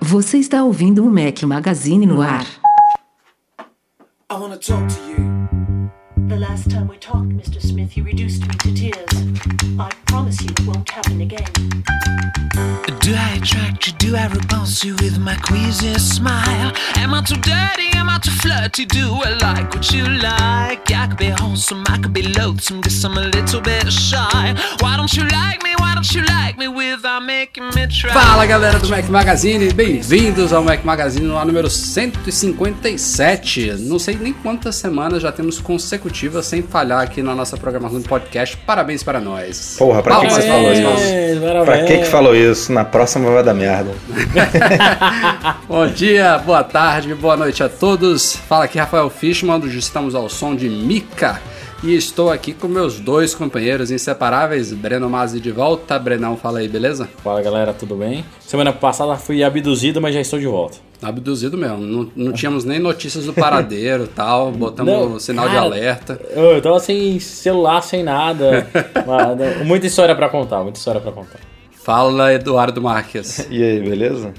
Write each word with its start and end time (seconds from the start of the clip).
Você 0.00 0.38
está 0.38 0.64
ouvindo 0.64 1.04
o 1.04 1.10
Mac 1.10 1.42
Magazine 1.44 2.04
no 2.06 2.20
ar. 2.20 2.44
I 4.30 4.34
wanna 4.34 4.56
talk 4.56 4.86
to 4.88 5.10
you. 5.10 5.59
The 6.30 6.38
last 6.38 6.70
time 6.70 6.86
we 6.86 6.96
talked, 6.96 7.30
Mr. 7.30 7.60
Smith, 7.60 7.96
you 7.96 8.04
reduced 8.04 8.42
me 8.42 8.54
to 8.54 8.72
tears. 8.72 9.10
I 9.80 9.90
promise 10.06 10.40
you 10.40 10.50
it 10.50 10.64
won't 10.64 10.88
happen 10.88 11.20
again. 11.20 11.44
Do 13.00 13.16
I 13.16 13.32
attract 13.34 13.88
you? 13.88 13.92
Do 13.94 14.14
I 14.14 14.28
repulse 14.28 14.84
you 14.84 14.94
with 15.02 15.18
my 15.18 15.34
queasy 15.34 15.92
smile? 15.94 16.72
Am 16.98 17.14
I 17.14 17.22
too 17.22 17.34
dirty? 17.34 17.90
Am 17.96 18.08
I 18.08 18.20
too 18.22 18.30
flirty? 18.30 18.84
Do 18.84 19.14
I 19.24 19.30
like 19.42 19.74
what 19.74 19.90
you 19.92 20.06
like? 20.06 20.88
I 20.92 21.08
could 21.08 21.18
be 21.18 21.30
wholesome, 21.30 21.82
I 21.88 21.98
could 21.98 22.12
be 22.12 22.22
loathsome, 22.22 22.80
guess 22.80 23.04
I'm 23.04 23.18
a 23.18 23.22
little 23.22 23.60
bit 23.60 23.90
shy. 23.90 24.54
Why 24.78 24.96
don't 24.96 25.12
you 25.12 25.24
like 25.24 25.64
me? 25.64 25.74
Why 25.78 25.94
don't 25.94 26.14
you 26.14 26.22
like 26.22 26.56
me 26.58 26.68
without 26.68 27.24
making 27.24 27.70
me 27.74 27.88
try? 27.88 28.12
Fala 28.12 28.46
galera 28.46 28.78
do 28.78 28.88
Mac 28.88 29.08
Magazine, 29.08 29.72
bem-vindos 29.72 30.52
ao 30.52 30.62
Mac 30.62 30.84
Magazine 30.84 31.26
no 31.26 31.44
número 31.44 31.68
157. 31.68 33.72
Não 33.80 33.98
sei 33.98 34.14
nem 34.16 34.32
quantas 34.32 34.76
semanas 34.76 35.22
já 35.22 35.32
temos 35.32 35.58
consecutivas 35.58 36.19
sem 36.42 36.62
falhar 36.62 37.00
aqui 37.00 37.22
na 37.22 37.34
nossa 37.34 37.56
programação 37.56 38.00
do 38.00 38.08
podcast. 38.08 38.56
Parabéns 38.58 39.02
para 39.02 39.20
nós. 39.20 39.76
Porra, 39.78 40.02
pra 40.02 40.20
que, 40.20 40.26
que 40.26 40.32
você 40.32 40.42
falou 40.42 40.72
isso? 40.72 41.40
Parabéns. 41.40 41.64
Pra 41.64 41.84
que 41.84 41.98
que 41.98 42.04
falou 42.04 42.36
isso? 42.36 42.72
Na 42.72 42.84
próxima 42.84 43.30
vai 43.30 43.42
dar 43.42 43.54
merda. 43.54 43.92
Bom 45.66 45.86
dia, 45.86 46.38
boa 46.38 46.64
tarde, 46.64 47.14
boa 47.14 47.36
noite 47.36 47.62
a 47.62 47.68
todos. 47.68 48.36
Fala 48.36 48.64
aqui 48.64 48.78
Rafael 48.78 49.08
Fishman, 49.08 49.58
do 49.58 49.68
Estamos 49.68 50.14
ao 50.14 50.28
Som 50.28 50.54
de 50.54 50.68
Mica. 50.68 51.40
E 51.82 51.94
estou 51.94 52.30
aqui 52.30 52.52
com 52.52 52.68
meus 52.68 53.00
dois 53.00 53.34
companheiros 53.34 53.90
inseparáveis, 53.90 54.70
Breno 54.70 55.08
Mazzi 55.08 55.40
de 55.40 55.50
volta. 55.50 55.98
Brenão, 55.98 56.36
fala 56.36 56.58
aí, 56.58 56.68
beleza? 56.68 57.08
Fala 57.24 57.40
galera, 57.40 57.72
tudo 57.72 57.94
bem? 57.96 58.22
Semana 58.38 58.70
passada 58.70 59.16
fui 59.16 59.42
abduzido, 59.42 59.98
mas 59.98 60.14
já 60.14 60.20
estou 60.20 60.38
de 60.38 60.46
volta. 60.46 60.76
Abduzido 61.00 61.56
mesmo. 61.56 61.78
Não, 61.78 62.10
não 62.14 62.32
tínhamos 62.34 62.66
nem 62.66 62.78
notícias 62.78 63.24
do 63.24 63.32
paradeiro 63.32 64.06
tal. 64.14 64.52
Botamos 64.52 64.92
Não, 64.92 65.18
sinal 65.18 65.46
cara, 65.46 65.58
de 65.58 65.64
alerta. 65.66 66.20
Eu, 66.30 66.60
tava 66.60 66.78
sem 66.80 67.18
celular, 67.18 67.80
sem 67.82 68.02
nada. 68.02 68.66
Muita 69.64 69.86
história 69.86 70.14
pra 70.14 70.28
contar, 70.28 70.62
muita 70.62 70.78
história 70.78 71.00
pra 71.00 71.12
contar. 71.12 71.40
Fala, 71.70 72.34
Eduardo 72.34 72.82
Marques. 72.82 73.46
E 73.50 73.62
aí, 73.64 73.80
beleza? 73.80 74.34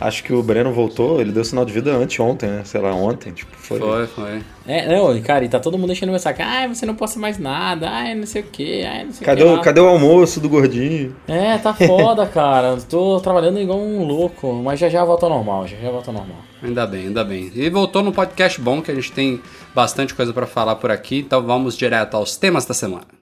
Acho 0.00 0.24
que 0.24 0.32
o 0.32 0.42
Breno 0.42 0.72
voltou, 0.72 1.20
ele 1.20 1.30
deu 1.30 1.44
sinal 1.44 1.64
de 1.64 1.72
vida 1.72 1.92
anteontem, 1.92 2.48
né? 2.48 2.62
Sei 2.64 2.80
lá, 2.80 2.92
ontem, 2.92 3.32
tipo, 3.32 3.56
foi. 3.56 3.78
Foi, 3.78 4.06
foi. 4.08 4.42
É, 4.66 4.88
não, 4.88 5.20
cara, 5.22 5.44
e 5.44 5.48
tá 5.48 5.60
todo 5.60 5.78
mundo 5.78 5.92
enchendo 5.92 6.10
meu 6.10 6.18
saco. 6.18 6.42
Ai, 6.42 6.68
você 6.68 6.84
não 6.84 6.94
posta 6.96 7.18
mais 7.20 7.38
nada. 7.38 7.88
Ai, 7.88 8.14
não 8.14 8.26
sei 8.26 8.42
o 8.42 8.46
que. 8.46 8.82
Ai, 8.84 9.04
não 9.04 9.12
sei 9.12 9.24
Cadê 9.24 9.42
o 9.42 9.46
que. 9.46 9.52
o, 9.52 9.56
lá. 9.56 9.62
cadê 9.62 9.80
o 9.80 9.86
almoço 9.86 10.40
do 10.40 10.48
gordinho? 10.48 11.14
É, 11.28 11.56
tá 11.58 11.72
foda, 11.74 12.26
cara. 12.26 12.76
Tô 12.88 13.20
trabalhando 13.20 13.60
igual 13.60 13.78
um 13.78 14.04
louco. 14.04 14.52
Mas 14.52 14.80
já 14.80 14.88
já 14.88 15.04
volta 15.04 15.26
ao 15.26 15.30
normal, 15.30 15.66
já 15.68 15.76
já 15.76 15.90
volta 15.90 16.10
ao 16.10 16.14
normal. 16.14 16.38
Ainda 16.62 16.86
bem, 16.86 17.06
ainda 17.06 17.22
bem. 17.24 17.52
E 17.54 17.70
voltou 17.70 18.02
no 18.02 18.12
podcast 18.12 18.60
bom, 18.60 18.82
que 18.82 18.90
a 18.90 18.94
gente 18.94 19.12
tem 19.12 19.40
bastante 19.74 20.14
coisa 20.14 20.32
pra 20.32 20.46
falar 20.46 20.76
por 20.76 20.90
aqui, 20.90 21.18
então 21.20 21.42
vamos 21.42 21.76
direto 21.76 22.16
aos 22.16 22.36
temas 22.36 22.64
da 22.64 22.74
semana. 22.74 23.13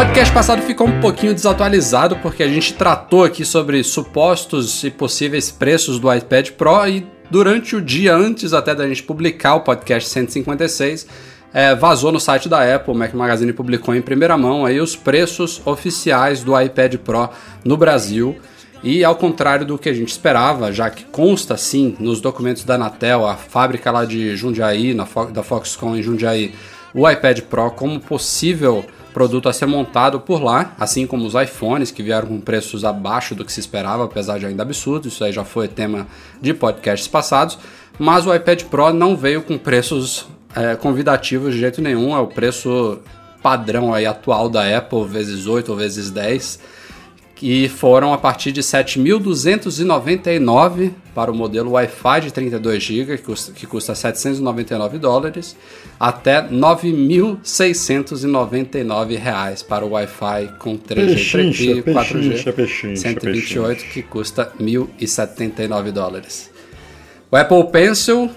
Podcast 0.00 0.32
passado 0.32 0.62
ficou 0.62 0.86
um 0.86 0.98
pouquinho 0.98 1.34
desatualizado 1.34 2.16
porque 2.22 2.42
a 2.42 2.48
gente 2.48 2.72
tratou 2.72 3.22
aqui 3.22 3.44
sobre 3.44 3.84
supostos 3.84 4.82
e 4.82 4.90
possíveis 4.90 5.50
preços 5.50 6.00
do 6.00 6.10
iPad 6.10 6.52
Pro 6.52 6.88
e 6.88 7.06
durante 7.30 7.76
o 7.76 7.82
dia 7.82 8.16
antes 8.16 8.54
até 8.54 8.74
da 8.74 8.88
gente 8.88 9.02
publicar 9.02 9.56
o 9.56 9.60
podcast 9.60 10.08
156, 10.08 11.06
é, 11.52 11.74
vazou 11.74 12.10
no 12.10 12.18
site 12.18 12.48
da 12.48 12.74
Apple, 12.74 12.94
o 12.94 12.96
Mac 12.96 13.12
Magazine 13.12 13.52
publicou 13.52 13.94
em 13.94 14.00
primeira 14.00 14.38
mão 14.38 14.64
aí 14.64 14.80
os 14.80 14.96
preços 14.96 15.60
oficiais 15.66 16.42
do 16.42 16.58
iPad 16.58 16.94
Pro 16.96 17.28
no 17.62 17.76
Brasil. 17.76 18.38
E 18.82 19.04
ao 19.04 19.14
contrário 19.14 19.66
do 19.66 19.76
que 19.76 19.90
a 19.90 19.92
gente 19.92 20.08
esperava, 20.08 20.72
já 20.72 20.88
que 20.88 21.04
consta 21.04 21.58
sim 21.58 21.94
nos 22.00 22.22
documentos 22.22 22.64
da 22.64 22.76
Anatel, 22.76 23.26
a 23.26 23.36
fábrica 23.36 23.90
lá 23.90 24.06
de 24.06 24.34
Jundiaí, 24.34 24.94
na 24.94 25.04
Fo- 25.04 25.26
da 25.26 25.42
Foxconn 25.42 25.94
em 25.98 26.02
Jundiaí, 26.02 26.54
o 26.94 27.08
iPad 27.08 27.40
Pro 27.42 27.70
como 27.72 28.00
possível 28.00 28.82
produto 29.12 29.48
a 29.48 29.52
ser 29.52 29.66
montado 29.66 30.20
por 30.20 30.42
lá, 30.42 30.74
assim 30.78 31.06
como 31.06 31.26
os 31.26 31.34
iPhones 31.34 31.90
que 31.90 32.02
vieram 32.02 32.28
com 32.28 32.40
preços 32.40 32.84
abaixo 32.84 33.34
do 33.34 33.44
que 33.44 33.52
se 33.52 33.60
esperava, 33.60 34.04
apesar 34.04 34.38
de 34.38 34.46
ainda 34.46 34.62
absurdo, 34.62 35.08
isso 35.08 35.22
aí 35.24 35.32
já 35.32 35.44
foi 35.44 35.68
tema 35.68 36.06
de 36.40 36.54
podcasts 36.54 37.08
passados, 37.08 37.58
mas 37.98 38.26
o 38.26 38.34
iPad 38.34 38.64
Pro 38.64 38.92
não 38.92 39.16
veio 39.16 39.42
com 39.42 39.58
preços 39.58 40.26
é, 40.54 40.76
convidativos 40.76 41.54
de 41.54 41.60
jeito 41.60 41.82
nenhum, 41.82 42.16
é 42.16 42.20
o 42.20 42.26
preço 42.26 42.98
padrão 43.42 43.92
aí 43.92 44.06
atual 44.06 44.48
da 44.48 44.76
Apple, 44.76 45.04
vezes 45.06 45.46
8 45.46 45.70
ou 45.70 45.76
vezes 45.76 46.10
10, 46.10 46.60
que 47.40 47.68
foram 47.70 48.12
a 48.12 48.18
partir 48.18 48.52
de 48.52 48.60
7.299 48.60 50.92
para 51.14 51.32
o 51.32 51.34
modelo 51.34 51.70
Wi-Fi 51.70 52.20
de 52.24 52.32
32 52.34 52.82
GB, 52.82 53.16
que 53.16 53.22
custa, 53.22 53.52
que 53.52 53.66
custa 53.66 53.94
799 53.94 54.98
dólares, 54.98 55.56
até 55.98 56.46
9.699 56.46 59.16
reais 59.16 59.62
para 59.62 59.86
o 59.86 59.92
Wi-Fi 59.92 60.50
com 60.58 60.76
3G 60.76 61.14
Pechincha, 61.14 61.64
e 61.64 61.82
4G, 61.82 61.82
pechincha, 61.82 62.52
pechincha, 62.52 63.00
128 63.00 63.86
que 63.86 64.02
custa 64.02 64.52
1.079 64.60 65.92
dólares. 65.92 66.50
O 67.30 67.36
Apple 67.36 67.68
Pencil, 67.72 68.30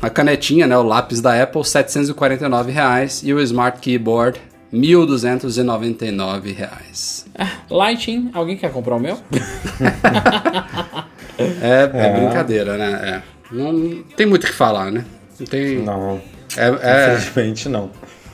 a 0.00 0.08
canetinha, 0.08 0.68
né, 0.68 0.78
o 0.78 0.84
lápis 0.84 1.20
da 1.20 1.42
Apple, 1.42 1.64
749 1.64 2.70
reais 2.70 3.24
e 3.24 3.34
o 3.34 3.40
Smart 3.40 3.80
Keyboard, 3.80 4.40
1.299 4.72 6.54
reais. 6.54 7.26
Ah, 7.38 7.48
Lighting, 7.70 8.30
alguém 8.34 8.56
quer 8.56 8.72
comprar 8.72 8.96
o 8.96 9.00
meu? 9.00 9.18
É, 11.38 11.90
é 11.92 12.12
brincadeira, 12.18 12.78
né? 12.78 13.22
É. 13.22 13.54
Não 13.54 14.02
tem 14.16 14.24
muito 14.26 14.44
o 14.44 14.46
que 14.46 14.52
falar, 14.54 14.90
né? 14.90 15.04
Não 15.38 15.46
tem. 15.46 15.82
Não, 15.82 16.18
É, 16.56 17.14
infelizmente 17.14 17.68
não. 17.68 17.90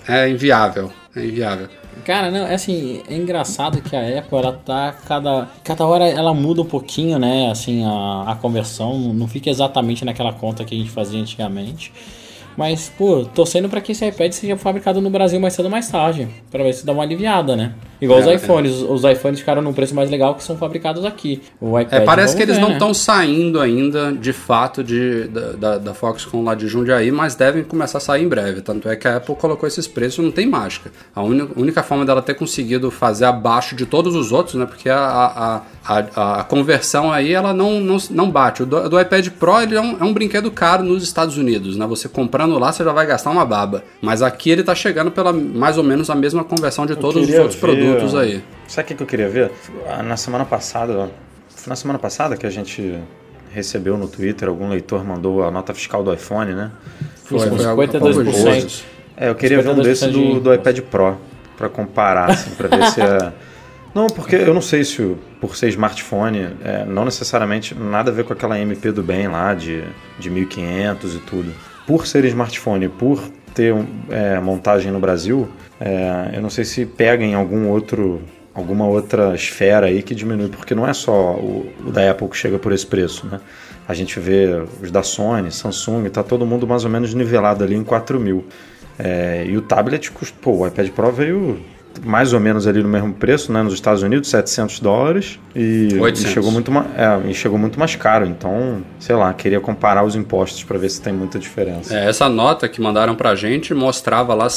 é, 0.06 0.20
é 0.20 0.28
inviável. 0.28 0.92
É 1.16 1.24
inviável. 1.24 1.68
Cara, 2.04 2.30
não, 2.30 2.46
é 2.46 2.54
assim, 2.54 3.02
é 3.08 3.14
engraçado 3.16 3.82
que 3.82 3.94
a 3.94 4.18
Apple, 4.20 4.38
ela 4.38 4.52
tá 4.52 4.94
cada, 5.06 5.48
cada 5.62 5.84
hora 5.84 6.08
ela 6.08 6.32
muda 6.32 6.62
um 6.62 6.66
pouquinho, 6.66 7.18
né, 7.18 7.50
assim, 7.50 7.84
a, 7.84 8.32
a 8.32 8.34
conversão, 8.36 9.12
não 9.12 9.28
fica 9.28 9.50
exatamente 9.50 10.04
naquela 10.04 10.32
conta 10.32 10.64
que 10.64 10.74
a 10.74 10.78
gente 10.78 10.90
fazia 10.90 11.20
antigamente. 11.20 11.92
Mas, 12.56 12.90
pô, 12.96 13.24
torcendo 13.24 13.68
pra 13.68 13.80
que 13.80 13.92
esse 13.92 14.06
iPad 14.06 14.32
seja 14.32 14.56
fabricado 14.56 15.00
no 15.00 15.08
Brasil 15.10 15.40
mais 15.40 15.54
cedo 15.54 15.66
ou 15.66 15.70
mais 15.70 15.88
tarde, 15.88 16.28
pra 16.50 16.62
ver 16.62 16.72
se 16.74 16.84
dá 16.84 16.92
uma 16.92 17.02
aliviada, 17.02 17.56
né? 17.56 17.72
Igual 18.00 18.20
É, 18.20 18.22
os 18.34 18.42
iPhones, 18.42 18.72
os 18.82 19.04
iPhones 19.04 19.38
ficaram 19.40 19.62
num 19.62 19.72
preço 19.72 19.94
mais 19.94 20.10
legal 20.10 20.34
que 20.34 20.42
são 20.42 20.56
fabricados 20.56 21.04
aqui. 21.04 21.40
O 21.60 21.78
É, 21.78 21.82
iPad, 21.82 22.04
parece 22.04 22.34
vamos 22.34 22.36
que 22.36 22.42
eles 22.42 22.56
ver, 22.56 22.60
não 22.62 22.68
né? 22.70 22.74
estão 22.74 22.92
saindo 22.92 23.60
ainda, 23.60 24.12
de 24.12 24.32
fato, 24.32 24.82
de, 24.82 25.28
da, 25.28 25.52
da, 25.52 25.78
da 25.78 25.94
Foxconn 25.94 26.42
lá 26.44 26.54
de 26.54 26.66
Jundiaí, 26.66 27.12
mas 27.12 27.34
devem 27.36 27.62
começar 27.62 27.98
a 27.98 28.00
sair 28.00 28.24
em 28.24 28.28
breve. 28.28 28.60
Tanto 28.60 28.88
é 28.88 28.96
que 28.96 29.06
a 29.06 29.16
Apple 29.16 29.36
colocou 29.36 29.66
esses 29.68 29.86
preços, 29.86 30.24
não 30.24 30.32
tem 30.32 30.46
mágica. 30.46 30.90
A 31.14 31.22
única, 31.22 31.48
única 31.58 31.82
forma 31.82 32.04
dela 32.04 32.20
ter 32.20 32.34
conseguido 32.34 32.90
fazer 32.90 33.24
abaixo 33.26 33.76
de 33.76 33.86
todos 33.86 34.14
os 34.16 34.32
outros, 34.32 34.56
né? 34.56 34.66
Porque 34.66 34.88
a, 34.88 34.98
a, 34.98 35.62
a, 36.16 36.40
a 36.40 36.44
conversão 36.44 37.10
aí, 37.12 37.32
ela 37.32 37.54
não, 37.54 37.80
não, 37.80 37.96
não 38.10 38.30
bate. 38.30 38.64
O 38.64 38.66
do, 38.66 38.88
do 38.88 39.00
iPad 39.00 39.28
Pro, 39.38 39.60
ele 39.62 39.76
é 39.76 39.80
um, 39.80 39.96
é 40.00 40.04
um 40.04 40.12
brinquedo 40.12 40.50
caro 40.50 40.82
nos 40.82 41.04
Estados 41.04 41.36
Unidos, 41.38 41.76
né? 41.76 41.86
Você 41.86 42.08
comprando 42.42 42.58
lá, 42.60 42.72
você 42.72 42.84
já 42.84 42.92
vai 42.92 43.06
gastar 43.06 43.30
uma 43.30 43.44
baba. 43.44 43.84
Mas 44.00 44.22
aqui 44.22 44.50
ele 44.50 44.62
tá 44.62 44.74
chegando 44.74 45.10
pela 45.10 45.32
mais 45.32 45.78
ou 45.78 45.84
menos 45.84 46.10
a 46.10 46.14
mesma 46.14 46.44
conversão 46.44 46.84
de 46.86 46.96
todos 46.96 47.28
os 47.28 47.34
outros 47.34 47.54
ver- 47.54 47.60
produtos 47.60 48.14
aí. 48.14 48.42
Sabe 48.68 48.92
o 48.92 48.96
que 48.96 49.02
eu 49.02 49.06
queria 49.06 49.28
ver? 49.28 49.50
Ah, 49.88 50.02
Na 50.02 50.16
semana 50.16 50.44
passada, 50.44 51.10
foi 51.54 51.70
na 51.70 51.76
semana 51.76 51.98
passada 51.98 52.36
que 52.36 52.46
a 52.46 52.50
gente 52.50 52.98
recebeu 53.52 53.96
no 53.98 54.08
Twitter, 54.08 54.48
algum 54.48 54.68
leitor 54.68 55.04
mandou 55.04 55.44
a 55.44 55.50
nota 55.50 55.74
fiscal 55.74 56.02
do 56.02 56.12
iPhone, 56.12 56.54
né? 56.54 56.70
Foi, 57.24 57.38
foi 57.38 57.64
algo- 57.64 57.82
52%. 57.82 58.82
É, 59.16 59.28
eu 59.28 59.34
queria 59.34 59.60
ver 59.62 59.68
um 59.70 59.74
52% 59.76 59.82
desse 59.82 60.08
do, 60.08 60.40
do 60.40 60.54
iPad 60.54 60.80
Pro, 60.80 61.16
pra 61.56 61.68
comparar, 61.68 62.30
assim, 62.30 62.50
pra 62.54 62.68
ver 62.68 62.86
se 62.90 63.00
é... 63.00 63.32
Não, 63.94 64.06
porque 64.06 64.36
eu 64.36 64.54
não 64.54 64.62
sei 64.62 64.84
se 64.84 65.14
por 65.38 65.54
ser 65.54 65.68
smartphone, 65.68 66.48
é, 66.64 66.82
não 66.86 67.04
necessariamente 67.04 67.74
nada 67.74 68.10
a 68.10 68.14
ver 68.14 68.24
com 68.24 68.32
aquela 68.32 68.58
MP 68.58 68.90
do 68.90 69.02
bem 69.02 69.28
lá 69.28 69.52
de, 69.52 69.84
de 70.18 70.30
1500 70.30 71.14
e 71.14 71.18
tudo. 71.18 71.52
Por 71.92 72.06
ser 72.06 72.24
smartphone, 72.24 72.88
por 72.88 73.20
ter 73.54 73.74
é, 74.08 74.40
montagem 74.40 74.90
no 74.90 74.98
Brasil, 74.98 75.46
é, 75.78 76.30
eu 76.32 76.40
não 76.40 76.48
sei 76.48 76.64
se 76.64 76.86
pega 76.86 77.22
em 77.22 77.34
algum 77.34 77.68
outro 77.68 78.22
alguma 78.54 78.86
outra 78.86 79.34
esfera 79.34 79.88
aí 79.88 80.02
que 80.02 80.14
diminui, 80.14 80.48
porque 80.48 80.74
não 80.74 80.88
é 80.88 80.94
só 80.94 81.34
o, 81.34 81.70
o 81.84 81.90
da 81.92 82.10
Apple 82.10 82.28
que 82.28 82.36
chega 82.38 82.58
por 82.58 82.72
esse 82.72 82.86
preço, 82.86 83.26
né? 83.26 83.38
A 83.86 83.92
gente 83.92 84.18
vê 84.18 84.64
os 84.82 84.90
da 84.90 85.02
Sony, 85.02 85.52
Samsung, 85.52 86.08
tá 86.08 86.22
todo 86.22 86.46
mundo 86.46 86.66
mais 86.66 86.82
ou 86.86 86.90
menos 86.90 87.12
nivelado 87.12 87.62
ali 87.62 87.74
em 87.74 87.84
4 87.84 88.18
mil. 88.18 88.46
É, 88.98 89.44
e 89.46 89.54
o 89.58 89.60
tablet, 89.60 90.10
pô, 90.40 90.52
o 90.52 90.66
iPad 90.66 90.88
Pro 90.92 91.12
veio 91.12 91.60
mais 92.04 92.32
ou 92.32 92.40
menos 92.40 92.66
ali 92.66 92.82
no 92.82 92.88
mesmo 92.88 93.12
preço, 93.12 93.52
né? 93.52 93.62
Nos 93.62 93.74
Estados 93.74 94.02
Unidos, 94.02 94.28
700 94.30 94.80
dólares. 94.80 95.38
E, 95.54 95.88
e 95.92 96.00
800. 96.00 96.32
chegou 96.32 96.50
muito 96.50 96.72
é, 96.96 97.30
e 97.30 97.34
chegou 97.34 97.58
muito 97.58 97.78
mais 97.78 97.94
caro. 97.96 98.26
Então, 98.26 98.82
sei 98.98 99.14
lá, 99.14 99.32
queria 99.32 99.60
comparar 99.60 100.04
os 100.04 100.16
impostos 100.16 100.62
para 100.64 100.78
ver 100.78 100.88
se 100.88 101.00
tem 101.00 101.12
muita 101.12 101.38
diferença. 101.38 101.96
É, 101.96 102.08
essa 102.08 102.28
nota 102.28 102.68
que 102.68 102.80
mandaram 102.80 103.14
pra 103.14 103.34
gente 103.34 103.74
mostrava 103.74 104.34
lá 104.34 104.48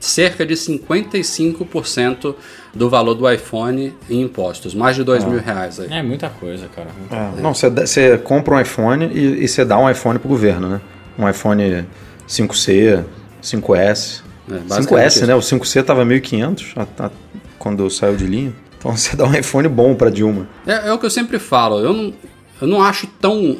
cerca 0.00 0.46
de 0.46 0.54
55% 0.54 2.34
do 2.74 2.90
valor 2.90 3.14
do 3.14 3.30
iPhone 3.30 3.94
em 4.08 4.22
impostos. 4.22 4.74
Mais 4.74 4.96
de 4.96 5.04
2 5.04 5.24
mil 5.24 5.40
reais 5.40 5.78
aí. 5.78 5.88
É 5.90 6.02
muita 6.02 6.28
coisa, 6.28 6.66
cara. 6.74 6.88
muita 6.98 7.16
É, 7.16 7.42
não, 7.42 7.54
você, 7.54 8.18
compra 8.18 8.54
um 8.54 8.60
iPhone 8.60 9.06
e, 9.12 9.44
e 9.44 9.48
você 9.48 9.64
dá 9.64 9.78
um 9.78 9.88
iPhone 9.88 10.18
pro 10.18 10.28
governo, 10.28 10.68
né? 10.68 10.80
Um 11.18 11.28
iPhone 11.28 11.86
5C, 12.28 13.04
5S. 13.42 14.22
É, 14.50 14.58
basicamente 14.58 15.06
5S, 15.12 15.16
isso. 15.16 15.26
né? 15.26 15.34
O 15.34 15.40
5C 15.40 15.82
tava 15.84 16.04
1.500 16.04 16.72
a- 16.76 17.06
a- 17.06 17.10
quando 17.58 17.88
saiu 17.90 18.16
de 18.16 18.26
linha. 18.26 18.52
Então 18.78 18.92
você 18.96 19.16
dá 19.16 19.24
um 19.24 19.34
iPhone 19.34 19.68
bom 19.68 19.94
pra 19.94 20.10
Dilma. 20.10 20.46
É, 20.66 20.88
é 20.88 20.92
o 20.92 20.98
que 20.98 21.06
eu 21.06 21.10
sempre 21.10 21.38
falo, 21.38 21.80
eu 21.80 21.92
não, 21.92 22.14
eu 22.60 22.66
não 22.68 22.82
acho 22.82 23.06
tão. 23.20 23.56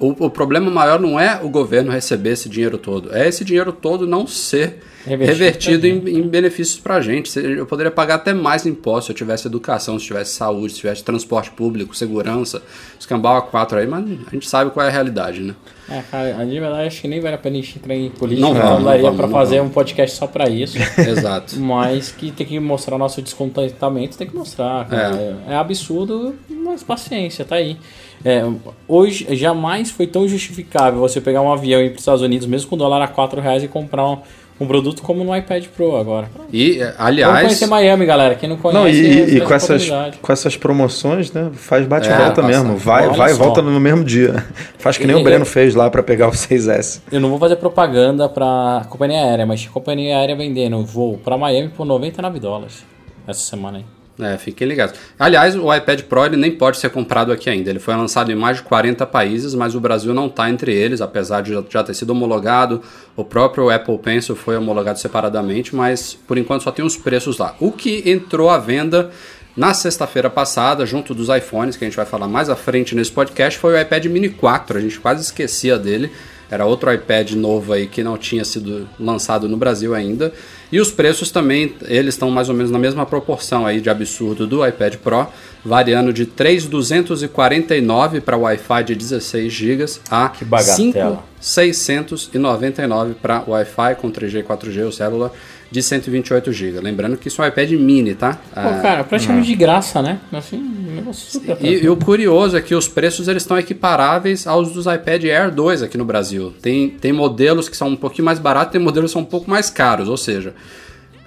O, 0.00 0.26
o 0.26 0.30
problema 0.30 0.70
maior 0.70 0.98
não 0.98 1.18
é 1.20 1.40
o 1.42 1.48
governo 1.48 1.92
receber 1.92 2.30
esse 2.30 2.48
dinheiro 2.48 2.76
todo, 2.76 3.14
é 3.14 3.28
esse 3.28 3.44
dinheiro 3.44 3.72
todo 3.72 4.06
não 4.08 4.26
ser 4.26 4.82
Revertido 5.06 5.38
revertido 5.44 5.86
em, 5.86 6.18
em 6.18 6.22
benefícios 6.22 6.80
pra 6.80 7.00
gente. 7.00 7.28
Se- 7.28 7.40
Eu 7.40 7.66
poderia 7.66 7.90
pagar 7.90 8.14
até 8.16 8.32
mais 8.32 8.64
impostos 8.64 9.06
se 9.06 9.12
eu 9.12 9.16
tivesse 9.16 9.46
educação, 9.46 9.98
se 9.98 10.06
tivesse 10.06 10.32
saúde, 10.34 10.72
se 10.72 10.80
tivesse 10.80 11.04
transporte 11.04 11.50
público, 11.50 11.94
segurança, 11.94 12.62
escambau 12.98 13.36
a 13.36 13.42
quatro 13.42 13.78
aí, 13.78 13.86
mas 13.86 14.04
a 14.26 14.30
gente 14.30 14.48
sabe 14.48 14.70
qual 14.70 14.84
é 14.84 14.88
a 14.88 14.92
realidade, 14.92 15.40
né? 15.42 15.54
É, 15.90 16.00
cara, 16.10 16.36
a 16.40 16.44
de 16.46 16.58
verdade 16.58 16.86
acho 16.86 17.02
que 17.02 17.08
nem 17.08 17.20
vale 17.20 17.34
a 17.34 17.38
pena 17.38 17.58
a 17.58 17.60
gente 17.60 17.78
entrar 17.78 17.94
em 17.94 18.08
política, 18.08 18.46
Não 18.48 18.54
vamos, 18.54 18.84
daria 18.84 19.02
não 19.10 19.16
pra 19.16 19.26
não 19.26 19.32
fazer 19.34 19.56
vamos. 19.58 19.70
um 19.70 19.74
podcast 19.74 20.16
só 20.16 20.26
pra 20.26 20.48
isso. 20.48 20.78
Exato. 20.98 21.60
Mas 21.60 22.10
que 22.10 22.30
tem 22.32 22.46
que 22.46 22.58
mostrar 22.58 22.96
nosso 22.96 23.20
descontentamento, 23.20 24.16
tem 24.16 24.26
que 24.26 24.34
mostrar. 24.34 24.88
É. 24.90 25.52
é 25.52 25.56
absurdo, 25.56 26.34
mas 26.48 26.82
paciência, 26.82 27.44
tá 27.44 27.56
aí. 27.56 27.76
É, 28.24 28.42
hoje 28.88 29.26
jamais 29.36 29.90
foi 29.90 30.06
tão 30.06 30.26
justificável 30.26 30.98
você 31.00 31.20
pegar 31.20 31.42
um 31.42 31.52
avião 31.52 31.78
e 31.82 31.84
ir 31.84 31.88
para 31.90 31.96
os 31.96 32.00
Estados 32.02 32.22
Unidos, 32.22 32.46
mesmo 32.46 32.70
com 32.70 32.76
o 32.76 32.78
dólar 32.78 33.02
a 33.02 33.08
4 33.08 33.38
reais, 33.42 33.62
e 33.62 33.68
comprar 33.68 34.08
um, 34.08 34.18
um 34.60 34.66
produto 34.66 35.02
como 35.02 35.24
no 35.24 35.36
iPad 35.36 35.64
Pro 35.76 35.96
agora. 35.96 36.30
E, 36.52 36.80
eh, 36.80 36.84
Vamos 36.84 37.00
aliás, 37.00 37.40
conhecer 37.40 37.66
Miami, 37.66 38.06
galera. 38.06 38.34
Quem 38.36 38.48
não 38.48 38.56
conhece, 38.56 38.78
Não, 38.80 38.88
e, 38.88 39.36
e 39.36 39.40
com, 39.40 39.52
essas, 39.54 39.88
com 40.22 40.32
essas 40.32 40.56
promoções, 40.56 41.32
né? 41.32 41.50
Faz 41.54 41.86
bate 41.86 42.08
e 42.08 42.12
É, 42.12 42.42
mesmo. 42.42 42.76
Vai, 42.76 43.08
vai 43.08 43.30
e 43.32 43.34
volta 43.34 43.60
no 43.60 43.80
mesmo 43.80 44.04
dia. 44.04 44.44
Faz 44.78 44.96
que 44.96 45.06
nem 45.06 45.16
E- 45.16 45.20
o 45.20 45.24
Breno 45.24 45.44
fez 45.44 45.74
lá 45.74 45.90
pra 45.90 46.02
pegar 46.02 46.28
o 46.28 46.30
6S. 46.36 47.00
Eu 47.10 47.20
não 47.20 47.30
vou 47.30 47.38
fazer 47.38 47.56
propaganda 47.56 48.28
pra 48.28 48.86
companhia 48.88 49.18
aérea, 49.24 49.44
mas 49.46 49.66
companhia 49.66 50.18
aérea 50.18 50.36
vendendo 50.36 50.84
voo 50.84 51.18
pra 51.18 51.36
Miami 51.36 51.70
por 51.70 51.84
99 51.84 52.38
dólares 52.38 52.84
essa 53.26 53.40
semana 53.40 53.78
aí. 53.78 53.84
É, 54.20 54.38
fiquem 54.38 54.68
ligados. 54.68 54.94
Aliás, 55.18 55.56
o 55.56 55.74
iPad 55.74 56.02
Pro 56.02 56.24
ele 56.24 56.36
nem 56.36 56.52
pode 56.52 56.76
ser 56.78 56.88
comprado 56.90 57.32
aqui 57.32 57.50
ainda. 57.50 57.68
Ele 57.68 57.80
foi 57.80 57.94
lançado 57.96 58.30
em 58.30 58.36
mais 58.36 58.58
de 58.58 58.62
40 58.62 59.04
países, 59.06 59.54
mas 59.56 59.74
o 59.74 59.80
Brasil 59.80 60.14
não 60.14 60.26
está 60.26 60.48
entre 60.48 60.72
eles, 60.72 61.00
apesar 61.00 61.40
de 61.42 61.52
já- 61.68 61.82
ter 61.82 61.94
sido 61.94 62.10
homologado. 62.10 62.80
O 63.16 63.24
próprio 63.24 63.70
Apple 63.70 63.98
Pencil 63.98 64.36
foi 64.36 64.56
homologado 64.56 65.00
separadamente, 65.00 65.74
mas 65.74 66.14
por 66.28 66.38
enquanto 66.38 66.62
só 66.62 66.70
tem 66.70 66.84
os 66.84 66.96
preços 66.96 67.38
lá. 67.38 67.56
O 67.58 67.72
que 67.72 68.08
entrou 68.08 68.50
à 68.50 68.58
venda 68.58 69.10
na 69.56 69.74
sexta-feira 69.74 70.30
passada, 70.30 70.86
junto 70.86 71.12
dos 71.12 71.28
iPhones, 71.28 71.76
que 71.76 71.84
a 71.84 71.88
gente 71.88 71.96
vai 71.96 72.06
falar 72.06 72.28
mais 72.28 72.48
à 72.48 72.54
frente 72.54 72.94
nesse 72.94 73.10
podcast, 73.10 73.58
foi 73.58 73.74
o 73.74 73.80
iPad 73.80 74.04
Mini 74.06 74.28
4. 74.28 74.78
A 74.78 74.80
gente 74.80 75.00
quase 75.00 75.22
esquecia 75.22 75.76
dele. 75.76 76.10
Era 76.50 76.66
outro 76.66 76.92
iPad 76.92 77.32
novo 77.32 77.72
aí 77.72 77.86
que 77.88 78.04
não 78.04 78.16
tinha 78.18 78.44
sido 78.44 78.86
lançado 79.00 79.48
no 79.48 79.56
Brasil 79.56 79.92
ainda. 79.94 80.32
E 80.74 80.80
os 80.80 80.90
preços 80.90 81.30
também, 81.30 81.72
eles 81.82 82.14
estão 82.14 82.32
mais 82.32 82.48
ou 82.48 82.54
menos 82.56 82.72
na 82.72 82.80
mesma 82.80 83.06
proporção 83.06 83.64
aí 83.64 83.80
de 83.80 83.88
absurdo 83.88 84.44
do 84.44 84.66
iPad 84.66 84.96
Pro, 84.96 85.28
variando 85.64 86.12
de 86.12 86.26
3.249 86.26 88.20
para 88.20 88.36
Wi-Fi 88.36 88.82
de 88.82 88.96
16 88.96 89.52
GB 89.52 89.84
a 90.10 90.30
Que 90.30 90.44
bagatela. 90.44 91.22
5.699 91.40 93.14
para 93.22 93.44
Wi-Fi 93.46 93.94
com 93.94 94.10
3G 94.10 94.40
e 94.40 94.42
4G 94.42 94.84
ou 94.84 94.90
célula 94.90 95.32
de 95.74 95.82
128 95.82 96.52
GB. 96.52 96.78
Lembrando 96.80 97.16
que 97.16 97.26
isso 97.26 97.42
é 97.42 97.44
um 97.44 97.48
iPad 97.48 97.70
mini, 97.72 98.14
tá? 98.14 98.34
Pô, 98.34 98.38
Ah, 98.60 98.78
cara, 98.80 99.02
praticamente 99.02 99.48
de 99.48 99.56
graça, 99.56 100.00
né? 100.00 100.20
Assim, 100.32 100.56
um 100.56 100.94
negócio 100.94 101.28
super 101.32 101.56
e, 101.60 101.82
e 101.82 101.88
o 101.88 101.96
curioso 101.96 102.56
é 102.56 102.60
que 102.62 102.76
os 102.76 102.86
preços 102.86 103.26
eles 103.26 103.42
estão 103.42 103.58
equiparáveis 103.58 104.46
aos 104.46 104.70
dos 104.72 104.86
iPad 104.86 105.24
Air 105.24 105.50
2 105.52 105.82
aqui 105.82 105.98
no 105.98 106.04
Brasil. 106.04 106.54
Tem, 106.62 106.88
tem 106.90 107.12
modelos 107.12 107.68
que 107.68 107.76
são 107.76 107.88
um 107.88 107.96
pouquinho 107.96 108.24
mais 108.24 108.38
baratos, 108.38 108.70
tem 108.70 108.80
modelos 108.80 109.10
que 109.10 109.14
são 109.14 109.22
um 109.22 109.24
pouco 109.24 109.50
mais 109.50 109.68
caros, 109.68 110.08
ou 110.08 110.16
seja, 110.16 110.54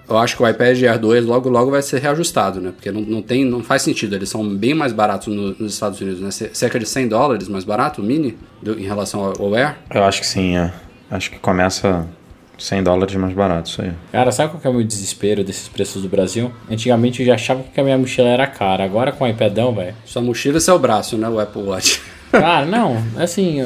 eu 0.10 0.18
acho 0.18 0.38
que 0.38 0.42
o 0.44 0.48
iPad 0.48 0.82
Air 0.82 0.98
2 0.98 1.26
logo 1.26 1.50
logo 1.50 1.70
vai 1.70 1.82
ser 1.82 2.00
reajustado, 2.02 2.62
né? 2.62 2.72
Porque 2.74 2.90
não, 2.90 3.02
não, 3.02 3.22
tem, 3.22 3.44
não 3.44 3.62
faz 3.62 3.82
sentido, 3.82 4.16
eles 4.16 4.30
são 4.30 4.48
bem 4.48 4.74
mais 4.74 4.94
baratos 4.94 5.28
no- 5.28 5.54
nos 5.60 5.74
Estados 5.74 6.00
Unidos, 6.00 6.22
né? 6.22 6.32
C- 6.32 6.52
Cerca 6.54 6.80
de 6.80 6.86
100 6.88 7.10
dólares 7.10 7.50
mais 7.50 7.66
barato, 7.66 8.02
o 8.02 8.06
mini, 8.06 8.38
do- 8.62 8.80
em 8.80 8.84
relação 8.86 9.20
ao, 9.26 9.34
ao 9.42 9.54
Air. 9.54 9.76
Eu 9.94 10.06
acho 10.06 10.22
que 10.22 10.28
sim, 10.28 10.56
é. 10.56 10.72
Acho 11.12 11.32
que 11.32 11.40
começa 11.40 12.08
100 12.57 12.83
dólares 12.83 13.15
mais 13.15 13.33
barato, 13.33 13.69
isso 13.69 13.81
aí. 13.81 13.92
Cara, 14.12 14.31
sabe 14.31 14.51
qual 14.51 14.59
que 14.59 14.68
é 14.68 14.69
o 14.69 14.74
meu 14.74 14.83
desespero 14.83 15.44
desses 15.44 15.68
preços 15.68 16.01
do 16.01 16.09
Brasil? 16.09 16.51
Antigamente 16.69 17.21
eu 17.21 17.25
já 17.25 17.36
achava 17.36 17.63
que 17.63 17.80
a 17.80 17.83
minha 17.83 17.98
mochila 17.98 18.27
era 18.27 18.48
cara. 18.48 18.83
Agora 18.83 19.12
com 19.12 19.24
o 19.24 19.27
iPadão, 19.27 19.74
velho. 19.74 19.95
Sua 20.06 20.21
mochila 20.21 20.57
e 20.57 20.62
seu 20.62 20.77
braço, 20.80 21.18
né? 21.18 21.30
O 21.30 21.39
Apple 21.39 21.62
Watch. 21.62 22.01
Cara, 22.31 22.65
não, 22.65 23.01
assim, 23.18 23.59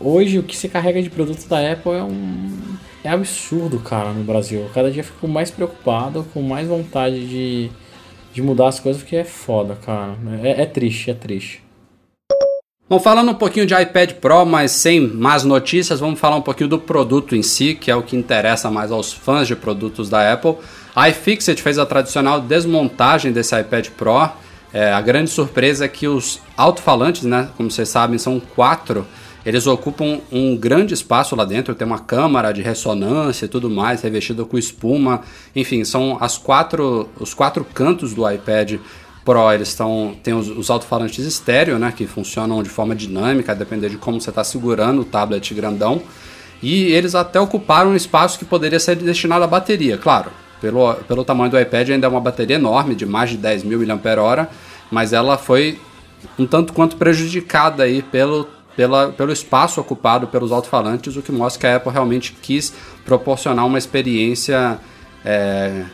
hoje 0.00 0.38
o 0.38 0.42
que 0.42 0.56
se 0.56 0.68
carrega 0.68 1.02
de 1.02 1.10
produto 1.10 1.46
da 1.46 1.72
Apple 1.72 1.92
é 1.92 2.02
um. 2.02 2.50
É 3.04 3.10
absurdo, 3.10 3.80
cara, 3.80 4.12
no 4.12 4.22
Brasil. 4.22 4.64
Cada 4.72 4.90
dia 4.90 5.00
eu 5.00 5.04
fico 5.04 5.26
mais 5.26 5.50
preocupado, 5.50 6.24
com 6.32 6.40
mais 6.40 6.68
vontade 6.68 7.26
de, 7.26 7.70
de 8.32 8.40
mudar 8.40 8.68
as 8.68 8.78
coisas, 8.78 9.02
porque 9.02 9.16
é 9.16 9.24
foda, 9.24 9.74
cara. 9.74 10.16
É, 10.42 10.62
é 10.62 10.66
triste, 10.66 11.10
é 11.10 11.14
triste. 11.14 11.61
Bom, 12.92 13.00
falando 13.00 13.30
um 13.30 13.34
pouquinho 13.34 13.64
de 13.64 13.72
iPad 13.72 14.12
Pro, 14.20 14.44
mas 14.44 14.70
sem 14.70 15.00
más 15.00 15.44
notícias, 15.44 15.98
vamos 15.98 16.20
falar 16.20 16.36
um 16.36 16.42
pouquinho 16.42 16.68
do 16.68 16.78
produto 16.78 17.34
em 17.34 17.42
si, 17.42 17.74
que 17.74 17.90
é 17.90 17.96
o 17.96 18.02
que 18.02 18.14
interessa 18.14 18.70
mais 18.70 18.92
aos 18.92 19.10
fãs 19.10 19.48
de 19.48 19.56
produtos 19.56 20.10
da 20.10 20.30
Apple. 20.30 20.56
A 20.94 21.08
iFixit 21.08 21.62
fez 21.62 21.78
a 21.78 21.86
tradicional 21.86 22.38
desmontagem 22.38 23.32
desse 23.32 23.58
iPad 23.58 23.88
Pro. 23.96 24.28
É, 24.74 24.92
a 24.92 25.00
grande 25.00 25.30
surpresa 25.30 25.86
é 25.86 25.88
que 25.88 26.06
os 26.06 26.38
alto-falantes, 26.54 27.22
né, 27.22 27.48
como 27.56 27.70
vocês 27.70 27.88
sabem, 27.88 28.18
são 28.18 28.38
quatro. 28.38 29.06
Eles 29.44 29.66
ocupam 29.66 30.20
um 30.30 30.54
grande 30.54 30.92
espaço 30.92 31.34
lá 31.34 31.46
dentro, 31.46 31.74
tem 31.74 31.86
uma 31.86 31.98
câmara 31.98 32.52
de 32.52 32.60
ressonância 32.60 33.46
e 33.46 33.48
tudo 33.48 33.70
mais, 33.70 34.02
revestida 34.02 34.44
com 34.44 34.58
espuma. 34.58 35.22
Enfim, 35.56 35.82
são 35.82 36.18
as 36.20 36.36
quatro, 36.36 37.08
os 37.18 37.32
quatro 37.32 37.64
cantos 37.64 38.12
do 38.12 38.30
iPad 38.30 38.74
Pro, 39.24 39.52
eles 39.52 39.68
estão 39.68 40.16
tem 40.22 40.34
os, 40.34 40.48
os 40.48 40.70
alto-falantes 40.70 41.24
estéreo, 41.24 41.78
né, 41.78 41.92
que 41.96 42.06
funcionam 42.06 42.62
de 42.62 42.68
forma 42.68 42.94
dinâmica, 42.94 43.52
a 43.52 43.54
depender 43.54 43.88
de 43.88 43.96
como 43.96 44.20
você 44.20 44.30
está 44.30 44.42
segurando 44.42 45.02
o 45.02 45.04
tablet 45.04 45.54
grandão. 45.54 46.02
E 46.62 46.92
eles 46.92 47.14
até 47.14 47.40
ocuparam 47.40 47.90
um 47.90 47.96
espaço 47.96 48.38
que 48.38 48.44
poderia 48.44 48.78
ser 48.78 48.96
destinado 48.96 49.44
à 49.44 49.46
bateria, 49.46 49.98
claro. 49.98 50.30
Pelo, 50.60 50.94
pelo 50.94 51.24
tamanho 51.24 51.50
do 51.50 51.58
iPad 51.58 51.90
ainda 51.90 52.06
é 52.06 52.10
uma 52.10 52.20
bateria 52.20 52.54
enorme, 52.54 52.94
de 52.94 53.04
mais 53.04 53.30
de 53.30 53.36
10 53.36 53.64
mil 53.64 53.80
mAh, 53.84 54.48
mas 54.90 55.12
ela 55.12 55.36
foi 55.36 55.78
um 56.38 56.46
tanto 56.46 56.72
quanto 56.72 56.96
prejudicada 56.96 57.82
aí 57.82 58.00
pelo, 58.00 58.46
pela, 58.76 59.08
pelo 59.10 59.32
espaço 59.32 59.80
ocupado 59.80 60.28
pelos 60.28 60.52
alto-falantes, 60.52 61.16
o 61.16 61.22
que 61.22 61.32
mostra 61.32 61.60
que 61.60 61.66
a 61.66 61.76
Apple 61.76 61.92
realmente 61.92 62.32
quis 62.40 62.72
proporcionar 63.04 63.66
uma 63.66 63.78
experiência 63.78 64.78
é, 65.24 65.84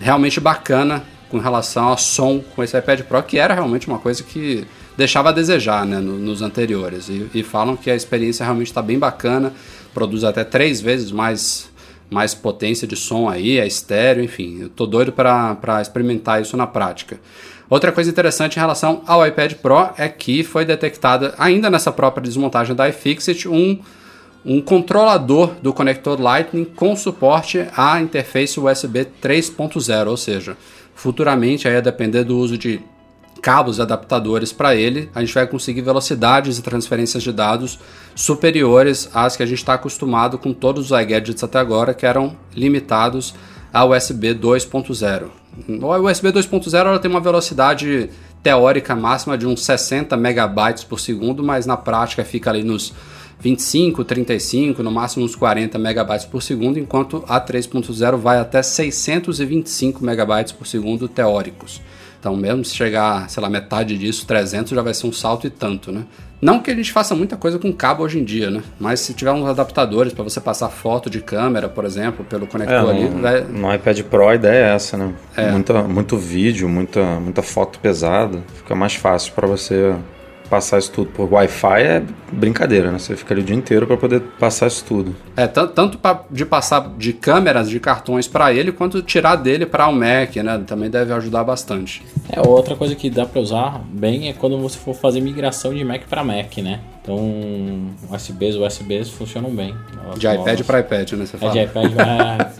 realmente 0.00 0.38
bacana 0.38 1.02
com 1.30 1.38
relação 1.38 1.88
ao 1.88 1.98
som 1.98 2.40
com 2.54 2.62
esse 2.62 2.76
iPad 2.78 3.00
Pro, 3.02 3.22
que 3.22 3.38
era 3.38 3.54
realmente 3.54 3.86
uma 3.88 3.98
coisa 3.98 4.22
que 4.22 4.66
deixava 4.96 5.28
a 5.30 5.32
desejar 5.32 5.84
né, 5.84 5.98
no- 5.98 6.18
nos 6.18 6.40
anteriores. 6.42 7.08
E, 7.08 7.28
e 7.34 7.42
falam 7.42 7.76
que 7.76 7.90
a 7.90 7.94
experiência 7.96 8.44
realmente 8.44 8.68
está 8.68 8.80
bem 8.80 8.98
bacana, 8.98 9.52
produz 9.92 10.24
até 10.24 10.44
três 10.44 10.80
vezes 10.80 11.10
mais, 11.10 11.68
mais 12.10 12.34
potência 12.34 12.86
de 12.86 12.96
som 12.96 13.28
aí, 13.28 13.58
é 13.58 13.66
estéreo, 13.66 14.22
enfim. 14.24 14.58
Eu 14.60 14.68
tô 14.68 14.86
doido 14.86 15.12
para 15.12 15.80
experimentar 15.82 16.40
isso 16.40 16.56
na 16.56 16.66
prática. 16.66 17.20
Outra 17.68 17.90
coisa 17.90 18.08
interessante 18.08 18.56
em 18.56 18.60
relação 18.60 19.02
ao 19.06 19.26
iPad 19.26 19.54
Pro 19.54 19.90
é 19.98 20.08
que 20.08 20.44
foi 20.44 20.64
detectada, 20.64 21.34
ainda 21.36 21.68
nessa 21.68 21.90
própria 21.90 22.22
desmontagem 22.22 22.74
da 22.76 22.88
iFixit, 22.88 23.48
um 23.48 23.78
um 24.48 24.60
controlador 24.60 25.54
do 25.60 25.72
conector 25.72 26.20
Lightning 26.22 26.64
com 26.64 26.94
suporte 26.94 27.66
à 27.76 28.00
interface 28.00 28.60
USB 28.60 29.04
3.0, 29.20 30.06
ou 30.06 30.16
seja, 30.16 30.56
futuramente, 30.96 31.68
aí 31.68 31.76
a 31.76 31.80
depender 31.80 32.24
do 32.24 32.36
uso 32.36 32.58
de 32.58 32.80
cabos 33.40 33.78
e 33.78 33.82
adaptadores 33.82 34.52
para 34.52 34.74
ele, 34.74 35.08
a 35.14 35.20
gente 35.20 35.32
vai 35.32 35.46
conseguir 35.46 35.82
velocidades 35.82 36.58
e 36.58 36.62
transferências 36.62 37.22
de 37.22 37.32
dados 37.32 37.78
superiores 38.14 39.08
às 39.14 39.36
que 39.36 39.42
a 39.42 39.46
gente 39.46 39.58
está 39.58 39.74
acostumado 39.74 40.38
com 40.38 40.52
todos 40.52 40.90
os 40.90 40.98
iGadgets 40.98 41.44
até 41.44 41.58
agora, 41.58 41.94
que 41.94 42.06
eram 42.06 42.34
limitados 42.54 43.34
a 43.72 43.84
USB 43.84 44.34
2.0. 44.34 45.28
O 45.80 46.08
USB 46.08 46.32
2.0 46.32 46.74
ela 46.74 46.98
tem 46.98 47.10
uma 47.10 47.20
velocidade 47.20 48.10
teórica 48.42 48.96
máxima 48.96 49.36
de 49.36 49.46
uns 49.46 49.64
60 49.64 50.16
megabytes 50.16 50.82
por 50.82 50.98
segundo, 50.98 51.44
mas 51.44 51.66
na 51.66 51.76
prática 51.76 52.24
fica 52.24 52.50
ali 52.50 52.62
nos 52.62 52.92
25, 53.40 54.04
35, 54.04 54.82
no 54.82 54.90
máximo 54.90 55.24
uns 55.24 55.36
40 55.36 55.78
megabytes 55.78 56.24
por 56.26 56.42
segundo, 56.42 56.78
enquanto 56.78 57.22
a 57.28 57.40
3.0 57.40 58.16
vai 58.16 58.38
até 58.38 58.62
625 58.62 60.04
megabytes 60.04 60.52
por 60.52 60.66
segundo 60.66 61.08
teóricos. 61.08 61.80
Então, 62.18 62.34
mesmo 62.34 62.64
se 62.64 62.74
chegar, 62.74 63.28
sei 63.30 63.42
lá, 63.42 63.48
metade 63.48 63.96
disso, 63.96 64.26
300 64.26 64.72
já 64.72 64.82
vai 64.82 64.94
ser 64.94 65.06
um 65.06 65.12
salto 65.12 65.46
e 65.46 65.50
tanto, 65.50 65.92
né? 65.92 66.04
Não 66.40 66.60
que 66.60 66.70
a 66.70 66.74
gente 66.74 66.92
faça 66.92 67.14
muita 67.14 67.36
coisa 67.36 67.58
com 67.58 67.72
cabo 67.72 68.02
hoje 68.02 68.18
em 68.18 68.24
dia, 68.24 68.50
né? 68.50 68.62
Mas 68.80 69.00
se 69.00 69.14
tiver 69.14 69.32
uns 69.32 69.46
adaptadores 69.46 70.12
para 70.12 70.24
você 70.24 70.40
passar 70.40 70.68
foto 70.68 71.08
de 71.08 71.20
câmera, 71.20 71.68
por 71.68 71.84
exemplo, 71.84 72.24
pelo 72.24 72.46
conector 72.46 72.74
É, 72.74 72.90
ali, 72.90 73.08
no, 73.08 73.22
vai- 73.22 73.40
no 73.42 73.72
iPad 73.74 74.00
Pro 74.02 74.28
a 74.28 74.34
ideia 74.34 74.70
é 74.70 74.74
essa, 74.74 74.96
né? 74.96 75.14
É. 75.36 75.50
Muita, 75.50 75.82
muito 75.84 76.16
vídeo, 76.18 76.68
muita, 76.68 77.20
muita 77.20 77.42
foto 77.42 77.78
pesada. 77.78 78.42
Fica 78.54 78.74
mais 78.74 78.94
fácil 78.94 79.32
para 79.34 79.46
você 79.46 79.94
passar 80.46 80.78
isso 80.78 80.90
tudo 80.92 81.10
por 81.10 81.32
Wi-Fi 81.32 81.80
é 81.82 82.02
brincadeira, 82.32 82.90
né? 82.90 82.98
Você 82.98 83.16
fica 83.16 83.34
ali 83.34 83.42
o 83.42 83.44
dia 83.44 83.54
inteiro 83.56 83.86
para 83.86 83.96
poder 83.96 84.20
passar 84.38 84.66
isso 84.66 84.84
tudo. 84.84 85.14
É, 85.36 85.46
tan- 85.46 85.66
tanto 85.68 85.98
pra, 85.98 86.22
de 86.30 86.44
passar 86.46 86.88
de 86.96 87.12
câmeras, 87.12 87.68
de 87.68 87.78
cartões 87.80 88.26
para 88.28 88.52
ele, 88.52 88.72
quanto 88.72 89.02
tirar 89.02 89.36
dele 89.36 89.66
para 89.66 89.86
o 89.88 89.92
Mac, 89.92 90.36
né? 90.36 90.62
Também 90.66 90.88
deve 90.90 91.12
ajudar 91.12 91.44
bastante. 91.44 92.02
É, 92.30 92.40
outra 92.40 92.74
coisa 92.76 92.94
que 92.94 93.08
dá 93.10 93.26
pra 93.26 93.40
usar 93.40 93.80
bem 93.90 94.28
é 94.28 94.32
quando 94.32 94.58
você 94.58 94.78
for 94.78 94.94
fazer 94.94 95.20
migração 95.20 95.74
de 95.74 95.84
Mac 95.84 96.02
pra 96.08 96.24
Mac, 96.24 96.56
né? 96.58 96.80
Então, 97.02 97.16
USBs, 98.10 98.56
USBs 98.56 99.10
funcionam 99.10 99.50
bem. 99.50 99.74
De 100.16 100.26
iPad 100.26 100.60
para 100.62 100.80
iPad, 100.80 101.12
né? 101.12 101.26
Você 101.26 101.36
É 101.36 101.38
fala. 101.38 101.52
de 101.52 101.60
iPad 101.62 101.92
pra... 101.92 102.50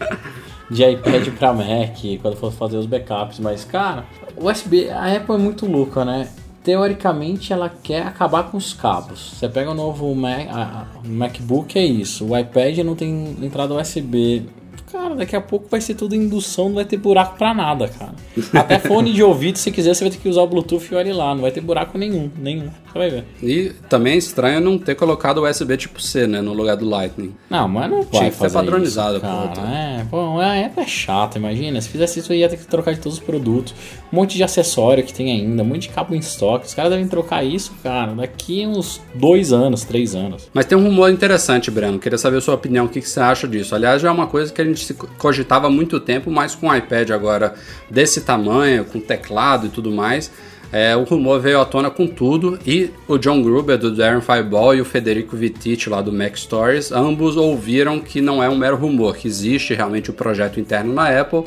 de 0.71 0.85
iPad 0.85 1.29
pra 1.39 1.53
Mac, 1.53 1.97
quando 2.23 2.37
for 2.37 2.53
fazer 2.53 2.77
os 2.77 2.87
backups. 2.87 3.39
Mas, 3.41 3.65
cara, 3.65 4.05
o 4.37 4.49
USB, 4.49 4.89
a 4.91 5.17
Apple 5.17 5.35
é 5.35 5.39
muito 5.39 5.67
louca, 5.67 6.05
né? 6.05 6.29
Teoricamente, 6.67 7.53
ela 7.53 7.69
quer 7.81 8.03
acabar 8.03 8.51
com 8.51 8.57
os 8.57 8.73
cabos. 8.75 9.35
Você 9.39 9.49
pega 9.49 9.71
o 9.71 9.75
novo 9.75 10.13
Mac, 10.17 10.49
a- 10.51 10.63
a- 11.05 11.09
MacBook, 11.09 11.79
é 11.79 11.85
isso. 11.87 12.27
O 12.27 12.37
iPad 12.37 12.79
não 12.79 12.97
tem 12.97 13.37
entrada 13.41 13.73
USB. 13.73 14.43
Cara, 14.91 15.15
daqui 15.15 15.37
a 15.37 15.41
pouco 15.41 15.69
vai 15.71 15.81
ser 15.81 15.95
tudo 15.95 16.17
indução, 16.17 16.65
não 16.67 16.75
vai 16.75 16.85
ter 16.85 16.97
buraco 16.97 17.39
pra 17.39 17.55
nada, 17.55 17.87
cara. 17.87 18.15
Até 18.53 18.81
fone 18.81 19.13
de 19.13 19.23
ouvido, 19.23 19.59
se 19.59 19.71
quiser, 19.71 19.95
você 19.95 20.03
vai 20.03 20.11
ter 20.11 20.19
que 20.19 20.29
usar 20.29 20.43
o 20.43 20.47
Bluetooth 20.49 20.89
e 20.91 20.97
olha 20.97 21.15
lá. 21.15 21.33
Não 21.37 21.43
vai 21.43 21.53
ter 21.53 21.61
buraco 21.61 21.97
nenhum, 21.97 22.29
nenhum. 22.37 22.69
Vai 22.97 23.11
ver. 23.11 23.25
E 23.43 23.73
também 23.89 24.15
é 24.15 24.17
estranho 24.17 24.61
não 24.61 24.79
ter 24.79 24.95
colocado 24.95 25.39
o 25.39 25.49
USB 25.49 25.77
tipo 25.77 26.01
C, 26.01 26.27
né? 26.27 26.41
No 26.41 26.53
lugar 26.53 26.77
do 26.77 26.89
Lightning. 26.89 27.35
Não, 27.51 27.69
mas 27.69 27.91
não 27.91 28.05
Tinha 28.05 28.23
vai 28.23 28.31
que 28.31 28.37
ser 28.37 28.51
padronizado, 28.51 29.17
isso, 29.19 29.27
pô. 29.27 29.49
cara. 29.55 29.69
É, 29.69 30.05
pô, 30.11 30.41
a 30.41 30.67
Apple 30.67 30.83
é 30.83 30.87
chata, 30.87 31.39
imagina. 31.39 31.81
Se 31.81 31.89
fizesse 31.89 32.21
isso, 32.21 32.33
eu 32.33 32.37
ia 32.37 32.49
ter 32.49 32.57
que 32.57 32.67
trocar 32.67 32.95
de 32.95 33.01
todos 33.01 33.19
os 33.19 33.25
produtos. 33.25 33.75
Um 34.13 34.17
monte 34.17 34.37
de 34.37 34.43
acessório 34.43 35.05
que 35.05 35.13
tem 35.13 35.31
ainda, 35.31 35.63
um 35.63 35.67
monte 35.67 35.83
de 35.83 35.89
cabo 35.91 36.15
em 36.15 36.19
estoque. 36.19 36.67
Os 36.67 36.75
caras 36.75 36.91
devem 36.91 37.07
trocar 37.07 37.45
isso, 37.45 37.73
cara, 37.83 38.13
daqui 38.15 38.67
uns 38.67 39.01
dois 39.15 39.53
anos, 39.53 39.85
três 39.85 40.15
anos. 40.15 40.49
Mas 40.55 40.65
tem 40.65 40.77
um 40.79 40.83
rumor 40.83 41.11
interessante, 41.11 41.71
Breno. 41.71 41.99
Queria 41.99 42.19
saber 42.19 42.39
a 42.39 42.41
sua 42.41 42.55
opinião, 42.55 42.87
o 42.87 42.89
que, 42.89 43.01
que 43.01 43.09
você 43.09 43.21
acha 43.21 43.47
disso. 43.47 43.75
Aliás, 43.75 44.01
já 44.01 44.09
é 44.09 44.11
uma 44.11 44.27
coisa 44.27 44.53
que 44.53 44.61
a 44.61 44.65
gente 44.65 44.85
se 44.85 44.95
cogitava 44.95 45.67
há 45.67 45.71
muito 45.71 46.01
tempo, 46.01 46.31
mas 46.31 46.55
com 46.55 46.69
o 46.69 46.75
iPad 46.75 47.11
agora 47.11 47.55
desse 47.91 48.21
tamanho, 48.23 48.85
com 48.85 49.01
teclado 49.01 49.67
e 49.67 49.69
tudo 49.69 49.91
mais, 49.91 50.31
é, 50.73 50.97
o 50.97 51.05
rumor 51.05 51.41
veio 51.41 51.61
à 51.61 51.65
tona 51.65 51.91
com 51.91 52.07
tudo. 52.07 52.59
E 52.67 52.91
o 53.07 53.19
John 53.19 53.43
Gruber, 53.43 53.79
do 53.79 53.95
Darren 53.95 54.21
Fireball, 54.21 54.75
e 54.75 54.81
o 54.81 54.85
Federico 54.85 55.37
Vittich, 55.37 55.89
lá 55.89 56.01
do 56.03 56.13
Mac 56.13 56.37
Stories, 56.37 56.93
ambos 56.93 57.37
ouviram 57.37 58.01
que 58.01 58.21
não 58.21 58.43
é 58.43 58.49
um 58.49 58.57
mero 58.57 58.77
rumor, 58.77 59.17
que 59.17 59.29
existe 59.29 59.75
realmente 59.75 60.11
o 60.11 60.15
projeto 60.15 60.61
interno 60.61 60.93
na 60.93 61.09
Apple 61.21 61.45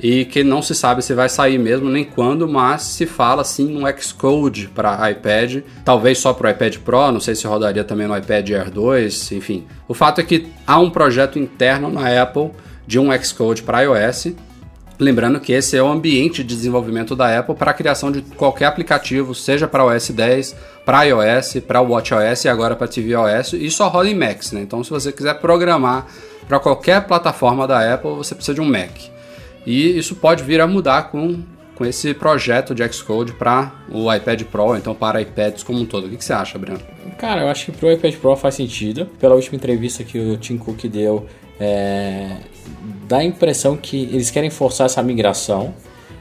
e 0.00 0.24
que 0.24 0.44
não 0.44 0.62
se 0.62 0.74
sabe 0.74 1.02
se 1.02 1.12
vai 1.12 1.28
sair 1.28 1.58
mesmo 1.58 1.88
nem 1.90 2.04
quando, 2.04 2.48
mas 2.48 2.82
se 2.82 3.04
fala 3.04 3.42
sim 3.42 3.66
no 3.66 3.80
Xcode 4.00 4.68
para 4.68 5.10
iPad, 5.10 5.62
talvez 5.84 6.18
só 6.18 6.32
para 6.32 6.48
o 6.48 6.50
iPad 6.50 6.76
Pro, 6.78 7.10
não 7.10 7.20
sei 7.20 7.34
se 7.34 7.46
rodaria 7.46 7.82
também 7.82 8.06
no 8.06 8.16
iPad 8.16 8.50
Air 8.50 8.70
2, 8.70 9.32
enfim. 9.32 9.66
O 9.88 9.94
fato 9.94 10.20
é 10.20 10.24
que 10.24 10.46
há 10.66 10.78
um 10.78 10.90
projeto 10.90 11.38
interno 11.38 11.90
na 11.90 12.22
Apple 12.22 12.50
de 12.86 12.98
um 12.98 13.10
Xcode 13.22 13.62
para 13.62 13.82
iOS. 13.82 14.28
Lembrando 14.98 15.38
que 15.38 15.52
esse 15.52 15.76
é 15.76 15.82
o 15.82 15.86
ambiente 15.86 16.42
de 16.42 16.56
desenvolvimento 16.56 17.14
da 17.14 17.38
Apple 17.38 17.54
para 17.54 17.70
a 17.70 17.74
criação 17.74 18.10
de 18.10 18.20
qualquer 18.20 18.64
aplicativo, 18.64 19.32
seja 19.32 19.68
para 19.68 19.84
OS 19.84 20.10
10, 20.10 20.56
para 20.84 21.04
iOS, 21.04 21.58
para 21.66 21.80
WatchOS 21.80 22.44
e 22.44 22.48
agora 22.48 22.74
para 22.74 22.88
tvOS, 22.88 23.52
e 23.52 23.70
só 23.70 23.86
roda 23.86 24.08
em 24.08 24.14
Macs, 24.14 24.50
né? 24.50 24.60
Então, 24.60 24.82
se 24.82 24.90
você 24.90 25.12
quiser 25.12 25.34
programar 25.34 26.06
para 26.48 26.58
qualquer 26.58 27.06
plataforma 27.06 27.66
da 27.68 27.94
Apple, 27.94 28.16
você 28.16 28.34
precisa 28.34 28.54
de 28.54 28.60
um 28.60 28.64
Mac. 28.64 28.90
E 29.64 29.98
isso 29.98 30.16
pode 30.16 30.42
vir 30.42 30.60
a 30.60 30.66
mudar 30.66 31.10
com, 31.10 31.42
com 31.74 31.84
esse 31.84 32.14
projeto 32.14 32.74
de 32.74 32.90
Xcode 32.90 33.34
para 33.34 33.70
o 33.92 34.12
iPad 34.12 34.42
Pro, 34.44 34.74
então 34.76 34.94
para 34.94 35.20
iPads 35.20 35.62
como 35.62 35.78
um 35.78 35.86
todo. 35.86 36.06
O 36.06 36.10
que, 36.10 36.16
que 36.16 36.24
você 36.24 36.32
acha, 36.32 36.58
Breno? 36.58 36.80
Cara, 37.18 37.42
eu 37.42 37.48
acho 37.48 37.66
que 37.66 37.72
pro 37.72 37.92
iPad 37.92 38.14
Pro 38.16 38.34
faz 38.34 38.54
sentido. 38.54 39.06
Pela 39.20 39.34
última 39.34 39.56
entrevista 39.56 40.02
que 40.02 40.18
o 40.18 40.36
Tim 40.38 40.56
Cook 40.56 40.84
deu, 40.84 41.26
é, 41.60 42.36
dá 43.08 43.18
a 43.18 43.24
impressão 43.24 43.76
que 43.76 44.02
eles 44.12 44.30
querem 44.30 44.50
forçar 44.50 44.86
essa 44.86 45.02
migração. 45.02 45.74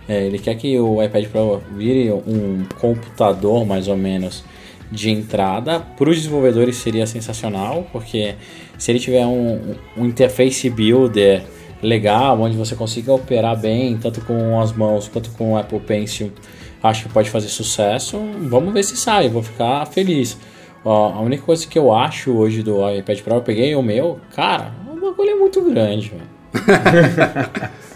É, 0.08 0.24
ele 0.26 0.40
quer 0.40 0.56
que 0.56 0.80
o 0.80 1.04
iPad 1.04 1.26
Pro 1.28 1.62
vire 1.76 2.12
um 2.12 2.66
computador, 2.80 3.66
mais 3.66 3.88
ou 3.88 3.98
menos, 3.98 4.44
de 4.92 5.10
entrada. 5.10 5.80
Para 5.80 6.10
os 6.10 6.16
desenvolvedores 6.16 6.78
seria 6.78 7.06
sensacional, 7.06 7.86
porque 7.92 8.36
se 8.78 8.92
ele 8.92 9.00
tiver 9.00 9.26
um, 9.26 9.76
um 9.98 10.06
interface 10.06 10.70
builder 10.70 11.44
legal, 11.82 12.40
onde 12.42 12.56
você 12.56 12.76
consiga 12.76 13.14
operar 13.14 13.60
bem, 13.60 13.98
tanto 13.98 14.22
com 14.22 14.60
as 14.60 14.72
mãos 14.72 15.08
quanto 15.08 15.30
com 15.32 15.54
o 15.54 15.58
Apple 15.58 15.80
Pencil, 15.80 16.32
acho 16.82 17.04
que 17.04 17.10
pode 17.10 17.30
fazer 17.30 17.50
sucesso. 17.50 18.18
Vamos 18.44 18.74
ver 18.74 18.84
se 18.84 18.96
sai, 18.96 19.30
vou 19.30 19.44
ficar 19.44 19.86
feliz. 19.88 20.38
Ó, 20.86 21.14
a 21.14 21.20
única 21.20 21.44
coisa 21.44 21.68
que 21.68 21.78
eu 21.78 21.94
acho 21.94 22.32
hoje 22.32 22.64
do 22.64 22.90
iPad 22.90 23.20
Pro, 23.22 23.36
eu 23.36 23.42
peguei 23.42 23.76
o 23.76 23.84
meu, 23.84 24.20
cara, 24.34 24.74
bagulho 25.18 25.30
é 25.32 25.36
muito 25.36 25.62
grande, 25.62 26.12
velho. 26.12 26.28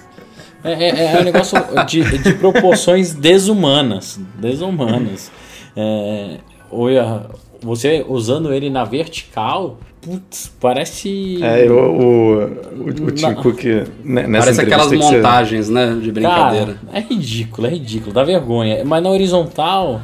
É, 0.64 0.74
é, 0.90 1.14
é 1.16 1.20
um 1.20 1.24
negócio 1.24 1.58
de, 1.88 2.20
de 2.20 2.34
proporções 2.36 3.16
desumanas. 3.16 4.20
Desumanas. 4.36 5.32
É, 5.76 6.36
olha, 6.70 7.24
você 7.62 8.06
usando 8.08 8.54
ele 8.54 8.70
na 8.70 8.84
vertical, 8.84 9.80
putz, 10.02 10.54
parece. 10.60 11.40
É, 11.44 11.68
eu, 11.68 11.76
o, 11.80 12.44
o, 12.44 13.08
o 13.08 13.12
Tim 13.12 13.24
Não. 13.24 13.36
Cook, 13.36 13.64
nessa 14.04 14.40
Parece 14.40 14.62
aquelas 14.62 14.88
que 14.90 14.98
você- 14.98 15.16
montagens, 15.18 15.68
né, 15.68 15.98
de 16.00 16.12
brincadeira. 16.12 16.76
Cara, 16.76 16.80
é 16.94 17.00
ridículo, 17.00 17.66
é 17.66 17.72
ridículo, 17.72 18.14
dá 18.14 18.24
vergonha. 18.24 18.86
Mas 18.86 19.02
na 19.02 19.10
horizontal, 19.10 20.00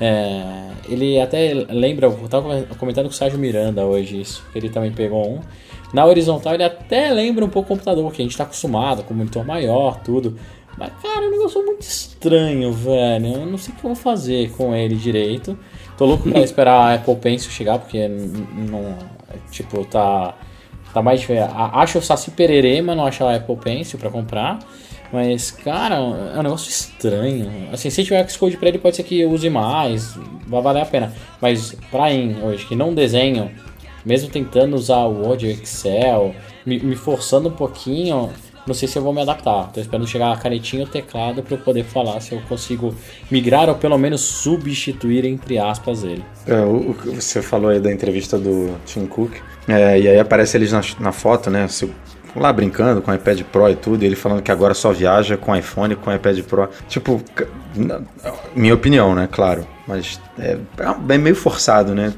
é, 0.00 0.42
ele 0.88 1.20
até 1.20 1.66
lembra, 1.70 2.08
eu 2.08 2.28
tava 2.28 2.62
comentando 2.78 3.04
com 3.04 3.12
o 3.12 3.14
Sérgio 3.14 3.38
Miranda 3.38 3.84
hoje 3.84 4.20
isso, 4.20 4.44
que 4.52 4.58
ele 4.58 4.68
também 4.70 4.90
pegou 4.90 5.24
um. 5.36 5.38
Na 5.92 6.06
horizontal 6.06 6.54
ele 6.54 6.64
até 6.64 7.10
lembra 7.10 7.44
um 7.44 7.48
pouco 7.48 7.66
o 7.72 7.76
computador, 7.76 8.12
que 8.12 8.22
a 8.22 8.24
gente 8.24 8.36
tá 8.36 8.44
acostumado, 8.44 9.02
com 9.02 9.14
monitor 9.14 9.44
maior, 9.44 10.00
tudo. 10.00 10.36
Mas, 10.78 10.92
cara, 11.02 11.24
é 11.24 11.28
um 11.28 11.30
negócio 11.30 11.64
muito 11.64 11.82
estranho, 11.82 12.72
velho. 12.72 13.26
Eu 13.26 13.46
não 13.46 13.58
sei 13.58 13.74
o 13.74 13.76
que 13.76 13.84
eu 13.84 13.94
vou 13.94 13.96
fazer 13.96 14.50
com 14.52 14.74
ele 14.74 14.94
direito. 14.94 15.58
Tô 15.98 16.06
louco 16.06 16.30
pra 16.30 16.40
esperar 16.42 16.74
a 16.74 16.94
Apple 16.94 17.16
Pencil 17.16 17.50
chegar, 17.50 17.78
porque 17.78 18.08
não. 18.08 18.96
Tipo, 19.50 19.84
tá. 19.84 20.34
Tá 20.92 21.00
mais 21.00 21.24
Acho 21.72 21.98
o 21.98 22.02
Saci 22.02 22.32
Pererê, 22.32 22.82
mas 22.82 22.96
não 22.96 23.06
acho 23.06 23.22
a 23.22 23.36
Apple 23.36 23.56
Pencil 23.56 23.98
pra 23.98 24.10
comprar. 24.10 24.58
Mas, 25.12 25.50
cara, 25.50 25.96
é 25.96 26.38
um 26.38 26.42
negócio 26.42 26.68
estranho. 26.68 27.68
Assim, 27.72 27.90
se 27.90 28.02
tiver 28.02 28.28
Xcode 28.28 28.56
pra 28.56 28.68
ele, 28.68 28.78
pode 28.78 28.96
ser 28.96 29.02
que 29.02 29.24
use 29.24 29.50
mais, 29.50 30.16
vai 30.46 30.62
valer 30.62 30.82
a 30.82 30.86
pena. 30.86 31.12
Mas 31.40 31.76
pra 31.90 32.10
mim, 32.10 32.38
hoje, 32.42 32.64
que 32.66 32.74
não 32.74 32.94
desenho, 32.94 33.50
mesmo 34.04 34.28
tentando 34.30 34.74
usar 34.76 35.04
o 35.04 35.22
Word 35.26 35.46
Excel, 35.48 36.34
me, 36.64 36.78
me 36.80 36.96
forçando 36.96 37.48
um 37.48 37.52
pouquinho, 37.52 38.30
não 38.66 38.74
sei 38.74 38.86
se 38.86 38.98
eu 38.98 39.02
vou 39.02 39.12
me 39.12 39.20
adaptar. 39.22 39.70
Tô 39.72 39.80
esperando 39.80 40.06
chegar 40.06 40.32
a 40.32 40.36
canetinha 40.36 40.82
e 40.82 40.84
o 40.84 40.88
teclado 40.88 41.42
pra 41.42 41.54
eu 41.54 41.58
poder 41.58 41.84
falar 41.84 42.20
se 42.20 42.32
eu 42.32 42.40
consigo 42.48 42.94
migrar 43.30 43.68
ou 43.68 43.74
pelo 43.74 43.96
menos 43.98 44.20
substituir, 44.20 45.24
entre 45.24 45.58
aspas, 45.58 46.04
ele. 46.04 46.24
É, 46.46 46.54
o, 46.60 46.90
o 46.90 46.94
você 47.14 47.40
falou 47.42 47.70
aí 47.70 47.80
da 47.80 47.90
entrevista 47.90 48.38
do 48.38 48.76
Tim 48.84 49.06
Cook, 49.06 49.32
é, 49.68 49.98
e 50.00 50.08
aí 50.08 50.18
aparece 50.18 50.56
eles 50.56 50.72
na, 50.72 50.82
na 51.00 51.12
foto, 51.12 51.50
né? 51.50 51.66
se- 51.68 51.90
lá 52.36 52.52
brincando 52.52 53.02
com 53.02 53.10
o 53.10 53.14
iPad 53.14 53.40
Pro 53.42 53.68
e 53.68 53.74
tudo, 53.74 54.04
e 54.04 54.06
ele 54.06 54.14
falando 54.14 54.40
que 54.40 54.52
agora 54.52 54.72
só 54.72 54.92
viaja 54.92 55.36
com 55.36 55.56
iPhone 55.56 55.96
com 55.96 56.14
iPad 56.14 56.38
Pro. 56.42 56.68
Tipo, 56.88 57.20
minha 58.54 58.74
opinião, 58.74 59.14
né? 59.14 59.28
Claro. 59.30 59.66
Mas 59.90 60.20
é, 60.38 60.56
é 61.08 61.18
meio 61.18 61.34
forçado, 61.36 61.94
né? 61.94 62.12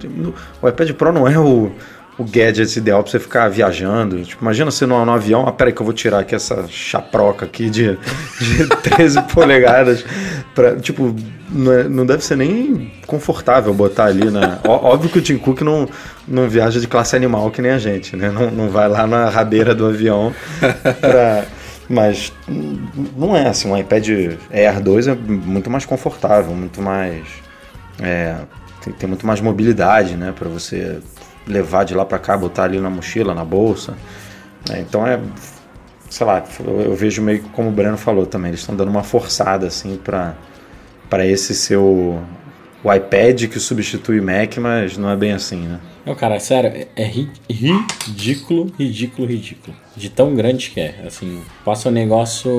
O 0.60 0.68
iPad 0.68 0.90
Pro 0.92 1.10
não 1.12 1.26
é 1.26 1.38
o, 1.38 1.72
o 2.18 2.24
gadget 2.24 2.76
ideal 2.78 3.02
pra 3.02 3.10
você 3.10 3.18
ficar 3.18 3.48
viajando. 3.48 4.22
Tipo, 4.22 4.42
imagina 4.42 4.70
você 4.70 4.84
no, 4.86 5.02
no 5.04 5.12
avião, 5.12 5.46
ah, 5.48 5.52
peraí 5.52 5.72
que 5.72 5.80
eu 5.80 5.86
vou 5.86 5.94
tirar 5.94 6.18
aqui 6.20 6.34
essa 6.34 6.66
chaproca 6.68 7.46
aqui 7.46 7.70
de, 7.70 7.98
de 8.38 8.66
13 8.84 9.22
polegadas. 9.34 10.04
Pra, 10.54 10.76
tipo, 10.76 11.16
não, 11.50 11.72
é- 11.72 11.84
não 11.88 12.04
deve 12.04 12.22
ser 12.22 12.36
nem 12.36 12.92
confortável 13.06 13.72
botar 13.72 14.04
ali, 14.04 14.30
né? 14.30 14.58
Ó- 14.68 14.92
Óbvio 14.92 15.08
que 15.10 15.18
o 15.18 15.22
Tim 15.22 15.38
Cook 15.38 15.62
não, 15.62 15.88
não 16.28 16.46
viaja 16.48 16.78
de 16.78 16.86
classe 16.86 17.16
animal 17.16 17.50
que 17.50 17.62
nem 17.62 17.70
a 17.72 17.78
gente, 17.78 18.14
né? 18.16 18.30
Não, 18.30 18.50
não 18.50 18.68
vai 18.68 18.86
lá 18.88 19.06
na 19.06 19.30
rabeira 19.30 19.74
do 19.74 19.86
avião 19.86 20.32
pra... 21.00 21.44
Mas 21.88 22.32
não 23.16 23.36
é 23.36 23.48
assim, 23.48 23.68
um 23.68 23.76
iPad 23.76 24.08
Air 24.50 24.80
2 24.80 25.08
é 25.08 25.14
muito 25.14 25.68
mais 25.68 25.84
confortável, 25.84 26.54
muito 26.54 26.80
mais... 26.80 27.22
é, 28.00 28.36
tem, 28.84 28.92
tem 28.92 29.08
muito 29.08 29.26
mais 29.26 29.40
mobilidade, 29.40 30.14
né? 30.16 30.32
Pra 30.36 30.48
você 30.48 31.00
levar 31.46 31.84
de 31.84 31.94
lá 31.94 32.04
para 32.04 32.18
cá, 32.18 32.36
botar 32.36 32.64
ali 32.64 32.78
na 32.80 32.88
mochila, 32.90 33.34
na 33.34 33.44
bolsa. 33.44 33.94
né? 34.68 34.80
Então 34.80 35.06
é, 35.06 35.18
sei 36.08 36.26
lá, 36.26 36.42
eu, 36.64 36.94
vejo 36.94 37.20
meio 37.22 37.42
que 37.42 37.48
como 37.50 37.68
o 37.68 37.72
Breno 37.72 37.96
falou 37.96 38.26
também, 38.26 38.50
eles 38.50 38.60
estão 38.60 38.76
dando 38.76 38.88
uma 38.90 39.02
forçada 39.02 39.66
assim 39.66 39.96
para 39.96 40.34
para 41.10 41.26
esse 41.26 41.54
seu 41.54 42.22
o 42.84 42.92
iPad 42.92 43.44
que 43.48 43.60
substitui 43.60 44.20
Mac, 44.20 44.56
mas 44.58 44.96
não 44.96 45.08
é 45.10 45.16
bem 45.16 45.32
assim, 45.32 45.60
né? 45.68 45.78
Não, 46.04 46.14
cara, 46.16 46.40
sério, 46.40 46.68
é- 46.70 46.88
é 46.96 47.04
ri- 47.04 47.30
ridículo, 47.48 48.72
ridículo, 48.76 49.28
ridículo. 49.28 49.76
De 49.96 50.08
tão 50.08 50.34
grande 50.34 50.70
que 50.70 50.80
é. 50.80 51.04
Assim, 51.06 51.42
passa 51.64 51.88
um 51.90 51.92
negócio. 51.92 52.50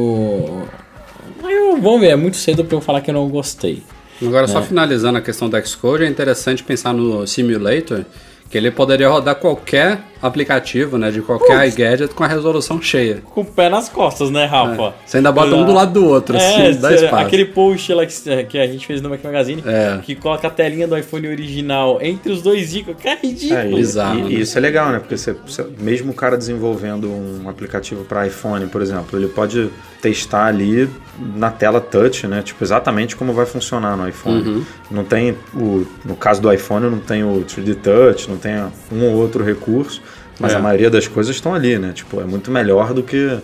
Eu, 1.43 1.81
vamos 1.81 1.99
ver, 1.99 2.11
é 2.11 2.15
muito 2.15 2.37
cedo 2.37 2.63
pra 2.63 2.77
eu 2.77 2.81
falar 2.81 3.01
que 3.01 3.09
eu 3.09 3.13
não 3.13 3.27
gostei. 3.27 3.83
Agora, 4.27 4.45
É. 4.45 4.47
só 4.47 4.61
finalizando 4.61 5.17
a 5.17 5.21
questão 5.21 5.49
do 5.49 5.67
Xcode, 5.67 6.03
é 6.03 6.07
interessante 6.07 6.63
pensar 6.63 6.93
no 6.93 7.25
Simulator, 7.27 8.03
que 8.49 8.57
ele 8.57 8.71
poderia 8.71 9.09
rodar 9.09 9.35
qualquer 9.35 9.99
aplicativo, 10.27 10.97
né, 10.97 11.11
de 11.11 11.21
qualquer 11.21 11.67
iGadget 11.67 12.13
com 12.15 12.23
a 12.23 12.27
resolução 12.27 12.81
cheia. 12.81 13.21
Com 13.33 13.41
o 13.41 13.45
pé 13.45 13.69
nas 13.69 13.89
costas, 13.89 14.29
né, 14.31 14.45
Rafa? 14.45 14.93
Você 15.05 15.17
ainda 15.17 15.31
bota 15.31 15.53
um 15.55 15.65
do 15.65 15.73
lado 15.73 15.93
do 15.93 16.05
outro, 16.07 16.35
É, 16.37 16.67
assim, 16.69 16.79
dá 16.79 16.93
espaço. 16.93 17.15
aquele 17.25 17.45
post 17.45 17.93
lá 17.93 18.05
que, 18.05 18.43
que 18.45 18.57
a 18.57 18.65
gente 18.65 18.87
fez 18.87 19.01
no 19.01 19.09
Mac 19.09 19.23
Magazine, 19.23 19.61
É. 19.65 19.99
que 20.01 20.15
coloca 20.15 20.47
a 20.47 20.49
telinha 20.51 20.87
do 20.87 20.97
iPhone 20.97 21.27
original 21.27 21.99
entre 22.01 22.31
os 22.31 22.41
dois 22.41 22.73
ícones. 22.73 23.01
Cara, 23.03 23.19
é 23.21 23.27
ridículo. 23.27 23.59
É, 23.59 23.71
e, 23.71 23.75
Bizarro, 23.75 24.19
e- 24.19 24.23
né? 24.23 24.29
isso 24.41 24.57
é 24.57 24.61
legal, 24.61 24.89
né? 24.91 24.99
Porque 24.99 25.17
você, 25.17 25.35
você- 25.45 25.65
mesmo 25.79 26.11
o 26.11 26.15
cara 26.15 26.37
desenvolvendo 26.37 27.09
um 27.11 27.49
aplicativo 27.49 28.03
para 28.05 28.25
iPhone, 28.25 28.65
por 28.67 28.81
exemplo, 28.81 29.19
ele 29.19 29.27
pode 29.27 29.69
testar 30.01 30.45
ali 30.45 30.89
na 31.35 31.49
tela 31.51 31.79
touch, 31.79 32.25
né? 32.27 32.41
Tipo, 32.41 32.63
exatamente 32.63 33.15
como 33.15 33.33
vai 33.33 33.45
funcionar 33.45 33.95
no 33.95 34.07
iPhone. 34.07 34.41
Uhum. 34.47 34.65
Não 34.89 35.03
tem 35.03 35.35
o, 35.53 35.85
no 36.03 36.15
caso 36.15 36.41
do 36.41 36.51
iPhone, 36.51 36.89
não 36.89 36.99
tem 36.99 37.23
o 37.23 37.43
3D 37.45 37.75
Touch, 37.75 38.29
não 38.29 38.37
tem 38.37 38.53
um 38.91 39.05
ou 39.05 39.13
outro 39.15 39.43
recurso, 39.43 40.01
mas 40.39 40.53
É. 40.53 40.55
a 40.55 40.59
maioria 40.59 40.89
das 40.89 41.07
coisas 41.07 41.35
estão 41.35 41.53
ali, 41.53 41.77
né? 41.77 41.91
Tipo, 41.93 42.19
é 42.21 42.25
muito 42.25 42.49
melhor 42.51 42.93
do 42.93 43.03
que 43.03 43.39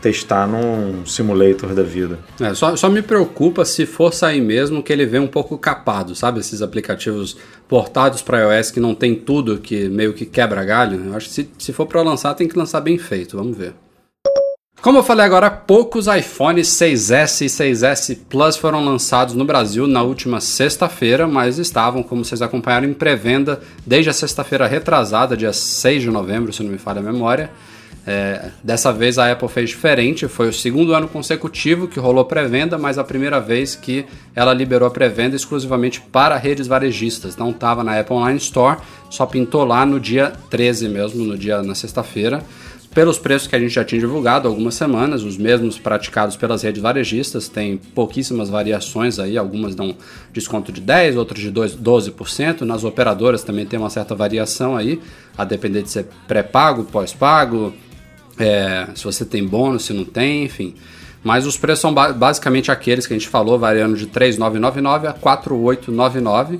testar 0.00 0.48
num 0.48 1.06
simulator 1.06 1.74
da 1.74 1.82
vida. 1.84 2.18
É, 2.40 2.52
só, 2.54 2.74
só 2.74 2.88
me 2.90 3.00
preocupa 3.02 3.64
se 3.64 3.86
for 3.86 4.12
sair 4.12 4.40
mesmo 4.40 4.82
que 4.82 4.92
ele 4.92 5.06
vem 5.06 5.20
um 5.20 5.28
pouco 5.28 5.56
capado, 5.56 6.14
sabe? 6.16 6.40
Esses 6.40 6.60
aplicativos 6.60 7.36
portados 7.68 8.20
para 8.20 8.56
iOS 8.56 8.72
que 8.72 8.80
não 8.80 8.94
tem 8.96 9.14
tudo, 9.14 9.58
que 9.58 9.88
meio 9.88 10.12
que 10.12 10.26
quebra 10.26 10.64
galho. 10.64 11.00
Eu 11.06 11.14
acho 11.16 11.28
que 11.28 11.34
se, 11.34 11.50
se 11.56 11.72
for 11.72 11.86
para 11.86 12.02
lançar, 12.02 12.34
tem 12.34 12.48
que 12.48 12.58
lançar 12.58 12.80
bem 12.80 12.98
feito. 12.98 13.36
Vamos 13.36 13.56
ver. 13.56 13.74
Como 14.82 14.98
eu 14.98 15.04
falei 15.04 15.24
agora 15.24 15.46
há 15.46 15.50
pouco, 15.50 15.96
os 15.96 16.08
iPhones 16.08 16.66
6S 16.70 17.42
e 17.42 17.46
6S 17.46 18.18
Plus 18.28 18.56
foram 18.56 18.84
lançados 18.84 19.32
no 19.32 19.44
Brasil 19.44 19.86
na 19.86 20.02
última 20.02 20.40
sexta-feira, 20.40 21.28
mas 21.28 21.56
estavam, 21.56 22.02
como 22.02 22.24
vocês 22.24 22.42
acompanharam, 22.42 22.88
em 22.88 22.92
pré-venda 22.92 23.60
desde 23.86 24.10
a 24.10 24.12
sexta-feira 24.12 24.66
retrasada, 24.66 25.36
dia 25.36 25.52
6 25.52 26.02
de 26.02 26.10
novembro, 26.10 26.52
se 26.52 26.64
não 26.64 26.72
me 26.72 26.78
falha 26.78 26.98
a 26.98 27.02
memória. 27.02 27.48
É, 28.04 28.50
dessa 28.64 28.92
vez 28.92 29.20
a 29.20 29.30
Apple 29.30 29.48
fez 29.48 29.70
diferente, 29.70 30.26
foi 30.26 30.48
o 30.48 30.52
segundo 30.52 30.92
ano 30.92 31.06
consecutivo 31.06 31.86
que 31.86 32.00
rolou 32.00 32.24
pré-venda, 32.24 32.76
mas 32.76 32.98
a 32.98 33.04
primeira 33.04 33.38
vez 33.38 33.76
que 33.76 34.04
ela 34.34 34.52
liberou 34.52 34.88
a 34.88 34.90
pré-venda 34.90 35.36
exclusivamente 35.36 36.00
para 36.00 36.36
redes 36.36 36.66
varejistas. 36.66 37.36
Não 37.36 37.50
estava 37.50 37.84
na 37.84 38.00
Apple 38.00 38.16
Online 38.16 38.38
Store, 38.38 38.80
só 39.08 39.26
pintou 39.26 39.64
lá 39.64 39.86
no 39.86 40.00
dia 40.00 40.32
13 40.50 40.88
mesmo, 40.88 41.24
no 41.24 41.38
dia 41.38 41.62
na 41.62 41.76
sexta-feira. 41.76 42.42
Pelos 42.94 43.18
preços 43.18 43.48
que 43.48 43.56
a 43.56 43.58
gente 43.58 43.70
já 43.72 43.82
tinha 43.82 43.98
divulgado 43.98 44.46
há 44.46 44.50
algumas 44.50 44.74
semanas, 44.74 45.22
os 45.22 45.38
mesmos 45.38 45.78
praticados 45.78 46.36
pelas 46.36 46.62
redes 46.62 46.82
varejistas, 46.82 47.48
tem 47.48 47.78
pouquíssimas 47.78 48.50
variações 48.50 49.18
aí, 49.18 49.38
algumas 49.38 49.74
dão 49.74 49.96
desconto 50.30 50.70
de 50.70 50.80
10, 50.82 51.16
outras 51.16 51.40
de 51.40 51.50
2 51.50 51.74
12%. 51.74 52.60
Nas 52.62 52.84
operadoras 52.84 53.42
também 53.42 53.64
tem 53.64 53.78
uma 53.78 53.88
certa 53.88 54.14
variação 54.14 54.76
aí, 54.76 55.00
a 55.38 55.44
depender 55.44 55.80
de 55.82 55.88
ser 55.88 56.06
pré-pago, 56.28 56.84
pós-pago, 56.84 57.72
é, 58.38 58.86
se 58.94 59.04
você 59.04 59.24
tem 59.24 59.46
bônus, 59.46 59.84
se 59.86 59.94
não 59.94 60.04
tem, 60.04 60.44
enfim. 60.44 60.74
Mas 61.24 61.46
os 61.46 61.56
preços 61.56 61.80
são 61.80 61.94
ba- 61.94 62.12
basicamente 62.12 62.70
aqueles 62.70 63.06
que 63.06 63.14
a 63.14 63.16
gente 63.16 63.28
falou, 63.28 63.58
variando 63.58 63.96
de 63.96 64.06
3.999 64.06 65.06
a 65.06 65.14
4.899. 65.14 66.58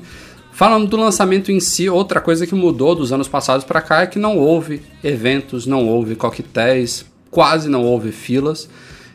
Falando 0.53 0.87
do 0.87 0.97
lançamento 0.97 1.51
em 1.51 1.59
si, 1.61 1.89
outra 1.89 2.21
coisa 2.21 2.47
que 2.47 2.55
mudou 2.55 2.95
dos 2.95 3.11
anos 3.13 3.27
passados 3.27 3.65
para 3.65 3.81
cá 3.81 4.03
é 4.03 4.07
que 4.07 4.19
não 4.19 4.37
houve 4.39 4.83
eventos, 5.03 5.67
não 5.67 5.89
houve 5.89 6.15
coquetéis, 6.15 7.05
quase 7.31 7.69
não 7.69 7.83
houve 7.85 8.13
filas. 8.13 8.69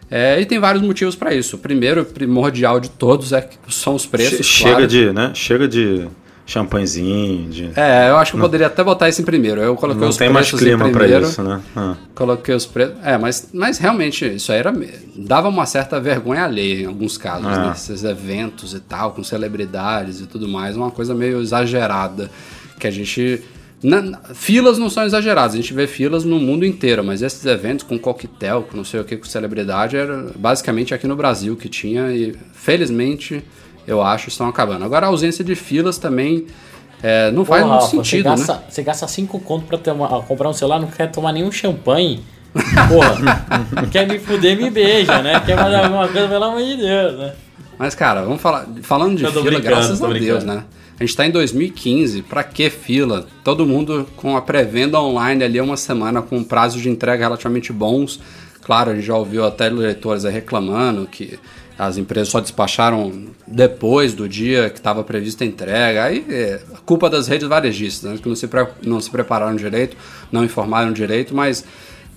É, 0.10 0.40
e 0.42 0.46
tem 0.46 0.58
vários 0.58 0.82
motivos 0.84 1.16
para 1.16 1.34
isso. 1.36 1.58
O 1.58 1.60
primeiro, 1.60 2.04
primordial 2.06 2.80
de 2.80 2.90
todos, 2.90 3.34
é 3.34 3.42
que 3.42 3.58
são 3.70 3.94
os 3.94 4.06
preços. 4.06 4.38
Che- 4.46 4.64
Chega 4.64 4.72
claro. 4.72 4.88
de, 4.88 5.14
né? 5.14 5.32
Chega 5.36 5.68
de 5.68 6.08
champanhezinho, 6.48 7.50
de... 7.50 7.72
É, 7.76 8.10
eu 8.10 8.18
acho 8.18 8.32
que 8.32 8.38
eu 8.38 8.42
poderia 8.42 8.68
até 8.68 8.84
botar 8.84 9.10
isso 9.10 9.22
em 9.22 9.26
primeiro. 9.26 9.62
Eu 9.62 9.76
coloquei 9.76 10.02
não 10.02 10.10
os 10.10 10.18
tem 10.18 10.30
mais 10.30 10.48
preços 10.48 10.62
em 10.62 10.70
clima 10.70 10.90
pra 10.90 11.00
primeiro. 11.02 11.26
isso, 11.26 11.44
né? 11.44 11.62
Ah. 11.76 11.96
Coloquei 12.16 12.56
os 12.56 12.66
preços. 12.66 12.96
É, 13.04 13.18
mas, 13.18 13.50
mas 13.54 13.78
realmente 13.78 14.26
isso 14.26 14.52
aí 14.52 14.60
era. 14.60 14.74
dava 15.16 15.50
uma 15.50 15.66
certa 15.66 16.00
vergonha 16.00 16.46
alheia 16.46 16.84
em 16.84 16.86
alguns 16.86 17.18
casos, 17.18 17.46
É. 17.46 17.60
né? 17.60 17.72
Esses 17.76 18.04
eventos 18.04 18.74
e 18.74 18.80
tal, 18.80 19.12
com 19.12 19.24
celebridades 19.24 20.22
e 20.22 20.26
tudo 20.26 20.48
mais, 20.48 20.76
uma 20.78 20.90
coisa 20.90 21.14
meio 21.14 21.42
exagerada. 21.42 22.32
Que 22.80 22.88
a 22.88 22.92
gente. 22.92 23.42
na- 23.84 24.20
filas 24.34 24.78
não 24.78 24.90
são 24.90 25.04
exageradas, 25.04 25.54
a 25.54 25.58
gente 25.58 25.74
vê 25.74 25.86
filas 25.86 26.24
no 26.24 26.40
mundo 26.40 26.66
inteiro, 26.66 27.04
mas 27.04 27.22
esses 27.22 27.44
eventos 27.46 27.84
com 27.86 28.00
coquetel, 28.00 28.64
com 28.64 28.78
não 28.78 28.86
sei 28.86 29.00
o 29.00 29.04
que, 29.04 29.18
com 29.18 29.26
celebridade, 29.26 29.98
era 29.98 30.28
basicamente 30.36 30.94
aqui 30.94 31.08
no 31.08 31.16
Brasil 31.16 31.56
que 31.58 31.68
tinha 31.68 32.12
e 32.12 32.34
felizmente 32.54 33.44
eu 33.88 34.02
acho 34.02 34.28
estão 34.30 34.48
acabando. 34.48 34.84
Agora 34.86 35.06
a 35.08 35.10
ausência 35.10 35.44
de 35.44 35.56
filas 35.56 35.98
também 35.98 36.46
é, 37.02 37.32
não 37.32 37.46
faz 37.46 37.62
Pô, 37.64 37.70
muito 37.70 37.82
Rafa, 37.82 37.96
sentido, 37.96 38.24
você 38.24 38.30
né? 38.30 38.36
gasta, 38.48 38.64
Você 38.70 38.84
gasta 38.84 39.08
5 39.08 39.40
conto 39.40 39.66
pra 39.66 39.78
ter 39.78 39.92
uma- 39.92 40.22
comprar 40.24 40.50
um 40.50 40.54
celular, 40.54 40.80
não 40.80 40.88
quer 40.88 41.10
tomar 41.12 41.32
nenhum 41.32 41.52
champanhe. 41.52 42.22
Porra, 42.88 43.46
quer 43.92 44.08
me 44.08 44.18
fuder, 44.20 44.58
me 44.58 44.70
beija, 44.70 45.22
né? 45.22 45.40
Quer 45.46 45.58
fazer 45.58 45.76
alguma 45.76 46.08
coisa, 46.08 46.28
pelo 46.28 46.44
amor 46.44 46.62
de 46.62 46.78
Deus, 46.78 47.18
né? 47.20 47.34
Mas, 47.78 47.94
cara, 47.94 48.24
vamos 48.24 48.42
falar. 48.42 48.68
Falando 48.82 49.16
de 49.18 49.28
fila, 49.28 49.60
graças 49.60 50.02
a 50.02 50.08
Deus, 50.12 50.44
né? 50.44 50.64
A 51.00 51.04
gente 51.04 51.16
tá 51.16 51.28
em 51.28 51.30
2015, 51.30 52.24
pra 52.24 52.44
que 52.44 52.72
fila? 52.72 53.28
Todo 53.44 53.68
mundo 53.68 54.08
com 54.16 54.36
a 54.36 54.42
pré-venda 54.42 55.00
online 55.00 55.44
ali 55.44 55.62
uma 55.62 55.78
semana 55.78 56.24
com 56.24 56.44
prazos 56.44 56.82
de 56.82 56.90
entrega 56.90 57.24
relativamente 57.24 57.72
bons. 57.72 58.20
Claro, 58.64 58.90
a 58.92 58.96
gente 58.96 59.06
já 59.06 59.16
ouviu 59.16 59.46
até 59.46 59.70
leitores 59.70 60.24
reclamando 60.24 61.06
que 61.06 61.38
as 61.78 61.98
empresas 61.98 62.30
só 62.30 62.40
despacharam 62.40 63.28
depois 63.46 64.14
do 64.14 64.28
dia 64.28 64.70
que 64.70 64.80
estava 64.80 65.04
prevista 65.04 65.44
a 65.44 65.48
entrega. 65.48 66.06
Aí 66.06 66.26
é 66.30 66.60
culpa 66.86 67.10
das 67.10 67.28
redes 67.28 67.48
varejistas, 67.48 68.12
né? 68.12 68.18
que 68.18 68.28
não 68.28 68.36
se, 68.36 68.50
não 68.84 69.02
se 69.02 69.10
prepararam 69.10 69.56
direito, 69.56 69.96
não 70.32 70.44
informaram 70.44 70.92
direito, 70.92 71.36
mas 71.36 71.64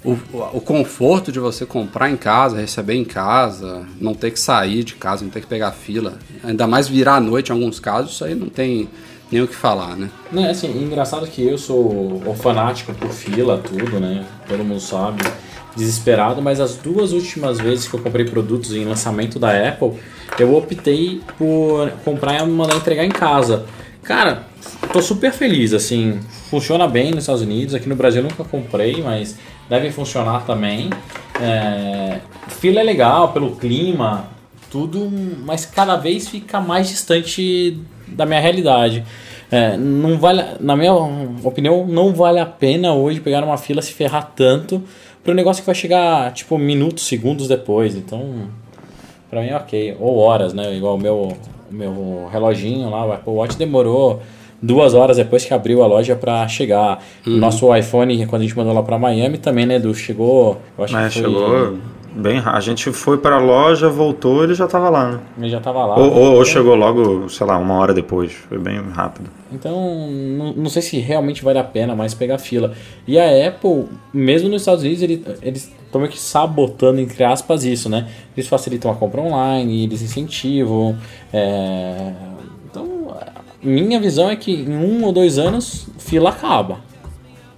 o, 0.04 0.12
o 0.54 0.60
conforto 0.60 1.30
de 1.30 1.38
você 1.38 1.66
comprar 1.66 2.08
em 2.10 2.16
casa, 2.16 2.58
receber 2.58 2.94
em 2.94 3.04
casa, 3.04 3.86
não 4.00 4.14
ter 4.14 4.30
que 4.30 4.40
sair 4.40 4.82
de 4.82 4.94
casa, 4.94 5.24
não 5.24 5.30
ter 5.30 5.40
que 5.40 5.46
pegar 5.46 5.72
fila, 5.72 6.18
ainda 6.42 6.66
mais 6.66 6.88
virar 6.88 7.16
à 7.16 7.20
noite 7.20 7.50
em 7.50 7.52
alguns 7.52 7.78
casos, 7.78 8.12
isso 8.12 8.24
aí 8.24 8.34
não 8.34 8.48
tem 8.48 8.88
nem 9.30 9.42
o 9.42 9.48
que 9.48 9.54
falar, 9.54 9.96
né? 9.96 10.10
É 10.34 10.50
assim, 10.50 10.70
engraçado 10.82 11.26
que 11.26 11.46
eu 11.46 11.56
sou 11.56 12.22
o 12.26 12.34
fanático 12.34 12.92
por 12.94 13.10
fila, 13.10 13.58
tudo, 13.58 14.00
né? 14.00 14.24
Todo 14.48 14.64
mundo 14.64 14.80
sabe. 14.80 15.22
Desesperado, 15.76 16.42
mas 16.42 16.58
as 16.58 16.76
duas 16.76 17.12
últimas 17.12 17.58
vezes 17.60 17.86
que 17.86 17.94
eu 17.94 18.00
comprei 18.00 18.24
produtos 18.24 18.74
em 18.74 18.84
lançamento 18.84 19.38
da 19.38 19.68
Apple, 19.68 19.92
eu 20.38 20.56
optei 20.56 21.20
por 21.38 21.90
comprar 22.04 22.42
e 22.42 22.46
mandar 22.50 22.76
entregar 22.76 23.04
em 23.04 23.10
casa. 23.10 23.66
Cara, 24.02 24.46
tô 24.92 25.00
super 25.00 25.32
feliz, 25.32 25.72
assim, 25.72 26.18
funciona 26.50 26.88
bem 26.88 27.12
nos 27.12 27.20
Estados 27.20 27.42
Unidos, 27.42 27.74
aqui 27.74 27.88
no 27.88 27.94
Brasil 27.94 28.22
eu 28.22 28.28
nunca 28.28 28.42
comprei, 28.42 29.00
mas 29.00 29.36
deve 29.68 29.92
funcionar 29.92 30.44
também. 30.44 30.90
É, 31.40 32.18
fila 32.48 32.80
é 32.80 32.82
legal 32.82 33.32
pelo 33.32 33.54
clima, 33.54 34.28
tudo, 34.70 35.08
mas 35.44 35.64
cada 35.64 35.96
vez 35.96 36.28
fica 36.28 36.60
mais 36.60 36.88
distante 36.88 37.78
da 38.12 38.26
minha 38.26 38.40
realidade. 38.40 39.04
É, 39.50 39.76
não 39.76 40.16
vale, 40.16 40.44
na 40.60 40.76
minha 40.76 40.94
opinião, 41.42 41.86
não 41.86 42.12
vale 42.12 42.38
a 42.38 42.46
pena 42.46 42.94
hoje 42.94 43.20
pegar 43.20 43.42
uma 43.42 43.56
fila 43.56 43.82
se 43.82 43.92
ferrar 43.92 44.32
tanto 44.36 44.82
para 45.24 45.32
um 45.32 45.34
negócio 45.34 45.62
que 45.62 45.66
vai 45.66 45.74
chegar 45.74 46.32
tipo 46.32 46.56
minutos, 46.56 47.06
segundos 47.06 47.48
depois. 47.48 47.96
Então, 47.96 48.48
para 49.28 49.40
mim 49.40 49.48
é 49.48 49.56
ok. 49.56 49.96
Ou 49.98 50.18
horas, 50.18 50.54
né? 50.54 50.74
Igual 50.76 50.94
o 50.94 50.98
meu, 50.98 51.36
meu 51.70 52.28
reloginho 52.30 52.88
lá, 52.90 53.04
o 53.04 53.12
Apple 53.12 53.32
Watch 53.32 53.56
demorou 53.56 54.22
duas 54.62 54.94
horas 54.94 55.16
depois 55.16 55.44
que 55.44 55.52
abriu 55.52 55.82
a 55.82 55.86
loja 55.86 56.14
para 56.14 56.46
chegar. 56.46 57.02
O 57.26 57.30
nosso 57.30 57.74
iPhone, 57.74 58.26
quando 58.26 58.42
a 58.42 58.44
gente 58.44 58.56
mandou 58.56 58.72
lá 58.72 58.82
para 58.82 58.98
Miami, 58.98 59.38
também, 59.38 59.66
né? 59.66 59.78
Do 59.78 59.92
chegou. 59.94 60.60
Eu 60.78 60.84
acho 60.84 60.94
Mas 60.94 61.12
que 61.12 61.22
foi, 61.22 61.30
chegou 61.30 61.78
bem. 62.14 62.40
A 62.44 62.60
gente 62.60 62.92
foi 62.92 63.18
pra 63.18 63.38
loja, 63.38 63.88
voltou, 63.88 64.42
ele 64.44 64.54
já 64.54 64.66
tava 64.66 64.88
lá, 64.88 65.12
né? 65.12 65.20
Ele 65.38 65.48
já 65.50 65.60
tava 65.60 65.84
lá. 65.86 65.96
Ou, 65.98 66.12
ou- 66.12 66.34
ou 66.36 66.44
chegou 66.44 66.74
logo, 66.74 67.28
sei 67.28 67.46
lá, 67.46 67.56
uma 67.58 67.74
hora 67.74 67.92
depois. 67.94 68.32
Foi 68.32 68.58
bem 68.58 68.80
rápido. 68.92 69.28
Então, 69.52 70.08
não, 70.10 70.52
não 70.52 70.70
sei 70.70 70.82
se 70.82 70.98
realmente 70.98 71.42
vale 71.44 71.58
a 71.58 71.64
pena 71.64 71.94
mais 71.96 72.14
pegar 72.14 72.38
fila. 72.38 72.72
E 73.06 73.18
a 73.18 73.48
Apple, 73.48 73.86
mesmo 74.12 74.48
nos 74.48 74.62
Estados 74.62 74.82
Unidos, 74.82 75.02
ele- 75.02 75.24
eles 75.42 75.72
estão 75.84 76.00
meio 76.00 76.12
que 76.12 76.18
sabotando, 76.20 77.00
entre 77.00 77.24
aspas, 77.24 77.64
isso, 77.64 77.88
né? 77.88 78.08
Eles 78.36 78.48
facilitam 78.48 78.90
a 78.90 78.94
compra 78.94 79.20
online, 79.20 79.84
eles 79.84 80.02
incentivam. 80.02 80.96
é, 81.32 82.12
Então, 82.70 83.08
minha 83.62 83.98
visão 84.00 84.30
é 84.30 84.36
que 84.36 84.52
em 84.52 84.76
um 84.76 85.04
ou 85.04 85.12
dois 85.12 85.38
anos, 85.38 85.88
fila 85.98 86.30
acaba. 86.30 86.78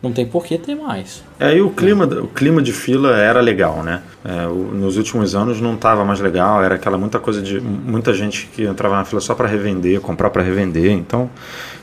Não 0.02 0.12
tem 0.12 0.26
por 0.26 0.44
que 0.44 0.58
ter 0.58 0.74
mais. 0.74 1.22
É, 1.38 1.54
e 1.56 1.60
o 1.62 1.70
clima, 1.70 2.04
o 2.04 2.26
clima 2.26 2.60
de 2.60 2.72
fila 2.72 3.16
era 3.16 3.40
legal, 3.40 3.82
né? 3.84 4.02
É, 4.24 4.46
o- 4.48 4.72
nos 4.74 4.96
últimos 4.96 5.34
anos 5.34 5.60
não 5.60 5.74
estava 5.74 6.04
mais 6.04 6.18
legal, 6.20 6.62
era 6.62 6.74
aquela 6.74 6.98
muita 6.98 7.20
coisa 7.20 7.40
de 7.40 7.60
muita 7.60 8.12
gente 8.12 8.48
que 8.52 8.64
entrava 8.64 8.96
na 8.96 9.04
fila 9.04 9.20
só 9.20 9.34
para 9.34 9.46
revender, 9.46 10.00
comprar 10.00 10.30
para 10.30 10.42
revender. 10.42 10.90
Então, 10.90 11.30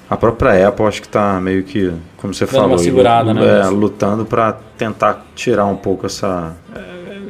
a 0.09 0.17
própria 0.17 0.67
Apple 0.67 0.85
acho 0.85 1.01
que 1.01 1.07
está 1.07 1.39
meio 1.39 1.63
que, 1.63 1.93
como 2.17 2.33
você 2.33 2.45
Dando 2.45 2.55
falou, 2.55 2.77
segurada, 2.77 3.33
né? 3.33 3.61
é, 3.61 3.67
lutando 3.69 4.25
para 4.25 4.51
tentar 4.77 5.25
tirar 5.33 5.65
um 5.65 5.77
pouco 5.77 6.05
essa 6.05 6.55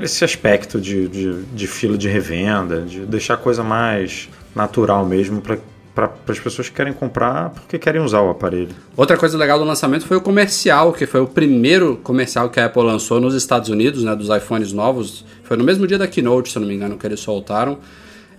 esse 0.01 0.23
aspecto 0.23 0.79
de, 0.79 1.09
de, 1.09 1.43
de 1.43 1.67
fila 1.67 1.97
de 1.97 2.07
revenda, 2.07 2.81
de 2.83 3.01
deixar 3.01 3.33
a 3.33 3.37
coisa 3.37 3.61
mais 3.63 4.29
natural 4.55 5.05
mesmo 5.05 5.41
para 5.41 5.57
para 5.93 6.11
as 6.27 6.39
pessoas 6.39 6.69
que 6.69 6.75
querem 6.75 6.93
comprar 6.93 7.49
porque 7.49 7.77
querem 7.77 8.01
usar 8.01 8.21
o 8.21 8.29
aparelho. 8.29 8.69
Outra 8.95 9.17
coisa 9.17 9.37
legal 9.37 9.59
do 9.59 9.65
lançamento 9.65 10.05
foi 10.05 10.17
o 10.17 10.21
comercial, 10.21 10.93
que 10.93 11.05
foi 11.05 11.19
o 11.19 11.27
primeiro 11.27 11.97
comercial 12.03 12.49
que 12.49 12.59
a 12.59 12.65
Apple 12.65 12.83
lançou 12.83 13.19
nos 13.19 13.33
Estados 13.33 13.69
Unidos, 13.69 14.03
né, 14.03 14.15
dos 14.15 14.29
iPhones 14.29 14.71
novos. 14.71 15.25
Foi 15.43 15.57
no 15.57 15.63
mesmo 15.63 15.85
dia 15.87 15.97
da 15.97 16.07
Keynote, 16.07 16.51
se 16.51 16.57
eu 16.57 16.61
não 16.61 16.67
me 16.67 16.75
engano, 16.75 16.97
que 16.97 17.05
eles 17.05 17.19
soltaram. 17.19 17.77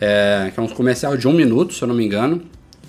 É, 0.01 0.51
que 0.55 0.59
é 0.59 0.63
um 0.63 0.69
comercial 0.69 1.15
de 1.17 1.29
um 1.29 1.33
minuto, 1.33 1.75
se 1.75 1.83
eu 1.83 1.89
não 1.89 1.95
me 1.95 2.03
engano, 2.05 2.41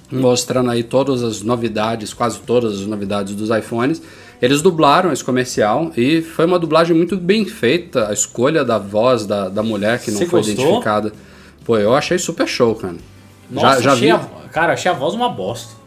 mostrando 0.10 0.70
aí 0.70 0.82
todas 0.82 1.22
as 1.24 1.42
novidades, 1.42 2.14
quase 2.14 2.40
todas 2.40 2.80
as 2.80 2.88
novidades 2.88 3.36
dos 3.36 3.50
iPhones. 3.50 4.02
Eles 4.42 4.62
dublaram 4.62 5.12
esse 5.12 5.24
comercial 5.24 5.92
e 5.96 6.22
foi 6.22 6.46
uma 6.46 6.58
dublagem 6.58 6.96
muito 6.96 7.18
bem 7.18 7.46
feita, 7.46 8.08
a 8.08 8.14
escolha 8.14 8.64
da 8.64 8.78
voz 8.78 9.26
da, 9.26 9.50
da 9.50 9.62
mulher 9.62 10.00
que 10.00 10.10
não 10.10 10.20
Você 10.20 10.26
foi 10.26 10.40
gostou? 10.40 10.66
identificada. 10.66 11.12
Pô, 11.64 11.78
eu 11.78 11.94
achei 11.94 12.18
super 12.18 12.48
show, 12.48 12.74
cara. 12.76 12.96
Nossa, 13.52 13.82
já, 13.82 13.90
já 13.90 13.96
vi. 13.96 14.12
a, 14.12 14.20
cara, 14.52 14.74
achei 14.74 14.90
a 14.90 14.94
voz 14.94 15.14
uma 15.14 15.30
bosta. 15.30 15.82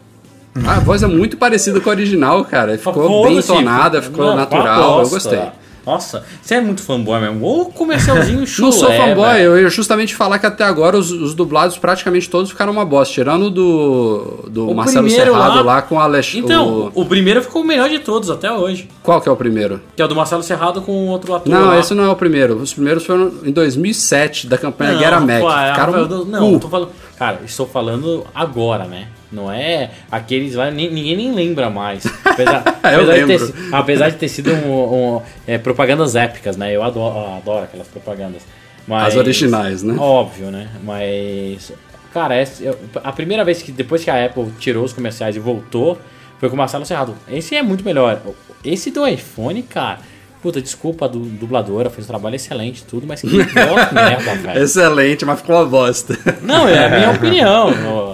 A 0.65 0.79
voz 0.79 1.03
é 1.03 1.07
muito 1.07 1.35
parecida 1.35 1.81
com 1.81 1.89
a 1.89 1.93
original, 1.93 2.45
cara. 2.45 2.77
Ficou 2.77 3.23
bem 3.25 3.37
entonada, 3.37 4.01
ficou 4.01 4.25
Não, 4.27 4.35
natural. 4.35 5.01
Eu 5.01 5.09
gostei. 5.09 5.41
Nossa, 5.85 6.23
você 6.41 6.55
é 6.55 6.61
muito 6.61 6.81
fanboy 6.81 7.19
mesmo. 7.21 7.45
Ô 7.45 7.65
comercialzinho 7.65 8.45
chulé, 8.47 8.65
Não 8.69 8.71
sou 8.71 8.91
fanboy, 8.91 9.33
velho. 9.33 9.43
eu 9.51 9.61
ia 9.61 9.69
justamente 9.69 10.15
falar 10.15 10.39
que 10.39 10.45
até 10.45 10.63
agora 10.63 10.97
os, 10.97 11.11
os 11.11 11.33
dublados 11.33 11.77
praticamente 11.77 12.29
todos 12.29 12.49
ficaram 12.49 12.71
uma 12.73 12.83
bosta, 12.85 13.13
tirando 13.13 13.47
o 13.47 13.49
do, 13.51 14.45
do 14.49 14.69
O 14.69 14.75
Marcelo 14.75 15.09
Serrado 15.09 15.55
lá, 15.57 15.61
lá- 15.61 15.81
com 15.81 15.95
o 15.95 15.99
Alexandre. 15.99 16.45
Então, 16.45 16.91
o... 16.93 17.05
primeiro 17.05 17.41
ficou 17.41 17.61
o 17.61 17.65
melhor 17.65 17.89
de 17.89 17.99
todos 17.99 18.29
até 18.29 18.51
hoje. 18.51 18.89
Qual 19.03 19.21
que 19.21 19.29
é 19.29 19.31
o 19.31 19.35
primeiro? 19.35 19.81
Que 19.95 20.01
é 20.01 20.05
o 20.05 20.07
do 20.07 20.15
Marcelo 20.15 20.41
Serrado 20.43 20.81
com 20.81 20.91
o 20.91 21.07
outro 21.07 21.33
ator 21.35 21.51
Não, 21.53 21.67
lá. 21.67 21.79
esse 21.79 21.93
não 21.93 22.03
é 22.05 22.09
o 22.09 22.15
primeiro. 22.15 22.55
Os 22.55 22.73
primeiros 22.73 23.05
foram 23.05 23.31
em 23.43 23.51
2007, 23.51 24.47
da 24.47 24.57
campanha 24.57 24.97
Guerra 24.97 25.19
Mac. 25.19 25.37
Ficaram 25.37 25.93
um 26.03 26.25
não, 26.25 26.53
cu. 26.53 26.59
tô 26.59 26.69
falando. 26.69 26.89
Cara, 27.17 27.39
estou 27.45 27.65
falando 27.67 28.25
agora, 28.33 28.85
né? 28.85 29.07
Não 29.35 29.51
é 29.51 29.91
aqueles 30.11 30.55
lá, 30.55 30.71
ni- 30.71 30.89
ninguém 30.89 31.17
nem 31.17 31.31
lembra 31.33 31.69
mais. 31.69 32.05
Apesar, 32.25 32.63
apesar 32.81 33.13
de 33.19 33.25
ter, 33.27 33.53
apesar 33.71 34.09
de 34.09 34.15
ter 34.17 34.27
sido 34.29 34.51
um, 34.53 35.15
um, 35.17 35.21
é, 35.45 35.57
propagandas 35.57 36.15
épicas, 36.15 36.55
né? 36.57 36.75
Eu 36.75 36.81
adoro, 36.83 37.17
eu 37.19 37.35
adoro 37.35 37.63
aquelas 37.65 37.87
propagandas. 37.87 38.41
Mas, 38.87 39.07
As 39.09 39.15
originais, 39.15 39.83
né? 39.83 39.95
Óbvio, 39.99 40.51
né? 40.51 40.69
Mas. 40.83 41.71
Cara, 42.13 42.35
eu- 42.61 42.77
a 43.03 43.11
primeira 43.11 43.43
vez 43.43 43.61
que 43.61 43.71
depois 43.71 44.03
que 44.03 44.09
a 44.09 44.25
Apple 44.25 44.45
tirou 44.59 44.83
os 44.85 44.93
comerciais 44.93 45.35
e 45.35 45.39
voltou, 45.39 45.99
foi 46.39 46.49
com 46.49 46.55
o 46.55 46.57
Marcelo 46.57 46.85
Serrado. 46.85 47.15
Esse 47.29 47.55
é 47.55 47.61
muito 47.61 47.83
melhor. 47.83 48.21
Esse 48.63 48.89
do 48.91 49.05
iPhone, 49.05 49.61
cara. 49.63 49.99
Puta, 50.45 50.61
desculpa 50.61 51.05
a 51.05 51.07
du- 51.07 51.21
dubladora, 51.25 51.89
fez 51.89 52.05
um 52.05 52.07
trabalho 52.07 52.35
excelente 52.35 52.83
tudo, 52.83 53.07
mas 53.07 53.19
que 53.19 53.27
voz 53.27 53.91
merda, 53.91 54.35
velho. 54.35 54.63
Excelente, 54.63 55.25
mas 55.25 55.39
ficou 55.39 55.55
uma 55.55 55.65
bosta. 55.65 56.15
Não, 56.43 56.67
é 56.67 56.85
a 56.85 56.89
minha 56.89 57.09
opinião. 57.17 57.69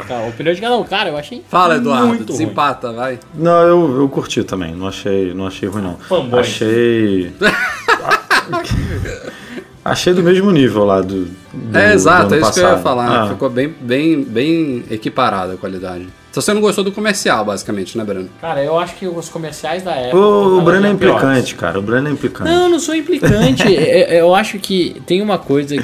A 0.10 0.28
opinião 0.30 0.56
de 0.56 0.62
cada 0.62 0.78
um. 0.78 0.84
Cara, 0.86 1.10
eu 1.10 1.17
achei. 1.17 1.44
Fala, 1.50 1.76
Eduardo, 1.76 2.08
muito 2.08 2.20
ruim. 2.20 2.28
desempata, 2.32 2.94
vai. 2.94 3.20
Não, 3.36 3.63
eu, 3.63 4.00
eu 4.00 4.08
curti 4.08 4.46
também, 4.46 4.74
não 4.74 4.88
achei, 4.88 5.34
não 5.34 5.46
achei 5.46 5.67
ruim 5.67 5.82
não. 5.84 5.98
Fanboy. 5.98 6.39
Achei. 6.39 7.34
achei 9.84 10.13
do 10.13 10.22
mesmo 10.24 10.52
nível 10.52 10.84
lá 10.86 11.02
do. 11.02 11.26
do 11.54 11.78
É, 11.78 11.94
exato, 11.94 12.30
do 12.30 12.36
é 12.36 12.39
isso 12.39 12.54
que 12.54 12.60
eu 12.60 12.63
ia 12.63 12.70
passado. 12.70 12.84
falar. 12.84 13.24
Ah, 13.26 13.30
Ficou 13.30 13.50
bem, 13.50 13.74
bem, 13.82 14.24
bem 14.24 14.84
equiparada 14.89 15.54
a 15.54 15.58
qualidade. 15.58 16.08
Então 16.30 16.41
você 16.41 16.54
não 16.54 16.62
gostou 16.62 16.82
do 16.84 16.91
comercial, 16.94 17.44
basicamente, 17.44 17.98
né, 17.98 18.06
Bruno? 18.06 18.30
Cara, 18.39 18.63
eu 18.63 18.80
acho 18.80 18.96
que 18.96 19.06
os 19.06 19.28
comerciais 19.28 19.84
da 19.84 19.91
Apple. 19.91 20.17
O, 20.17 20.60
o 20.60 20.62
Breno 20.62 20.88
é 20.88 20.94
piores. 20.94 21.17
implicante, 21.17 21.56
cara. 21.56 21.78
O 21.78 21.82
Breno 21.82 22.08
é 22.08 22.12
implicante. 22.12 22.50
Não, 22.50 22.63
eu 22.63 22.70
não 22.70 22.80
sou 22.80 22.96
implicante. 22.96 23.63
É- 23.76 24.15
é- 24.15 24.22
eu 24.22 24.34
acho 24.34 24.58
que 24.60 25.02
tem 25.06 25.22
uma 25.22 25.38
coisa 25.38 25.76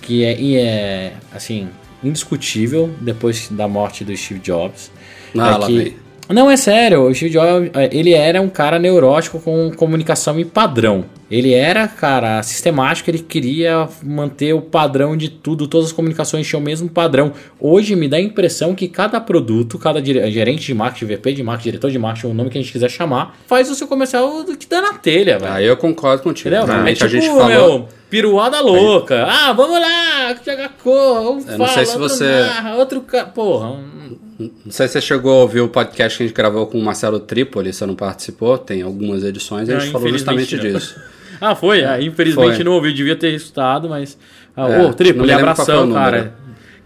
que 0.00 0.24
é, 0.24 0.36
e 0.40 0.56
é 0.56 1.12
assim, 1.32 1.68
indiscutível 2.02 2.90
depois 3.00 3.48
da 3.50 3.66
morte 3.68 4.04
do 4.04 4.16
Steve 4.16 4.40
Jobs. 4.40 4.90
Ah, 5.38 5.52
é 5.52 5.56
lá 5.58 5.66
que- 5.66 5.78
vem. 5.78 5.96
Não, 6.28 6.50
é 6.50 6.56
sério, 6.56 7.02
o 7.08 7.14
Steve 7.14 7.30
Jobs, 7.32 7.70
ele 7.90 8.12
era 8.14 8.40
um 8.40 8.48
cara 8.48 8.78
neurótico 8.78 9.38
com 9.40 9.70
comunicação 9.76 10.38
e 10.40 10.44
padrão. 10.44 11.04
Ele 11.32 11.54
era, 11.54 11.88
cara, 11.88 12.42
sistemático, 12.42 13.08
ele 13.08 13.20
queria 13.20 13.88
manter 14.02 14.52
o 14.52 14.60
padrão 14.60 15.16
de 15.16 15.30
tudo, 15.30 15.66
todas 15.66 15.86
as 15.86 15.92
comunicações 15.92 16.46
tinham 16.46 16.60
o 16.60 16.62
mesmo 16.64 16.90
padrão. 16.90 17.32
Hoje 17.58 17.96
me 17.96 18.06
dá 18.06 18.18
a 18.18 18.20
impressão 18.20 18.74
que 18.74 18.86
cada 18.86 19.18
produto, 19.18 19.78
cada 19.78 20.04
gerente 20.04 20.60
de 20.66 20.74
marketing, 20.74 21.06
VP 21.14 21.32
de 21.32 21.42
marketing, 21.42 21.68
diretor 21.70 21.90
de 21.90 21.98
marketing, 21.98 22.26
o 22.26 22.34
nome 22.34 22.50
que 22.50 22.58
a 22.58 22.60
gente 22.60 22.70
quiser 22.70 22.90
chamar, 22.90 23.34
faz 23.46 23.70
o 23.70 23.74
seu 23.74 23.88
comercial 23.88 24.44
do 24.44 24.54
que 24.58 24.66
dá 24.66 24.82
na 24.82 24.92
telha, 24.92 25.38
velho. 25.38 25.52
Aí 25.54 25.64
eu 25.64 25.76
concordo 25.76 26.22
contigo. 26.22 26.50
Entendeu? 26.50 26.66
Realmente 26.66 27.02
é 27.02 27.06
a 27.06 27.08
tipo, 27.08 27.22
gente 27.22 27.34
falou. 27.34 27.48
meu, 27.48 27.88
piruada 28.10 28.60
louca. 28.60 29.24
Ah, 29.26 29.54
vamos 29.54 29.80
lá, 29.80 30.36
jogar 30.44 30.68
cor, 30.82 31.20
um 31.36 31.38
Eu 31.40 31.58
não 31.58 31.66
fala, 31.66 31.68
sei 31.68 31.86
se 31.86 31.92
outro 31.96 32.08
você- 32.10 32.40
narra, 32.42 32.74
outro 32.76 33.00
ca... 33.00 33.24
Porra, 33.24 33.70
um- 33.70 34.18
Não 34.38 34.70
sei 34.72 34.86
se 34.86 34.92
você 34.94 35.00
chegou 35.00 35.32
a 35.32 35.42
ouvir 35.42 35.60
o 35.62 35.68
podcast 35.68 36.18
que 36.18 36.24
a 36.24 36.26
gente 36.26 36.36
gravou 36.36 36.66
com 36.66 36.78
o 36.78 36.82
Marcelo 36.82 37.20
Tripoli, 37.20 37.72
você 37.72 37.86
não 37.86 37.94
participou, 37.94 38.58
tem 38.58 38.82
algumas 38.82 39.24
edições, 39.24 39.66
a 39.70 39.74
Não, 39.74 39.80
gente 39.80 39.92
falou 39.92 40.08
justamente 40.10 40.56
não. 40.56 40.62
disso. 40.62 41.00
Ah, 41.48 41.56
foi? 41.56 41.82
Ah, 41.84 42.00
infelizmente 42.00 42.54
Foi. 42.56 42.64
não 42.64 42.72
ouvi, 42.72 42.92
devia 42.92 43.16
ter 43.16 43.34
escutado, 43.34 43.88
mas. 43.88 44.16
Ah, 44.56 44.68
É, 44.68 44.82
ô, 44.86 44.92
Tripoli, 44.94 45.32
abração, 45.32 45.92
cara. 45.92 46.34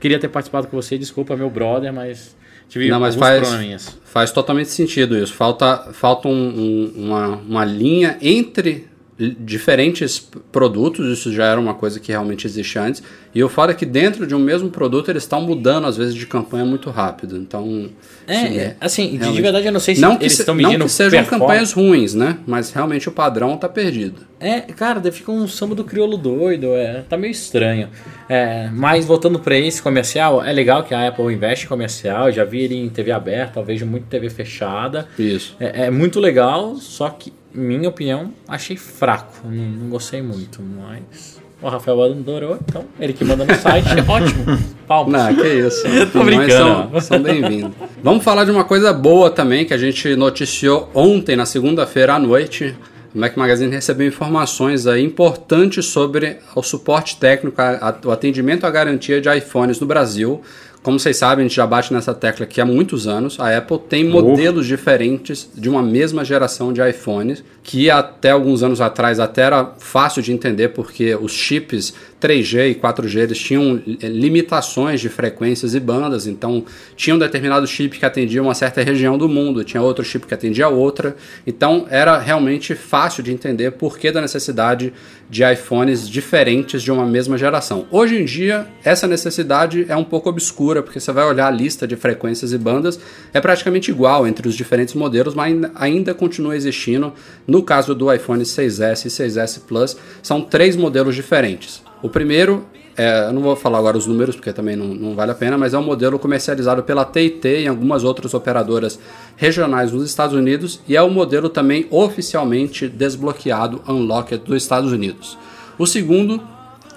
Queria 0.00 0.18
ter 0.18 0.28
participado 0.28 0.66
com 0.68 0.80
você, 0.80 0.96
desculpa, 0.96 1.36
meu 1.36 1.50
brother, 1.50 1.92
mas 1.92 2.34
tive 2.68 2.88
Não, 2.88 2.98
mas 2.98 3.14
faz, 3.14 3.98
faz 4.04 4.30
totalmente 4.32 4.70
sentido 4.70 5.16
isso. 5.18 5.34
Falta, 5.34 5.88
falta 5.92 6.26
um- 6.28 6.32
um- 6.32 6.92
uma, 7.06 7.26
uma 7.36 7.64
linha 7.64 8.16
entre 8.22 8.86
diferentes 9.18 10.18
produtos, 10.52 11.06
isso 11.18 11.32
já 11.32 11.46
era 11.46 11.58
uma 11.60 11.74
coisa 11.74 11.98
que 11.98 12.12
realmente 12.12 12.46
existia 12.46 12.82
antes. 12.82 13.02
E 13.34 13.42
o 13.42 13.48
fato 13.48 13.70
é 13.70 13.74
que 13.74 13.84
dentro 13.86 14.26
de 14.26 14.34
um 14.34 14.38
mesmo 14.38 14.70
produto 14.70 15.10
eles 15.10 15.22
estão 15.22 15.40
mudando, 15.42 15.86
às 15.86 15.96
vezes, 15.96 16.14
de 16.14 16.26
campanha 16.26 16.64
muito 16.64 16.90
rápido. 16.90 17.36
Então. 17.36 17.90
É, 18.26 18.34
sim, 18.34 18.58
é, 18.58 18.76
assim, 18.80 19.18
de, 19.18 19.42
verdade 19.42 19.66
eu 19.66 19.72
não 19.72 19.80
sei 19.80 19.94
se 19.94 20.00
não 20.00 20.16
que, 20.16 20.24
eles 20.24 20.34
se- 20.34 20.42
estão 20.42 20.54
não 20.54 20.62
medindo 20.62 20.84
que 20.84 20.90
sejam 20.90 21.24
campanhas 21.24 21.72
ruins, 21.72 22.14
né? 22.14 22.38
Mas 22.46 22.70
realmente 22.72 23.08
o 23.08 23.12
padrão 23.12 23.56
tá 23.56 23.68
perdido. 23.68 24.22
É, 24.38 24.60
cara, 24.60 25.00
daí 25.00 25.12
fica 25.12 25.30
um 25.32 25.46
samba 25.48 25.74
do 25.74 25.84
crioulo 25.84 26.16
doido, 26.18 26.68
é, 26.74 27.02
tá 27.08 27.16
meio 27.16 27.30
estranho. 27.30 27.88
É, 28.28 28.68
mas 28.72 29.04
voltando 29.04 29.38
pra 29.38 29.56
esse 29.56 29.80
comercial, 29.80 30.44
é 30.44 30.52
legal 30.52 30.82
que 30.82 30.94
a 30.94 31.08
Apple 31.08 31.32
investe 31.32 31.64
em 31.64 31.68
comercial, 31.68 32.30
já 32.32 32.44
vi 32.44 32.60
ele 32.60 32.74
em 32.74 32.88
TV 32.88 33.12
aberta, 33.12 33.62
vejo 33.62 33.86
muito 33.86 34.04
TV 34.06 34.28
fechada. 34.28 35.08
Isso. 35.18 35.56
É, 35.58 35.86
é 35.86 35.90
muito 35.90 36.20
legal, 36.20 36.76
só 36.76 37.08
que, 37.10 37.32
minha 37.56 37.88
opinião, 37.88 38.32
achei 38.46 38.76
fraco, 38.76 39.32
não, 39.44 39.52
não 39.64 39.88
gostei 39.88 40.22
muito, 40.22 40.60
mas... 40.62 41.36
O 41.62 41.68
Rafael 41.70 42.02
adorou, 42.02 42.58
então 42.68 42.84
ele 43.00 43.14
que 43.14 43.24
manda 43.24 43.42
no 43.46 43.54
site, 43.56 43.88
ótimo, 44.06 44.58
palmas. 44.86 45.22
Não, 45.22 45.34
que 45.34 45.48
isso. 45.48 45.84
Tô 46.12 46.22
brincando. 46.22 46.50
São, 46.50 47.00
são 47.00 47.22
bem-vindos. 47.22 47.72
Vamos 48.02 48.22
falar 48.22 48.44
de 48.44 48.50
uma 48.50 48.62
coisa 48.62 48.92
boa 48.92 49.30
também 49.30 49.64
que 49.64 49.72
a 49.72 49.78
gente 49.78 50.14
noticiou 50.16 50.90
ontem, 50.94 51.34
na 51.34 51.46
segunda-feira 51.46 52.12
à 52.14 52.18
noite. 52.18 52.76
O 53.14 53.18
Mac 53.18 53.34
Magazine 53.38 53.72
recebeu 53.72 54.06
informações 54.06 54.86
aí 54.86 55.02
importantes 55.02 55.86
sobre 55.86 56.36
o 56.54 56.62
suporte 56.62 57.16
técnico, 57.16 57.58
a- 57.58 57.88
a- 57.88 58.06
o 58.06 58.10
atendimento 58.10 58.66
à 58.66 58.70
garantia 58.70 59.18
de 59.18 59.34
iPhones 59.34 59.80
no 59.80 59.86
Brasil. 59.86 60.42
Como 60.86 61.00
vocês 61.00 61.16
sabem, 61.16 61.44
a 61.44 61.48
gente 61.48 61.56
já 61.56 61.66
bate 61.66 61.92
nessa 61.92 62.14
tecla 62.14 62.44
aqui 62.44 62.60
há 62.60 62.64
muitos 62.64 63.08
anos. 63.08 63.40
A 63.40 63.58
Apple 63.58 63.76
tem 63.88 64.04
modelos 64.04 64.68
diferentes 64.68 65.50
de 65.52 65.68
uma 65.68 65.82
mesma 65.82 66.24
geração 66.24 66.72
de 66.72 66.80
iPhones, 66.80 67.42
que 67.60 67.90
até 67.90 68.30
alguns 68.30 68.62
anos 68.62 68.80
atrás 68.80 69.18
até 69.18 69.42
era 69.42 69.72
fácil 69.80 70.22
de 70.22 70.32
entender 70.32 70.68
porque 70.68 71.16
os 71.16 71.32
chips 71.32 71.92
3G 72.26 72.70
e 72.70 72.74
4G 72.74 73.20
eles 73.20 73.38
tinham 73.38 73.80
eh, 74.02 74.08
limitações 74.08 75.00
de 75.00 75.08
frequências 75.08 75.74
e 75.74 75.80
bandas, 75.80 76.26
então 76.26 76.64
tinha 76.96 77.14
um 77.14 77.18
determinado 77.18 77.66
chip 77.66 77.98
que 77.98 78.04
atendia 78.04 78.42
uma 78.42 78.54
certa 78.54 78.82
região 78.82 79.16
do 79.16 79.28
mundo, 79.28 79.62
tinha 79.62 79.80
outro 79.82 80.04
chip 80.04 80.26
que 80.26 80.34
atendia 80.34 80.68
outra, 80.68 81.16
então 81.46 81.86
era 81.88 82.18
realmente 82.18 82.74
fácil 82.74 83.22
de 83.22 83.32
entender 83.32 83.72
por 83.72 83.96
que 83.98 84.10
da 84.10 84.20
necessidade 84.20 84.92
de 85.30 85.42
iPhones 85.44 86.08
diferentes 86.08 86.82
de 86.82 86.90
uma 86.90 87.04
mesma 87.06 87.36
geração. 87.38 87.86
Hoje 87.90 88.16
em 88.20 88.24
dia, 88.24 88.66
essa 88.84 89.06
necessidade 89.06 89.86
é 89.88 89.96
um 89.96 90.04
pouco 90.04 90.28
obscura, 90.28 90.82
porque 90.82 91.00
você 91.00 91.12
vai 91.12 91.24
olhar 91.24 91.46
a 91.46 91.50
lista 91.50 91.86
de 91.86 91.96
frequências 91.96 92.52
e 92.52 92.58
bandas, 92.58 92.98
é 93.32 93.40
praticamente 93.40 93.90
igual 93.90 94.26
entre 94.26 94.48
os 94.48 94.54
diferentes 94.54 94.94
modelos, 94.94 95.34
mas 95.34 95.46
ainda- 95.46 95.72
ainda 95.74 96.14
continua 96.14 96.56
existindo. 96.56 97.12
No 97.46 97.62
caso 97.62 97.94
do 97.94 98.12
iPhone 98.12 98.44
6S 98.44 99.06
e 99.06 99.10
6S 99.10 99.60
Plus, 99.66 99.96
são 100.22 100.40
três 100.40 100.76
modelos 100.76 101.14
diferentes. 101.14 101.85
O 102.02 102.08
primeiro 102.08 102.66
é, 102.96 103.26
eu 103.28 103.32
não 103.32 103.42
vou 103.42 103.54
falar 103.54 103.78
agora 103.78 103.98
os 103.98 104.06
números 104.06 104.36
porque 104.36 104.52
também 104.54 104.74
não, 104.74 104.86
não 104.86 105.14
vale 105.14 105.30
a 105.30 105.34
pena, 105.34 105.58
mas 105.58 105.74
é 105.74 105.78
um 105.78 105.82
modelo 105.82 106.18
comercializado 106.18 106.82
pela 106.82 107.04
TIT 107.04 107.46
e 107.46 107.66
algumas 107.66 108.04
outras 108.04 108.32
operadoras 108.32 108.98
regionais 109.36 109.92
nos 109.92 110.08
Estados 110.08 110.34
Unidos 110.34 110.80
e 110.88 110.96
é 110.96 111.02
o 111.02 111.10
modelo 111.10 111.50
também 111.50 111.86
oficialmente 111.90 112.88
desbloqueado 112.88 113.82
Unlocked 113.86 114.42
dos 114.46 114.62
Estados 114.62 114.92
Unidos. 114.92 115.36
O 115.78 115.86
segundo 115.86 116.40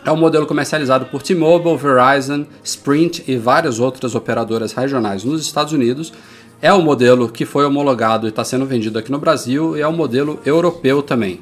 é 0.06 0.12
um 0.12 0.16
modelo 0.16 0.46
comercializado 0.46 1.06
por 1.08 1.22
T-Mobile, 1.22 1.76
Verizon, 1.76 2.46
Sprint 2.64 3.26
e 3.28 3.36
várias 3.36 3.78
outras 3.78 4.16
operadoras 4.16 4.72
regionais 4.72 5.26
nos 5.26 5.42
Estados 5.42 5.74
Unidos. 5.74 6.14
É 6.62 6.72
o 6.72 6.82
modelo 6.82 7.28
que 7.28 7.46
foi 7.46 7.66
homologado 7.66 8.26
e 8.26 8.30
está 8.30 8.46
sendo 8.46 8.66
vendido 8.66 8.98
aqui 8.98 9.12
no 9.12 9.20
Brasil 9.20 9.76
e 9.76 9.82
é 9.82 9.88
o 9.88 9.92
modelo 9.92 10.40
europeu 10.46 11.04
também. 11.04 11.42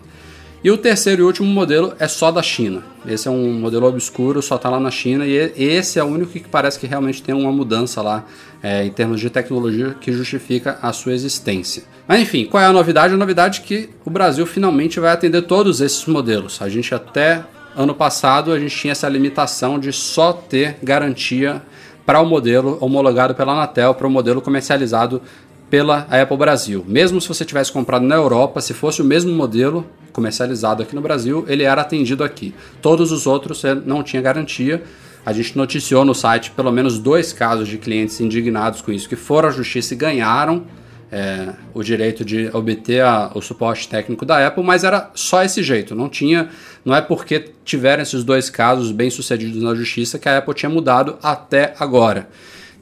E 0.64 0.72
o 0.72 0.78
terceiro 0.78 1.22
e 1.22 1.26
último 1.26 1.48
modelo 1.48 1.94
é 2.00 2.08
só 2.08 2.32
da 2.32 2.42
China. 2.42 2.82
Esse 3.06 3.28
é 3.28 3.32
um 3.32 3.54
modelo 3.54 3.86
obscuro, 3.86 4.42
só 4.42 4.56
está 4.56 4.70
lá 4.70 4.80
na 4.80 4.90
China, 4.90 5.26
e 5.26 5.54
esse 5.56 6.00
é 6.00 6.04
o 6.04 6.08
único 6.08 6.32
que 6.32 6.40
parece 6.40 6.80
que 6.80 6.88
realmente 6.88 7.22
tem 7.22 7.36
uma 7.36 7.52
mudança 7.52 8.02
lá 8.02 8.26
é, 8.62 8.84
em 8.84 8.90
termos 8.90 9.22
de 9.22 9.30
tecnologia 9.30 9.96
que 10.02 10.12
justifica 10.12 10.80
a 10.82 10.92
sua 10.92 11.14
existência. 11.14 11.84
Mas 12.08 12.22
enfim, 12.22 12.46
qual 12.46 12.62
é 12.62 12.66
a 12.66 12.74
novidade? 12.74 13.14
A 13.14 13.18
novidade 13.18 13.62
é 13.62 13.64
que 13.64 13.90
o 14.04 14.10
Brasil 14.10 14.48
finalmente 14.48 15.00
vai 15.00 15.12
atender 15.12 15.44
todos 15.44 15.80
esses 15.80 16.04
modelos. 16.08 16.60
A 16.60 16.68
gente 16.68 16.94
até 16.94 17.44
ano 17.76 17.94
passado 17.94 18.52
a 18.52 18.60
gente 18.60 18.76
tinha 18.76 18.94
essa 18.94 19.08
limitação 19.08 19.78
de 19.80 19.94
só 19.94 20.34
ter 20.34 20.78
garantia 20.82 21.62
para 22.04 22.20
o 22.20 22.26
modelo 22.26 22.80
homologado 22.82 23.36
pela 23.36 23.54
Anatel, 23.54 23.94
para 23.94 24.08
o 24.08 24.10
modelo 24.10 24.42
comercializado 24.42 25.22
pela 25.70 26.08
Apple 26.10 26.38
Brasil. 26.38 26.84
Mesmo 26.88 27.22
se 27.22 27.28
você 27.28 27.46
tivesse 27.46 27.72
comprado 27.72 28.06
na 28.06 28.16
Europa, 28.16 28.60
se 28.62 28.74
fosse 28.74 29.02
o 29.02 29.06
mesmo 29.06 29.32
modelo 29.32 29.86
comercializado 30.18 30.82
aqui 30.82 30.96
no 30.96 31.02
Brasil, 31.02 31.46
ele 31.48 31.62
era 31.62 31.80
atendido 31.80 32.24
aqui. 32.24 32.52
Todos 32.82 33.12
os 33.12 33.28
outros 33.28 33.62
não 33.86 34.02
tinha 34.02 34.20
garantia. 34.20 34.82
A 35.24 35.32
gente 35.32 35.56
noticiou 35.56 36.04
no 36.04 36.16
site 36.16 36.50
pelo 36.50 36.72
menos 36.72 36.98
dois 36.98 37.32
casos 37.32 37.68
de 37.68 37.78
clientes 37.78 38.20
indignados 38.20 38.82
com 38.82 38.92
isso, 38.92 39.08
que 39.08 39.16
foram 39.16 39.50
à 39.50 39.52
justiça 39.52 39.94
e 39.94 39.98
ganharam 39.98 40.66
é, 41.12 41.50
o 41.72 41.84
direito 41.84 42.26
de 42.26 42.50
obter 42.52 43.04
a, 43.04 43.30
o 43.36 43.42
suporte 43.44 43.88
técnico 43.88 44.26
da 44.26 44.48
Apple, 44.48 44.64
mas 44.64 44.84
era 44.84 45.12
só 45.14 45.44
esse 45.44 45.62
jeito. 45.62 45.94
Não 45.94 46.10
tinha, 46.10 46.50
não 46.84 46.96
é 46.96 47.02
porque 47.02 47.52
tiveram 47.64 48.02
esses 48.02 48.24
dois 48.24 48.50
casos 48.50 48.92
bem 48.92 49.12
sucedidos 49.12 49.62
na 49.62 49.76
justiça 49.76 50.18
que 50.18 50.28
a 50.28 50.40
Apple 50.40 50.56
tinha 50.56 50.70
mudado 50.70 51.20
até 51.22 51.76
agora. 51.80 52.28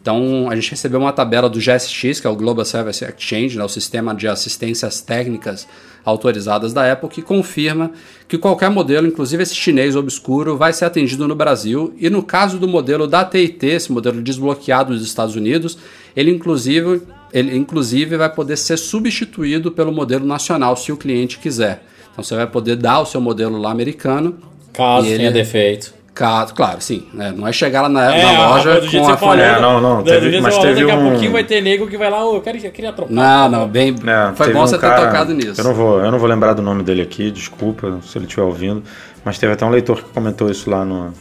Então 0.05 0.47
a 0.51 0.55
gente 0.55 0.69
recebeu 0.69 0.99
uma 0.99 1.11
tabela 1.11 1.49
do 1.49 1.57
GSX, 1.57 2.19
que 2.19 2.27
é 2.27 2.29
o 2.29 2.35
Global 2.35 2.63
Service 2.63 3.03
Exchange, 3.03 3.57
né, 3.57 3.63
o 3.63 3.67
sistema 3.67 4.13
de 4.13 4.27
assistências 4.27 5.01
técnicas 5.01 5.67
autorizadas 6.05 6.73
da 6.73 6.91
Apple, 6.91 7.09
que 7.09 7.23
confirma 7.23 7.89
que 8.27 8.37
qualquer 8.37 8.69
modelo, 8.69 9.07
inclusive 9.07 9.41
esse 9.41 9.55
chinês 9.55 9.95
obscuro, 9.95 10.55
vai 10.57 10.73
ser 10.73 10.85
atendido 10.85 11.27
no 11.27 11.33
Brasil. 11.33 11.91
E 11.99 12.07
no 12.07 12.21
caso 12.21 12.59
do 12.59 12.67
modelo 12.67 13.07
da 13.07 13.25
TIT, 13.25 13.65
esse 13.65 13.91
modelo 13.91 14.21
desbloqueado 14.21 14.93
dos 14.93 15.03
Estados 15.03 15.35
Unidos, 15.35 15.75
ele 16.15 16.29
inclusive, 16.29 17.01
ele 17.33 17.57
inclusive 17.57 18.15
vai 18.15 18.31
poder 18.31 18.57
ser 18.57 18.77
substituído 18.77 19.71
pelo 19.71 19.91
modelo 19.91 20.23
nacional, 20.23 20.77
se 20.77 20.91
o 20.91 20.97
cliente 20.97 21.39
quiser. 21.39 21.83
Então 22.11 22.23
você 22.23 22.35
vai 22.35 22.45
poder 22.45 22.75
dar 22.75 22.99
o 22.99 23.07
seu 23.07 23.19
modelo 23.19 23.57
lá 23.57 23.71
americano. 23.71 24.37
Caso 24.71 25.07
ele... 25.07 25.17
tenha 25.17 25.31
defeito. 25.31 25.95
Claro, 26.15 26.53
claro, 26.55 26.79
sim. 26.79 27.03
Né? 27.13 27.33
Não 27.35 27.45
é 27.45 27.51
chegar 27.51 27.81
lá 27.81 27.89
na, 27.89 28.15
é, 28.15 28.23
na 28.23 28.49
loja 28.51 28.81
com 28.89 29.09
a 29.09 29.17
folha. 29.17 29.41
É, 29.41 29.59
não, 29.59 29.81
não. 29.81 30.01
Teve, 30.01 30.39
mas 30.39 30.57
teve 30.57 30.85
daqui 30.85 30.97
um... 30.97 31.07
a 31.07 31.09
pouquinho 31.11 31.31
vai 31.33 31.43
ter 31.43 31.59
nego 31.59 31.87
que 31.87 31.97
vai 31.97 32.09
lá, 32.09 32.25
oh, 32.25 32.37
eu, 32.37 32.41
queria, 32.41 32.71
queria 32.71 32.93
trocar. 32.93 33.11
Não, 33.13 33.49
não, 33.49 33.67
bem. 33.67 33.93
É, 34.07 34.33
foi 34.33 34.53
bom 34.53 34.63
um 34.63 34.67
você 34.67 34.77
cara, 34.77 34.95
ter 34.95 35.07
tocado 35.07 35.33
nisso. 35.33 35.59
Eu 35.59 35.65
não, 35.65 35.73
vou, 35.73 35.99
eu 35.99 36.09
não 36.09 36.17
vou 36.17 36.29
lembrar 36.29 36.53
do 36.53 36.61
nome 36.61 36.83
dele 36.83 37.01
aqui, 37.01 37.29
desculpa 37.29 37.99
se 38.01 38.17
ele 38.17 38.25
estiver 38.25 38.43
ouvindo. 38.43 38.81
Mas 39.25 39.37
teve 39.37 39.51
até 39.51 39.65
um 39.65 39.69
leitor 39.69 39.97
que 39.97 40.09
comentou 40.11 40.49
isso 40.49 40.69
lá 40.69 40.85
no, 40.85 41.11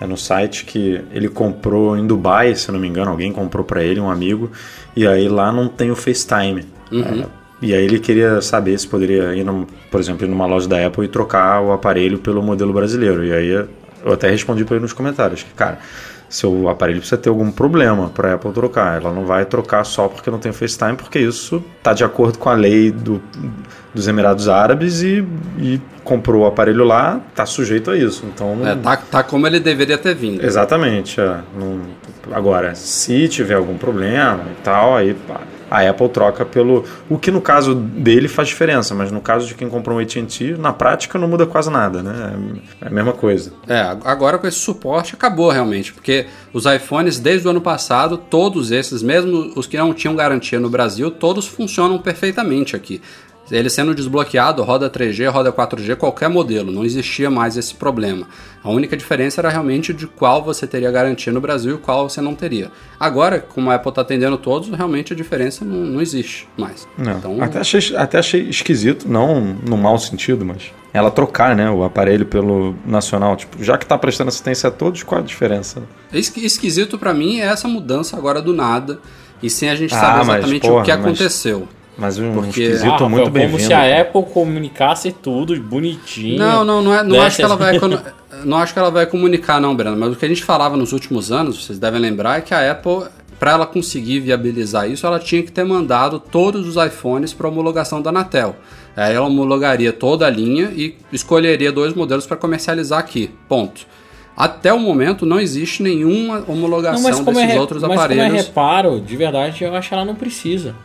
é, 0.00 0.06
no 0.06 0.16
site, 0.16 0.64
que 0.64 1.00
ele 1.10 1.28
comprou 1.28 1.96
em 1.96 2.06
Dubai, 2.06 2.54
se 2.54 2.70
não 2.70 2.78
me 2.78 2.86
engano, 2.86 3.10
alguém 3.10 3.32
comprou 3.32 3.64
para 3.64 3.82
ele, 3.82 3.98
um 3.98 4.08
amigo, 4.08 4.52
e 4.94 5.04
aí 5.04 5.28
lá 5.28 5.50
não 5.50 5.66
tem 5.66 5.90
o 5.90 5.96
FaceTime. 5.96 6.64
Uhum. 6.92 7.22
É, 7.22 7.26
e 7.60 7.74
aí 7.74 7.84
ele 7.84 7.98
queria 7.98 8.40
saber 8.40 8.78
se 8.78 8.86
poderia 8.86 9.34
ir, 9.34 9.42
no, 9.42 9.66
por 9.90 9.98
exemplo, 9.98 10.24
ir 10.24 10.28
numa 10.28 10.46
loja 10.46 10.68
da 10.68 10.86
Apple 10.86 11.06
e 11.06 11.08
trocar 11.08 11.60
o 11.60 11.72
aparelho 11.72 12.18
pelo 12.18 12.40
modelo 12.40 12.72
brasileiro. 12.72 13.24
E 13.24 13.32
aí 13.32 13.66
eu 14.04 14.12
até 14.12 14.30
respondi 14.30 14.64
para 14.64 14.76
ele 14.76 14.82
nos 14.82 14.92
comentários 14.92 15.42
que, 15.42 15.52
cara, 15.54 15.78
seu 16.28 16.68
aparelho 16.68 16.98
precisa 16.98 17.16
ter 17.16 17.30
algum 17.30 17.50
problema 17.50 18.10
para 18.10 18.32
a 18.32 18.34
Apple 18.34 18.52
trocar. 18.52 19.00
Ela 19.00 19.12
não 19.12 19.24
vai 19.24 19.46
trocar 19.46 19.84
só 19.84 20.08
porque 20.08 20.30
não 20.30 20.38
tem 20.38 20.52
FaceTime, 20.52 20.96
porque 20.96 21.18
isso 21.18 21.64
está 21.78 21.94
de 21.94 22.04
acordo 22.04 22.38
com 22.38 22.50
a 22.50 22.54
lei 22.54 22.90
do, 22.90 23.20
dos 23.94 24.06
Emirados 24.06 24.48
Árabes 24.48 25.02
e, 25.02 25.26
e 25.58 25.80
comprou 26.04 26.42
o 26.42 26.46
aparelho 26.46 26.84
lá, 26.84 27.20
está 27.30 27.46
sujeito 27.46 27.90
a 27.90 27.96
isso. 27.96 28.24
Então 28.26 28.66
é, 28.66 28.74
tá, 28.74 28.96
tá 28.96 29.22
como 29.22 29.46
ele 29.46 29.58
deveria 29.58 29.96
ter 29.96 30.14
vindo. 30.14 30.44
Exatamente. 30.44 31.20
É, 31.20 31.38
não... 31.58 31.80
Agora, 32.30 32.74
se 32.74 33.26
tiver 33.28 33.54
algum 33.54 33.78
problema 33.78 34.44
e 34.52 34.62
tal, 34.62 34.94
aí 34.94 35.16
a 35.70 35.88
Apple 35.88 36.08
troca 36.08 36.44
pelo. 36.44 36.84
O 37.08 37.18
que 37.18 37.30
no 37.30 37.40
caso 37.40 37.74
dele 37.74 38.28
faz 38.28 38.48
diferença, 38.48 38.94
mas 38.94 39.10
no 39.10 39.20
caso 39.20 39.46
de 39.46 39.54
quem 39.54 39.68
comprou 39.68 39.98
um 39.98 40.00
AT&T, 40.00 40.56
na 40.58 40.72
prática 40.72 41.18
não 41.18 41.28
muda 41.28 41.46
quase 41.46 41.70
nada, 41.70 42.02
né? 42.02 42.34
É 42.80 42.86
a 42.86 42.90
mesma 42.90 43.12
coisa. 43.12 43.52
É, 43.66 43.80
agora 44.04 44.38
com 44.38 44.46
esse 44.46 44.58
suporte 44.58 45.14
acabou 45.14 45.50
realmente, 45.50 45.92
porque 45.92 46.26
os 46.52 46.64
iPhones 46.66 47.18
desde 47.18 47.46
o 47.46 47.50
ano 47.50 47.60
passado, 47.60 48.16
todos 48.16 48.70
esses, 48.70 49.02
mesmo 49.02 49.52
os 49.56 49.66
que 49.66 49.76
não 49.76 49.92
tinham 49.92 50.14
garantia 50.14 50.58
no 50.58 50.70
Brasil, 50.70 51.10
todos 51.10 51.46
funcionam 51.46 51.98
perfeitamente 51.98 52.74
aqui. 52.74 53.00
Ele 53.50 53.70
sendo 53.70 53.94
desbloqueado, 53.94 54.62
roda 54.62 54.90
3G, 54.90 55.30
roda 55.30 55.52
4G, 55.52 55.96
qualquer 55.96 56.28
modelo, 56.28 56.70
não 56.70 56.84
existia 56.84 57.30
mais 57.30 57.56
esse 57.56 57.74
problema. 57.74 58.26
A 58.62 58.70
única 58.70 58.96
diferença 58.96 59.40
era 59.40 59.48
realmente 59.48 59.94
de 59.94 60.06
qual 60.06 60.42
você 60.42 60.66
teria 60.66 60.90
garantia 60.90 61.32
no 61.32 61.40
Brasil 61.40 61.76
e 61.76 61.78
qual 61.78 62.08
você 62.08 62.20
não 62.20 62.34
teria. 62.34 62.70
Agora, 62.98 63.40
como 63.40 63.70
a 63.70 63.76
Apple 63.76 63.90
está 63.90 64.02
atendendo 64.02 64.36
todos, 64.36 64.68
realmente 64.68 65.12
a 65.12 65.16
diferença 65.16 65.64
não, 65.64 65.78
não 65.78 66.00
existe 66.02 66.48
mais. 66.56 66.86
Não. 66.96 67.18
Então, 67.18 67.42
até, 67.42 67.60
achei, 67.60 67.96
até 67.96 68.18
achei 68.18 68.42
esquisito, 68.48 69.08
não 69.08 69.40
no 69.40 69.76
mau 69.76 69.98
sentido, 69.98 70.44
mas 70.44 70.70
ela 70.92 71.10
trocar 71.10 71.54
né, 71.54 71.70
o 71.70 71.84
aparelho 71.84 72.26
pelo 72.26 72.74
nacional. 72.84 73.36
Tipo, 73.36 73.62
já 73.62 73.78
que 73.78 73.84
está 73.84 73.96
prestando 73.96 74.28
assistência 74.28 74.68
a 74.68 74.70
todos, 74.70 75.02
qual 75.02 75.20
a 75.20 75.24
diferença? 75.24 75.82
Esquisito 76.12 76.98
para 76.98 77.14
mim 77.14 77.40
é 77.40 77.46
essa 77.46 77.68
mudança 77.68 78.16
agora 78.16 78.42
do 78.42 78.52
nada 78.52 79.00
e 79.42 79.48
sem 79.48 79.70
a 79.70 79.74
gente 79.74 79.94
ah, 79.94 80.00
saber 80.00 80.20
exatamente 80.22 80.52
mas, 80.52 80.60
porra, 80.60 80.82
o 80.82 80.84
que 80.84 80.90
aconteceu. 80.90 81.68
Mas... 81.98 82.18
Um 82.18 82.32
Porque, 82.32 82.62
esquisito 82.62 83.04
ah, 83.04 83.08
muito 83.08 83.28
bem 83.28 83.46
Como 83.46 83.58
se 83.58 83.74
a 83.74 84.00
Apple 84.00 84.22
comunicasse 84.32 85.10
tudo 85.10 85.58
bonitinho. 85.60 86.38
Não, 86.38 86.64
não, 86.64 86.80
não, 86.80 86.94
é, 86.94 87.02
não 87.02 87.20
acho 87.20 87.36
que 87.36 87.42
ela 87.42 87.56
vai 87.56 87.78
não 88.44 88.58
acho 88.58 88.72
que 88.72 88.78
ela 88.78 88.90
vai 88.90 89.04
comunicar 89.04 89.60
não, 89.60 89.74
Breno, 89.74 89.96
mas 89.96 90.12
o 90.12 90.16
que 90.16 90.24
a 90.24 90.28
gente 90.28 90.44
falava 90.44 90.76
nos 90.76 90.92
últimos 90.92 91.32
anos, 91.32 91.64
vocês 91.64 91.76
devem 91.76 92.00
lembrar, 92.00 92.38
é 92.38 92.40
que 92.40 92.54
a 92.54 92.70
Apple 92.70 93.08
para 93.38 93.52
ela 93.52 93.66
conseguir 93.66 94.20
viabilizar 94.20 94.90
isso, 94.90 95.06
ela 95.06 95.18
tinha 95.18 95.42
que 95.42 95.52
ter 95.52 95.64
mandado 95.64 96.18
todos 96.18 96.66
os 96.66 96.84
iPhones 96.84 97.32
para 97.32 97.48
homologação 97.48 98.02
da 98.02 98.10
Anatel. 98.10 98.56
Aí 98.96 99.14
ela 99.14 99.28
homologaria 99.28 99.92
toda 99.92 100.26
a 100.26 100.30
linha 100.30 100.72
e 100.74 100.96
escolheria 101.12 101.70
dois 101.70 101.94
modelos 101.94 102.26
para 102.26 102.36
comercializar 102.36 102.98
aqui. 102.98 103.30
Ponto. 103.48 103.86
Até 104.38 104.72
o 104.72 104.78
momento 104.78 105.26
não 105.26 105.40
existe 105.40 105.82
nenhuma 105.82 106.44
homologação 106.46 107.10
não, 107.10 107.24
desses 107.24 107.50
é, 107.50 107.58
outros 107.58 107.82
mas 107.82 107.90
aparelhos. 107.90 108.22
Mas 108.22 108.30
como 108.30 108.38
é 108.38 108.42
reparo, 108.44 109.00
de 109.00 109.16
verdade, 109.16 109.64
eu 109.64 109.74
acho 109.74 109.88
que 109.88 109.94
ela 109.94 110.04
não 110.04 110.14
precisa. 110.14 110.76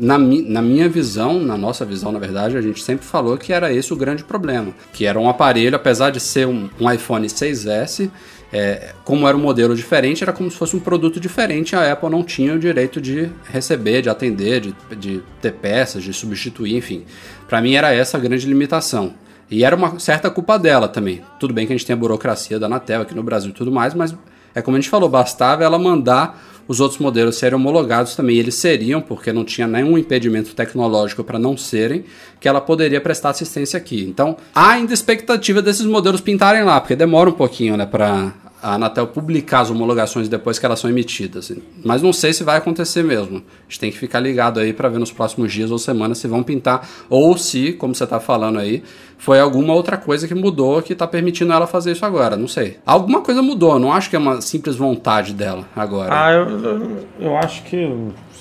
Na, 0.00 0.18
na 0.18 0.60
minha 0.60 0.88
visão, 0.88 1.38
na 1.38 1.56
nossa 1.56 1.84
visão, 1.84 2.10
na 2.10 2.18
verdade, 2.18 2.56
a 2.56 2.60
gente 2.60 2.82
sempre 2.82 3.06
falou 3.06 3.38
que 3.38 3.52
era 3.52 3.72
esse 3.72 3.92
o 3.92 3.96
grande 3.96 4.24
problema. 4.24 4.74
Que 4.92 5.06
era 5.06 5.20
um 5.20 5.28
aparelho, 5.28 5.76
apesar 5.76 6.10
de 6.10 6.18
ser 6.18 6.48
um, 6.48 6.68
um 6.80 6.90
iPhone 6.90 7.24
6S, 7.28 8.10
é, 8.52 8.92
como 9.04 9.28
era 9.28 9.36
um 9.36 9.40
modelo 9.40 9.76
diferente, 9.76 10.24
era 10.24 10.32
como 10.32 10.50
se 10.50 10.56
fosse 10.56 10.74
um 10.74 10.80
produto 10.80 11.20
diferente. 11.20 11.76
A 11.76 11.92
Apple 11.92 12.10
não 12.10 12.24
tinha 12.24 12.54
o 12.54 12.58
direito 12.58 13.00
de 13.00 13.30
receber, 13.52 14.02
de 14.02 14.10
atender, 14.10 14.62
de, 14.62 14.74
de 14.98 15.22
ter 15.40 15.52
peças, 15.52 16.02
de 16.02 16.12
substituir, 16.12 16.74
enfim. 16.74 17.04
Para 17.48 17.60
mim 17.60 17.74
era 17.74 17.94
essa 17.94 18.18
a 18.18 18.20
grande 18.20 18.48
limitação. 18.48 19.14
E 19.50 19.64
era 19.64 19.74
uma 19.74 19.98
certa 19.98 20.30
culpa 20.30 20.58
dela 20.58 20.86
também. 20.86 21.22
Tudo 21.38 21.52
bem 21.52 21.66
que 21.66 21.72
a 21.72 21.76
gente 21.76 21.86
tem 21.86 21.94
a 21.94 21.96
burocracia 21.96 22.58
da 22.58 22.66
Anatel 22.66 23.02
aqui 23.02 23.14
no 23.14 23.22
Brasil 23.22 23.50
e 23.50 23.54
tudo 23.54 23.72
mais, 23.72 23.94
mas 23.94 24.14
é 24.54 24.62
como 24.62 24.76
a 24.76 24.80
gente 24.80 24.90
falou, 24.90 25.08
bastava 25.08 25.64
ela 25.64 25.78
mandar 25.78 26.40
os 26.68 26.78
outros 26.78 27.00
modelos 27.00 27.36
serem 27.36 27.56
homologados 27.56 28.14
também. 28.14 28.36
eles 28.36 28.54
seriam, 28.54 29.00
porque 29.00 29.32
não 29.32 29.44
tinha 29.44 29.66
nenhum 29.66 29.98
impedimento 29.98 30.54
tecnológico 30.54 31.24
para 31.24 31.36
não 31.36 31.56
serem, 31.56 32.04
que 32.38 32.48
ela 32.48 32.60
poderia 32.60 33.00
prestar 33.00 33.30
assistência 33.30 33.76
aqui. 33.76 34.04
Então, 34.04 34.36
há 34.54 34.70
ainda 34.70 34.94
expectativa 34.94 35.60
desses 35.60 35.84
modelos 35.84 36.20
pintarem 36.20 36.62
lá, 36.62 36.80
porque 36.80 36.94
demora 36.94 37.28
um 37.28 37.32
pouquinho, 37.32 37.76
né, 37.76 37.86
para 37.86 38.32
a 38.62 38.74
Anatel 38.74 39.06
publicar 39.06 39.60
as 39.60 39.70
homologações 39.70 40.28
depois 40.28 40.58
que 40.58 40.66
elas 40.66 40.78
são 40.78 40.90
emitidas. 40.90 41.52
Mas 41.84 42.02
não 42.02 42.12
sei 42.12 42.32
se 42.32 42.44
vai 42.44 42.56
acontecer 42.56 43.02
mesmo. 43.02 43.38
A 43.38 43.62
gente 43.68 43.80
tem 43.80 43.90
que 43.90 43.98
ficar 43.98 44.20
ligado 44.20 44.60
aí 44.60 44.72
para 44.72 44.88
ver 44.88 44.98
nos 44.98 45.12
próximos 45.12 45.52
dias 45.52 45.70
ou 45.70 45.78
semanas 45.78 46.18
se 46.18 46.28
vão 46.28 46.42
pintar 46.42 46.88
ou 47.08 47.36
se, 47.36 47.72
como 47.72 47.94
você 47.94 48.04
está 48.04 48.20
falando 48.20 48.58
aí, 48.58 48.82
foi 49.18 49.38
alguma 49.38 49.74
outra 49.74 49.96
coisa 49.96 50.26
que 50.26 50.34
mudou 50.34 50.80
que 50.82 50.92
está 50.92 51.06
permitindo 51.06 51.52
ela 51.52 51.66
fazer 51.66 51.92
isso 51.92 52.04
agora. 52.04 52.36
Não 52.36 52.48
sei. 52.48 52.78
Alguma 52.86 53.20
coisa 53.20 53.42
mudou. 53.42 53.78
Não 53.78 53.92
acho 53.92 54.08
que 54.08 54.16
é 54.16 54.18
uma 54.18 54.40
simples 54.40 54.76
vontade 54.76 55.34
dela 55.34 55.66
agora. 55.76 56.10
Ah, 56.12 56.32
eu, 56.32 56.48
eu, 56.48 57.06
eu 57.20 57.36
acho 57.36 57.62
que, 57.64 57.92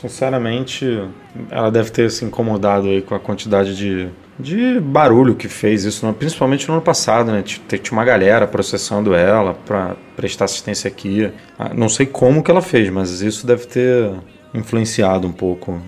sinceramente, 0.01 1.03
ela 1.49 1.69
deve 1.69 1.91
ter 1.91 2.09
se 2.09 2.23
incomodado 2.23 2.87
aí 2.87 3.01
com 3.01 3.13
a 3.13 3.19
quantidade 3.19 3.75
de 3.75 4.09
de 4.39 4.79
barulho 4.79 5.35
que 5.35 5.49
fez 5.49 5.83
isso, 5.83 6.11
principalmente 6.13 6.67
no 6.67 6.75
ano 6.75 6.81
passado, 6.81 7.31
né? 7.31 7.43
Tinha 7.43 7.91
uma 7.91 8.05
galera 8.05 8.47
processando 8.47 9.13
ela 9.13 9.53
para 9.53 9.97
prestar 10.15 10.45
assistência 10.45 10.87
aqui. 10.87 11.29
Ah, 11.57 11.71
Não 11.73 11.89
sei 11.89 12.05
como 12.05 12.41
que 12.41 12.49
ela 12.49 12.61
fez, 12.61 12.89
mas 12.89 13.21
isso 13.21 13.45
deve 13.45 13.65
ter 13.65 14.11
influenciado 14.53 15.27
um 15.27 15.31
pouco 15.31 15.79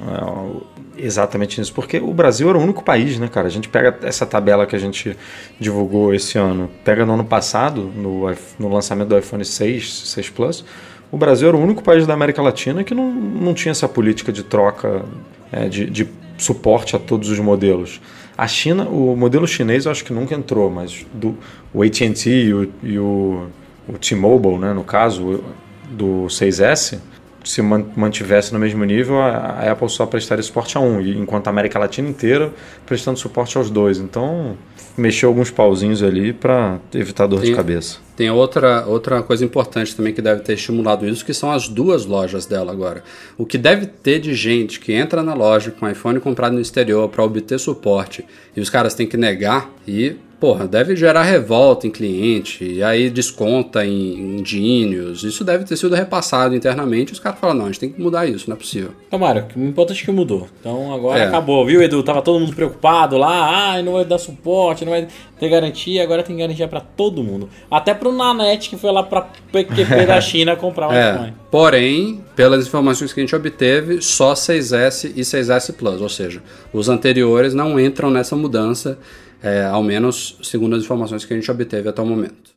é, 0.98 1.06
exatamente 1.06 1.60
nisso, 1.60 1.74
porque 1.74 1.98
o 1.98 2.14
Brasil 2.14 2.50
era 2.50 2.58
o 2.58 2.62
único 2.62 2.84
país, 2.84 3.18
né, 3.18 3.28
cara? 3.28 3.48
A 3.48 3.50
gente 3.50 3.70
pega 3.70 3.98
essa 4.04 4.26
tabela 4.26 4.68
que 4.68 4.76
a 4.76 4.80
gente 4.80 5.18
divulgou 5.60 6.14
esse 6.14 6.38
ano, 6.38 6.70
pega 6.84 7.06
no 7.06 7.14
ano 7.14 7.26
passado, 7.26 7.84
no, 7.96 8.30
no 8.60 8.70
lançamento 8.70 9.08
do 9.08 9.18
iPhone 9.18 9.44
6, 9.46 10.10
6 10.10 10.30
Plus, 10.30 10.66
o 11.10 11.18
Brasil 11.18 11.48
era 11.48 11.58
o 11.58 11.62
único 11.62 11.82
país 11.82 12.06
da 12.06 12.14
América 12.14 12.42
Latina 12.42 12.84
que 12.84 12.94
não, 12.94 13.12
não 13.12 13.54
tinha 13.54 13.72
essa 13.72 13.88
política 13.88 14.32
de 14.32 14.44
troca, 14.44 15.04
é, 15.52 15.68
de, 15.68 15.90
de 15.90 16.08
suporte 16.38 16.96
a 16.96 17.00
todos 17.00 17.30
os 17.30 17.40
modelos. 17.40 18.02
A 18.42 18.48
China, 18.48 18.90
o 18.90 19.16
modelo 19.16 19.48
chinês 19.48 19.86
eu 19.86 19.92
acho 19.92 20.04
que 20.04 20.12
nunca 20.12 20.34
entrou, 20.34 20.72
mas 20.72 21.06
do, 21.14 21.38
o 21.72 21.84
AT&T 21.84 22.28
e 22.28 22.52
o, 22.52 22.74
e 22.82 22.98
o, 22.98 23.46
o 23.88 24.00
T-Mobile, 24.00 24.58
né, 24.58 24.74
no 24.74 24.84
caso, 24.84 25.44
do 25.92 26.26
6S, 26.26 26.98
se 27.44 27.62
man- 27.62 27.86
mantivesse 27.96 28.52
no 28.52 28.58
mesmo 28.58 28.84
nível, 28.84 29.22
a, 29.22 29.72
Apple 29.72 29.88
só 29.90 30.08
prestaria 30.08 30.42
suporte 30.42 30.76
a 30.76 30.80
um, 30.80 31.00
enquanto 31.00 31.46
a 31.46 31.50
América 31.52 31.78
Latina 31.78 32.10
inteira 32.10 32.52
prestando 32.84 33.20
suporte 33.20 33.56
aos 33.60 33.70
dois. 33.70 34.00
Então, 34.00 34.58
mexeu 34.98 35.30
alguns 35.30 35.50
pauzinhos 35.50 36.04
ali 36.04 36.34
para 36.34 36.80
evitar 36.94 37.28
dor 37.28 37.42
de 37.42 37.48
Sim. 37.48 37.56
cabeça. 37.56 37.98
Tem 38.16 38.30
outra, 38.30 38.86
outra 38.86 39.24
coisa 39.24 39.44
importante 39.44 39.96
também 39.96 40.14
que 40.14 40.22
deve 40.22 40.42
ter 40.42 40.54
estimulado 40.54 41.08
isso, 41.08 41.26
que 41.26 41.34
são 41.34 41.52
as 41.52 41.68
duas 41.68 42.06
lojas 42.06 42.46
dela 42.46 42.72
agora. 42.72 43.04
O 43.38 43.46
que 43.46 43.58
deve 43.58 43.86
ter 43.86 44.20
de 44.20 44.34
gente 44.34 44.80
que 44.80 44.94
entra 44.94 45.24
na 45.24 45.34
loja 45.34 45.72
com 45.72 45.90
iPhone 45.90 46.20
comprado 46.20 46.54
no 46.54 46.62
exterior 46.62 47.10
para 47.10 47.24
obter 47.24 47.60
suporte 47.60 48.26
e 48.56 48.62
os 48.62 48.70
caras 48.70 48.94
têm 48.94 49.08
que 49.08 49.18
negar 49.18 49.70
e, 49.88 50.16
porra, 50.42 50.68
deve 50.68 50.96
gerar 50.96 51.22
revolta 51.22 51.86
em 51.86 51.92
cliente, 51.92 52.66
e 52.66 52.82
aí 52.84 53.10
desconta 53.12 53.86
em, 53.86 54.40
em 54.40 54.44
Genius. 54.46 55.24
Isso 55.24 55.44
deve 55.44 55.64
ter 55.66 55.78
sido 55.78 55.94
repassado 55.96 56.56
internamente 56.56 57.12
e 57.12 57.14
os 57.14 57.20
caras 57.20 57.40
falam, 57.40 57.56
não, 57.56 57.64
a 57.66 57.68
gente 57.68 57.80
tem 57.80 57.92
que 57.92 58.02
mudar 58.02 58.26
isso, 58.26 58.50
não 58.50 58.56
é 58.56 58.60
possível. 58.60 58.90
Tomara, 59.10 59.48
o 59.56 59.60
importante 59.62 60.02
é 60.02 60.06
que 60.06 60.12
mudou. 60.12 60.48
Então 60.60 60.92
agora 60.94 61.20
É. 61.20 61.24
acabou, 61.28 61.64
viu, 61.66 61.82
Edu? 61.82 62.02
Tava 62.02 62.24
todo 62.24 62.40
mundo 62.40 62.56
preocupado 62.56 63.18
lá, 63.20 63.74
ai, 63.74 63.84
não 63.84 63.94
vai 63.94 64.04
dar 64.04 64.18
suporte, 64.18 64.84
não 64.84 64.92
vai 64.92 65.08
ter 65.40 65.48
garantia, 65.48 66.02
agora 66.04 66.24
tem 66.24 66.36
garantia 66.36 66.68
pra 66.68 66.80
todo 66.82 67.24
mundo. 67.24 67.48
Até 67.70 67.94
pro 67.94 68.12
Nanete 68.12 68.68
que 68.70 68.78
foi 68.78 68.92
lá 68.92 69.04
pra 69.04 69.28
PQP 69.52 70.06
da 70.08 70.20
China 70.22 70.56
comprar 70.56 70.90
um 70.90 70.92
É, 70.92 71.12
iPhone. 71.14 71.34
porém, 71.52 72.22
pelas 72.36 72.66
informações 72.66 73.14
que 73.14 73.20
a 73.20 73.24
gente 73.24 73.36
obteve, 73.36 74.02
só 74.02 74.34
6S 74.34 75.12
e 75.16 75.22
6S 75.22 75.72
Plus, 75.74 76.02
ou 76.02 76.10
seja, 76.10 76.42
os 76.74 76.90
anteriores 76.90 77.54
não 77.54 77.80
entram 77.80 78.10
nessa 78.10 78.36
mudança, 78.36 78.98
é, 79.42 79.64
ao 79.64 79.84
menos 79.84 80.38
segundo 80.44 80.76
as 80.76 80.84
informações 80.84 81.26
que 81.26 81.34
a 81.34 81.36
gente 81.36 81.50
obteve 81.50 81.90
até 81.90 82.02
o 82.02 82.06
momento. 82.06 82.51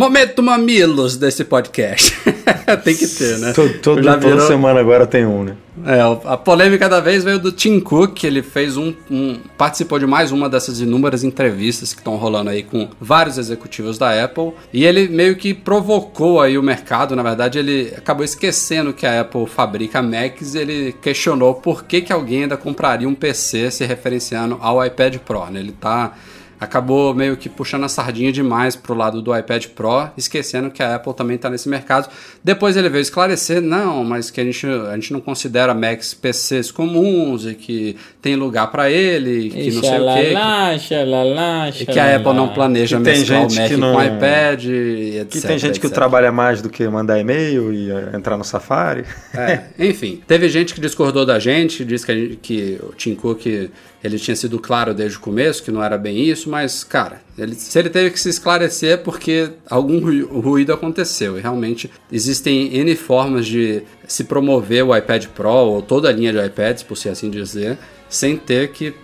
Momento 0.00 0.42
mamilos 0.42 1.18
desse 1.18 1.44
podcast. 1.44 2.16
Tem 2.82 2.96
que 2.96 3.06
ter, 3.06 3.36
né? 3.38 3.52
Todo, 3.52 3.74
todo- 3.80 3.96
toda 4.02 4.16
virou- 4.16 4.46
semana 4.46 4.80
agora 4.80 5.06
tem 5.06 5.26
um, 5.26 5.44
né? 5.44 5.56
É, 5.84 6.00
a 6.24 6.38
polêmica 6.38 6.88
da 6.88 7.00
vez 7.00 7.22
veio 7.22 7.38
do 7.38 7.52
Tim 7.52 7.78
Cook, 7.80 8.24
ele 8.24 8.42
fez 8.42 8.78
um, 8.78 8.94
um- 9.10 9.38
participou 9.58 9.98
de 9.98 10.06
mais 10.06 10.32
uma 10.32 10.48
dessas 10.48 10.80
inúmeras 10.80 11.22
entrevistas 11.22 11.92
que 11.92 12.00
estão 12.00 12.16
rolando 12.16 12.48
aí 12.48 12.62
com 12.62 12.88
vários 12.98 13.36
executivos 13.36 13.98
da 13.98 14.24
Apple, 14.24 14.52
e 14.72 14.86
ele 14.86 15.06
meio 15.06 15.36
que 15.36 15.52
provocou 15.52 16.40
aí 16.40 16.56
o 16.56 16.62
mercado, 16.62 17.14
na 17.14 17.22
verdade 17.22 17.58
ele 17.58 17.92
acabou 17.94 18.24
esquecendo 18.24 18.94
que 18.94 19.04
a 19.04 19.20
Apple 19.20 19.44
fabrica 19.46 20.00
Macs, 20.00 20.54
e 20.54 20.58
ele 20.60 20.94
questionou 21.02 21.54
por 21.56 21.84
que 21.84 22.00
que 22.00 22.12
alguém 22.12 22.44
ainda 22.44 22.56
compraria 22.56 23.06
um 23.08 23.14
PC 23.14 23.70
se 23.70 23.84
referenciando 23.84 24.56
ao 24.62 24.82
iPad 24.84 25.16
Pro, 25.18 25.44
né? 25.50 25.60
Ele 25.60 25.72
tá 25.72 26.14
acabou 26.60 27.14
meio 27.14 27.36
que 27.36 27.48
puxando 27.48 27.84
a 27.84 27.88
sardinha 27.88 28.30
demais 28.30 28.76
pro 28.76 28.92
lado 28.94 29.22
do 29.22 29.36
iPad 29.36 29.66
Pro, 29.68 30.10
esquecendo 30.16 30.70
que 30.70 30.82
a 30.82 30.96
Apple 30.96 31.14
também 31.14 31.36
está 31.36 31.48
nesse 31.48 31.68
mercado. 31.68 32.08
Depois 32.44 32.76
ele 32.76 32.88
veio 32.88 33.00
esclarecer, 33.02 33.62
não, 33.62 34.04
mas 34.04 34.30
que 34.30 34.40
a 34.40 34.44
gente, 34.44 34.66
a 34.66 34.94
gente 34.94 35.12
não 35.12 35.20
considera 35.20 35.72
Macs 35.74 36.12
PCs 36.12 36.70
comuns 36.70 37.46
e 37.46 37.54
que 37.54 37.96
tem 38.20 38.36
lugar 38.36 38.70
para 38.70 38.90
ele, 38.90 39.48
que 39.50 39.68
E 39.68 39.72
não 39.72 39.80
sei 39.82 39.90
o 39.98 40.14
quê. 40.14 40.32
xalala, 40.34 40.78
xalala, 40.78 41.68
E 41.80 41.86
que 41.86 41.98
a 41.98 42.16
Apple 42.16 42.34
não 42.34 42.48
planeja 42.48 42.98
Que 42.98 43.04
tem 43.04 43.18
mesclar 43.18 43.46
o 43.46 43.48
gente 43.48 43.58
Mac 43.60 43.68
que 43.68 43.74
com 43.74 43.80
não- 43.80 43.96
o 43.96 44.02
iPad, 44.04 44.64
e 44.64 45.18
etc. 45.18 45.28
Que 45.30 45.40
tem 45.40 45.58
gente 45.58 45.80
que 45.80 45.86
etc. 45.86 45.94
trabalha 45.94 46.30
mais 46.30 46.60
do 46.60 46.68
que 46.68 46.86
mandar 46.88 47.18
e-mail 47.18 47.72
e 47.72 47.90
eh, 47.90 48.10
entrar 48.14 48.36
no 48.36 48.44
Safari. 48.44 49.04
É, 49.34 49.60
enfim, 49.78 50.20
teve 50.26 50.48
gente 50.48 50.74
que 50.74 50.80
discordou 50.80 51.24
da 51.24 51.38
gente, 51.38 51.84
disse 51.84 52.04
que, 52.04 52.12
a 52.12 52.14
gente- 52.14 52.36
que 52.36 52.78
o 52.82 52.92
Tim 52.94 53.14
Cook 53.14 53.70
ele 54.02 54.18
tinha 54.18 54.34
sido 54.34 54.58
claro 54.58 54.94
desde 54.94 55.18
o 55.18 55.20
começo, 55.20 55.62
que 55.62 55.70
não 55.70 55.82
era 55.82 55.98
bem 55.98 56.18
isso, 56.24 56.48
mas, 56.48 56.82
cara, 56.82 57.20
ele- 57.36 57.54
se 57.54 57.78
ele 57.78 57.90
teve 57.90 58.10
que 58.10 58.18
se 58.20 58.28
esclarecer 58.30 58.92
é 58.92 58.96
porque 58.96 59.50
algum 59.68 59.98
ru- 60.00 60.40
ruído 60.40 60.72
aconteceu. 60.72 61.38
E 61.38 61.40
realmente 61.42 61.90
existem 62.10 62.74
N 62.76 62.96
formas 62.96 63.46
de 63.46 63.82
se 64.08 64.24
promover 64.24 64.84
o 64.84 64.96
iPad 64.96 65.26
Pro, 65.26 65.48
ou 65.50 65.82
toda 65.82 66.08
a 66.08 66.12
linha 66.12 66.32
de 66.32 66.44
iPads, 66.46 66.82
por 66.82 66.96
se 66.96 67.08
assim 67.08 67.30
dizer, 67.30 67.78
sem 68.08 68.36
ter 68.36 68.68
que 68.72 68.94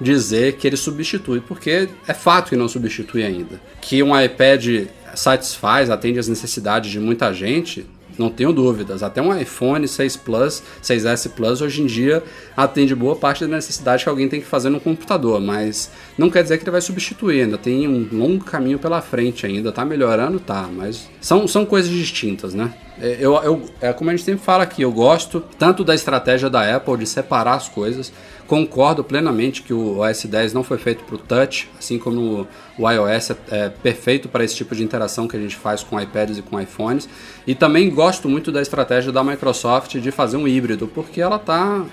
dizer 0.00 0.54
que 0.54 0.66
ele 0.66 0.76
substitui, 0.76 1.40
porque 1.40 1.88
é 2.06 2.12
fato 2.14 2.50
que 2.50 2.56
não 2.56 2.68
substitui 2.68 3.22
ainda. 3.22 3.60
Que 3.80 4.02
um 4.02 4.18
iPad 4.20 4.86
satisfaz, 5.14 5.90
atende 5.90 6.18
às 6.18 6.28
necessidades 6.28 6.90
de 6.90 6.98
muita 6.98 7.32
gente, 7.32 7.86
não 8.18 8.30
tenho 8.30 8.52
dúvidas. 8.52 9.02
Até 9.02 9.20
um 9.20 9.36
iPhone 9.36 9.86
6 9.86 10.16
Plus, 10.18 10.62
6S 10.82 11.30
Plus, 11.30 11.60
hoje 11.60 11.82
em 11.82 11.86
dia 11.86 12.22
atende 12.56 12.94
boa 12.94 13.16
parte 13.16 13.44
da 13.46 13.56
necessidade 13.56 14.04
que 14.04 14.08
alguém 14.08 14.28
tem 14.28 14.40
que 14.40 14.46
fazer 14.46 14.68
no 14.70 14.80
computador, 14.80 15.40
mas 15.40 15.90
não 16.16 16.30
quer 16.30 16.42
dizer 16.42 16.58
que 16.58 16.64
ele 16.64 16.70
vai 16.70 16.80
substituir, 16.80 17.42
ainda 17.42 17.58
tem 17.58 17.88
um 17.88 18.08
longo 18.12 18.44
caminho 18.44 18.78
pela 18.78 19.00
frente 19.00 19.46
ainda, 19.46 19.72
tá 19.72 19.84
melhorando, 19.84 20.38
tá, 20.38 20.68
mas 20.72 21.08
são, 21.20 21.46
são 21.48 21.64
coisas 21.64 21.90
distintas, 21.90 22.54
né? 22.54 22.72
É, 23.02 23.16
Eu, 23.18 23.34
eu, 23.42 23.62
é 23.80 23.92
como 23.92 24.10
a 24.10 24.12
gente 24.14 24.24
sempre 24.24 24.44
fala 24.44 24.62
aqui, 24.62 24.82
eu 24.82 24.92
gosto 24.92 25.42
tanto 25.58 25.82
da 25.82 25.92
estratégia 25.92 26.48
da 26.48 26.76
Apple 26.76 26.96
de 26.98 27.06
separar 27.06 27.54
as 27.54 27.68
coisas, 27.68 28.12
concordo 28.46 29.02
plenamente 29.02 29.62
que 29.62 29.74
o 29.74 29.98
OS 29.98 30.24
10 30.24 30.52
não 30.52 30.62
foi 30.62 30.78
feito 30.78 31.02
para 31.02 31.16
o 31.16 31.18
touch, 31.18 31.68
assim 31.76 31.98
como 31.98 32.46
o 32.78 32.90
iOS 32.90 33.30
é, 33.30 33.36
é 33.50 33.68
perfeito 33.68 34.28
para 34.28 34.44
esse 34.44 34.54
tipo 34.54 34.76
de 34.76 34.84
interação 34.84 35.26
que 35.26 35.36
a 35.36 35.40
gente 35.40 35.56
faz 35.56 35.82
com 35.82 36.00
iPads 36.00 36.38
e 36.38 36.42
com 36.42 36.60
iPhones. 36.60 37.08
E 37.44 37.56
também 37.56 37.90
gosto 37.90 38.28
muito 38.28 38.52
da 38.52 38.62
estratégia 38.62 39.10
da 39.10 39.24
Microsoft 39.24 39.96
de 39.96 40.10
fazer 40.12 40.36
um 40.36 40.46
híbrido, 40.46 40.86
porque 40.86 41.20
ela 41.20 41.36
está 41.36 41.84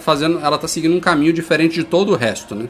fazendo, 0.00 0.38
ela 0.38 0.56
tá 0.56 0.68
seguindo 0.68 0.94
um 0.94 1.00
caminho 1.00 1.32
diferente 1.32 1.74
de 1.74 1.84
todo 1.84 2.12
o 2.12 2.16
resto, 2.16 2.54
né? 2.54 2.68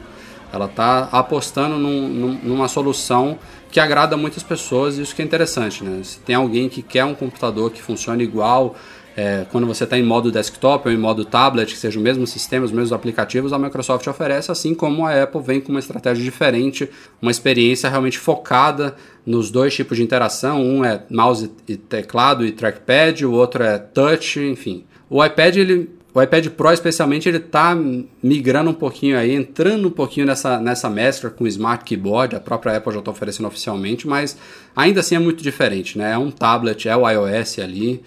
Ela 0.51 0.65
está 0.65 1.09
apostando 1.11 1.77
num- 1.77 2.07
num- 2.07 2.39
numa 2.43 2.67
solução 2.67 3.37
que 3.71 3.79
agrada 3.79 4.17
muitas 4.17 4.41
pessoas 4.41 4.97
e 4.97 5.01
isso 5.01 5.15
que 5.15 5.21
é 5.21 5.25
interessante, 5.25 5.83
né? 5.83 6.01
Se 6.03 6.19
tem 6.19 6.35
alguém 6.35 6.67
que 6.67 6.81
quer 6.81 7.05
um 7.05 7.13
computador 7.13 7.71
que 7.71 7.81
funcione 7.81 8.23
igual 8.23 8.75
é, 9.17 9.45
quando 9.51 9.67
você 9.67 9.83
está 9.83 9.97
em 9.97 10.03
modo 10.03 10.31
desktop 10.31 10.87
ou 10.87 10.93
em 10.93 10.97
modo 10.97 11.25
tablet, 11.25 11.73
que 11.73 11.77
seja 11.77 11.99
o 11.99 12.01
mesmo 12.01 12.25
sistema, 12.25 12.65
os 12.65 12.71
mesmos 12.71 12.93
aplicativos, 12.93 13.51
a 13.51 13.59
Microsoft 13.59 14.07
oferece, 14.07 14.49
assim 14.49 14.73
como 14.73 15.05
a 15.05 15.23
Apple 15.23 15.41
vem 15.41 15.59
com 15.59 15.71
uma 15.71 15.79
estratégia 15.79 16.23
diferente, 16.23 16.89
uma 17.21 17.29
experiência 17.29 17.89
realmente 17.89 18.17
focada 18.17 18.95
nos 19.25 19.51
dois 19.51 19.75
tipos 19.75 19.97
de 19.97 20.03
interação. 20.03 20.61
Um 20.63 20.85
é 20.85 21.03
mouse 21.09 21.51
e 21.67 21.75
teclado 21.75 22.45
e 22.45 22.51
trackpad, 22.53 23.25
o 23.25 23.33
outro 23.33 23.61
é 23.61 23.77
touch, 23.77 24.39
enfim. 24.39 24.85
O 25.09 25.23
iPad, 25.23 25.57
ele, 25.57 25.89
o 26.13 26.21
iPad 26.21 26.47
Pro 26.49 26.71
especialmente, 26.71 27.29
ele 27.29 27.37
está 27.37 27.77
migrando 28.23 28.69
um 28.71 28.73
pouquinho 28.73 29.17
aí, 29.17 29.33
entrando 29.33 29.87
um 29.87 29.91
pouquinho 29.91 30.25
nessa, 30.25 30.59
nessa 30.59 30.89
mescla 30.89 31.29
com 31.29 31.43
o 31.43 31.47
Smart 31.47 31.83
Keyboard, 31.85 32.35
a 32.35 32.39
própria 32.39 32.75
Apple 32.77 32.93
já 32.93 32.99
está 32.99 33.11
oferecendo 33.11 33.47
oficialmente, 33.47 34.07
mas 34.07 34.37
ainda 34.75 35.01
assim 35.01 35.15
é 35.15 35.19
muito 35.19 35.43
diferente, 35.43 35.97
né? 35.97 36.13
É 36.13 36.17
um 36.17 36.31
tablet, 36.31 36.87
é 36.89 36.95
o 36.95 37.07
iOS 37.07 37.59
ali, 37.59 38.01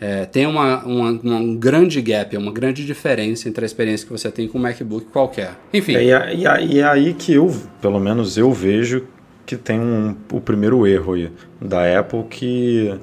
é, 0.00 0.24
tem 0.26 0.46
uma, 0.46 0.84
uma, 0.84 1.10
um 1.36 1.56
grande 1.56 2.00
gap, 2.00 2.36
uma 2.36 2.52
grande 2.52 2.86
diferença 2.86 3.48
entre 3.48 3.64
a 3.64 3.66
experiência 3.66 4.06
que 4.06 4.12
você 4.12 4.30
tem 4.30 4.46
com 4.46 4.56
um 4.56 4.62
MacBook 4.62 5.06
qualquer. 5.06 5.58
Enfim, 5.74 5.96
É, 5.96 6.04
e, 6.36 6.46
a- 6.46 6.60
e 6.60 6.78
é 6.78 6.84
aí 6.84 7.12
que 7.14 7.34
eu, 7.34 7.52
pelo 7.82 7.98
menos 7.98 8.38
eu 8.38 8.52
vejo 8.52 9.02
que 9.44 9.56
tem 9.56 9.80
um, 9.80 10.14
o 10.30 10.40
primeiro 10.40 10.86
erro 10.86 11.14
aí 11.14 11.32
da 11.60 11.98
Apple 11.98 12.22
que, 12.30 12.94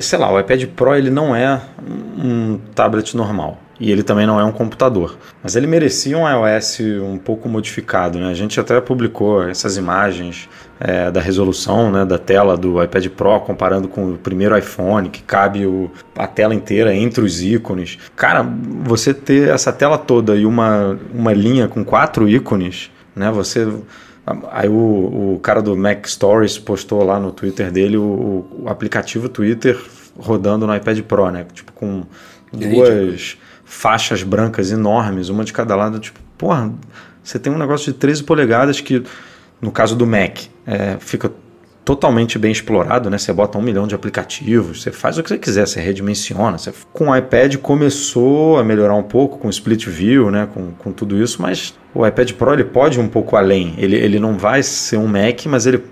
sei 0.00 0.18
lá, 0.18 0.30
o 0.30 0.38
iPad 0.38 0.64
Pro 0.76 0.94
ele 0.94 1.08
não 1.10 1.34
é 1.34 1.62
um 2.22 2.58
tablet 2.74 3.16
normal 3.16 3.61
e 3.80 3.90
ele 3.90 4.02
também 4.02 4.26
não 4.26 4.38
é 4.38 4.44
um 4.44 4.52
computador, 4.52 5.16
mas 5.42 5.56
ele 5.56 5.66
merecia 5.66 6.16
um 6.16 6.28
iOS 6.28 6.80
um 7.02 7.18
pouco 7.18 7.48
modificado, 7.48 8.18
né? 8.18 8.30
A 8.30 8.34
gente 8.34 8.58
até 8.60 8.80
publicou 8.80 9.42
essas 9.48 9.76
imagens 9.76 10.48
é, 10.78 11.10
da 11.10 11.20
resolução, 11.20 11.90
né, 11.90 12.04
da 12.04 12.18
tela 12.18 12.56
do 12.56 12.82
iPad 12.82 13.06
Pro 13.08 13.40
comparando 13.40 13.88
com 13.88 14.10
o 14.10 14.18
primeiro 14.18 14.56
iPhone 14.56 15.08
que 15.10 15.22
cabe 15.22 15.66
o, 15.66 15.90
a 16.16 16.26
tela 16.26 16.54
inteira 16.54 16.94
entre 16.94 17.24
os 17.24 17.42
ícones. 17.42 17.98
Cara, 18.16 18.42
você 18.42 19.14
ter 19.14 19.48
essa 19.48 19.72
tela 19.72 19.96
toda 19.96 20.36
e 20.36 20.44
uma, 20.44 20.98
uma 21.14 21.32
linha 21.32 21.68
com 21.68 21.84
quatro 21.84 22.28
ícones, 22.28 22.90
né? 23.14 23.30
Você 23.30 23.66
Aí 24.52 24.68
o, 24.68 25.34
o 25.34 25.40
cara 25.42 25.60
do 25.60 25.76
Mac 25.76 26.06
Stories 26.06 26.56
postou 26.56 27.02
lá 27.02 27.18
no 27.18 27.32
Twitter 27.32 27.72
dele 27.72 27.96
o, 27.96 28.46
o 28.52 28.68
aplicativo 28.68 29.28
Twitter 29.28 29.76
rodando 30.16 30.64
no 30.66 30.74
iPad 30.74 31.00
Pro, 31.00 31.30
né? 31.30 31.44
Tipo, 31.52 31.72
com 31.72 32.04
duas 32.52 33.36
faixas 33.72 34.22
brancas 34.22 34.70
enormes, 34.70 35.30
uma 35.30 35.44
de 35.44 35.52
cada 35.52 35.74
lado. 35.74 35.98
Tipo, 35.98 36.20
porra, 36.36 36.70
você 37.24 37.38
tem 37.38 37.50
um 37.50 37.58
negócio 37.58 37.90
de 37.90 37.98
13 37.98 38.22
polegadas 38.22 38.80
que, 38.80 39.02
no 39.60 39.72
caso 39.72 39.96
do 39.96 40.06
Mac, 40.06 40.40
é, 40.66 40.98
fica 41.00 41.32
totalmente 41.84 42.38
bem 42.38 42.52
explorado, 42.52 43.08
né? 43.08 43.16
Você 43.16 43.32
bota 43.32 43.58
um 43.58 43.62
milhão 43.62 43.86
de 43.86 43.94
aplicativos, 43.94 44.82
você 44.82 44.92
faz 44.92 45.16
o 45.16 45.22
que 45.22 45.30
você 45.30 45.38
quiser, 45.38 45.66
você 45.66 45.80
redimensiona. 45.80 46.58
Você... 46.58 46.72
Com 46.92 47.08
o 47.08 47.16
iPad 47.16 47.56
começou 47.56 48.58
a 48.58 48.62
melhorar 48.62 48.94
um 48.94 49.02
pouco 49.02 49.38
com 49.38 49.48
o 49.48 49.50
Split 49.50 49.86
View, 49.86 50.30
né? 50.30 50.46
Com, 50.52 50.72
com 50.72 50.92
tudo 50.92 51.20
isso, 51.20 51.40
mas 51.40 51.74
o 51.94 52.06
iPad 52.06 52.32
Pro 52.32 52.52
ele 52.52 52.64
pode 52.64 52.98
ir 52.98 53.00
um 53.00 53.08
pouco 53.08 53.36
além. 53.36 53.74
Ele, 53.78 53.96
ele 53.96 54.20
não 54.20 54.36
vai 54.36 54.62
ser 54.62 54.98
um 54.98 55.08
Mac, 55.08 55.46
mas 55.46 55.66
ele 55.66 55.82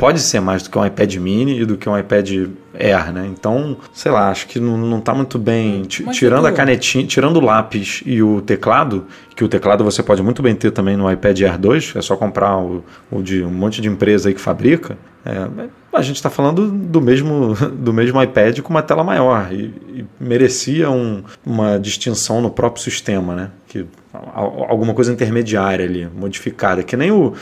pode 0.00 0.18
ser 0.20 0.40
mais 0.40 0.62
do 0.62 0.70
que 0.70 0.78
um 0.78 0.84
iPad 0.84 1.14
mini 1.16 1.60
e 1.60 1.64
do 1.66 1.76
que 1.76 1.86
um 1.86 1.96
iPad 1.96 2.48
Air, 2.72 3.12
né? 3.12 3.26
Então, 3.26 3.76
sei 3.92 4.10
lá, 4.10 4.30
acho 4.30 4.46
que 4.46 4.58
não, 4.58 4.78
não 4.78 4.98
tá 4.98 5.12
muito 5.12 5.38
bem. 5.38 5.82
tirando 5.82 6.46
a 6.46 6.52
canetinha, 6.52 7.06
tirando 7.06 7.36
o 7.36 7.40
lápis 7.40 8.02
e 8.06 8.22
o 8.22 8.40
teclado, 8.40 9.06
que 9.36 9.44
o 9.44 9.48
teclado 9.48 9.84
você 9.84 10.02
pode 10.02 10.22
muito 10.22 10.42
bem 10.42 10.54
ter 10.54 10.70
também 10.70 10.96
no 10.96 11.10
iPad 11.12 11.42
Air 11.42 11.58
2, 11.58 11.92
é 11.96 12.00
só 12.00 12.16
comprar 12.16 12.56
o, 12.56 12.82
o 13.10 13.22
de 13.22 13.44
um 13.44 13.50
monte 13.50 13.82
de 13.82 13.88
empresa 13.88 14.30
aí 14.30 14.34
que 14.34 14.40
fabrica. 14.40 14.96
É, 15.22 15.46
a 15.92 16.00
gente 16.00 16.16
está 16.16 16.30
falando 16.30 16.70
do 16.70 17.00
mesmo, 17.02 17.54
do 17.76 17.92
mesmo 17.92 18.22
iPad 18.22 18.60
com 18.60 18.70
uma 18.70 18.82
tela 18.82 19.04
maior 19.04 19.52
e, 19.52 19.74
e 19.94 20.06
merecia 20.18 20.90
um, 20.90 21.22
uma 21.44 21.78
distinção 21.78 22.40
no 22.40 22.50
próprio 22.50 22.82
sistema, 22.82 23.34
né? 23.34 23.50
Que, 23.68 23.84
alguma 24.12 24.94
coisa 24.94 25.12
intermediária 25.12 25.84
ali, 25.84 26.08
modificada, 26.16 26.82
que 26.82 26.96
nem 26.96 27.12
o 27.12 27.34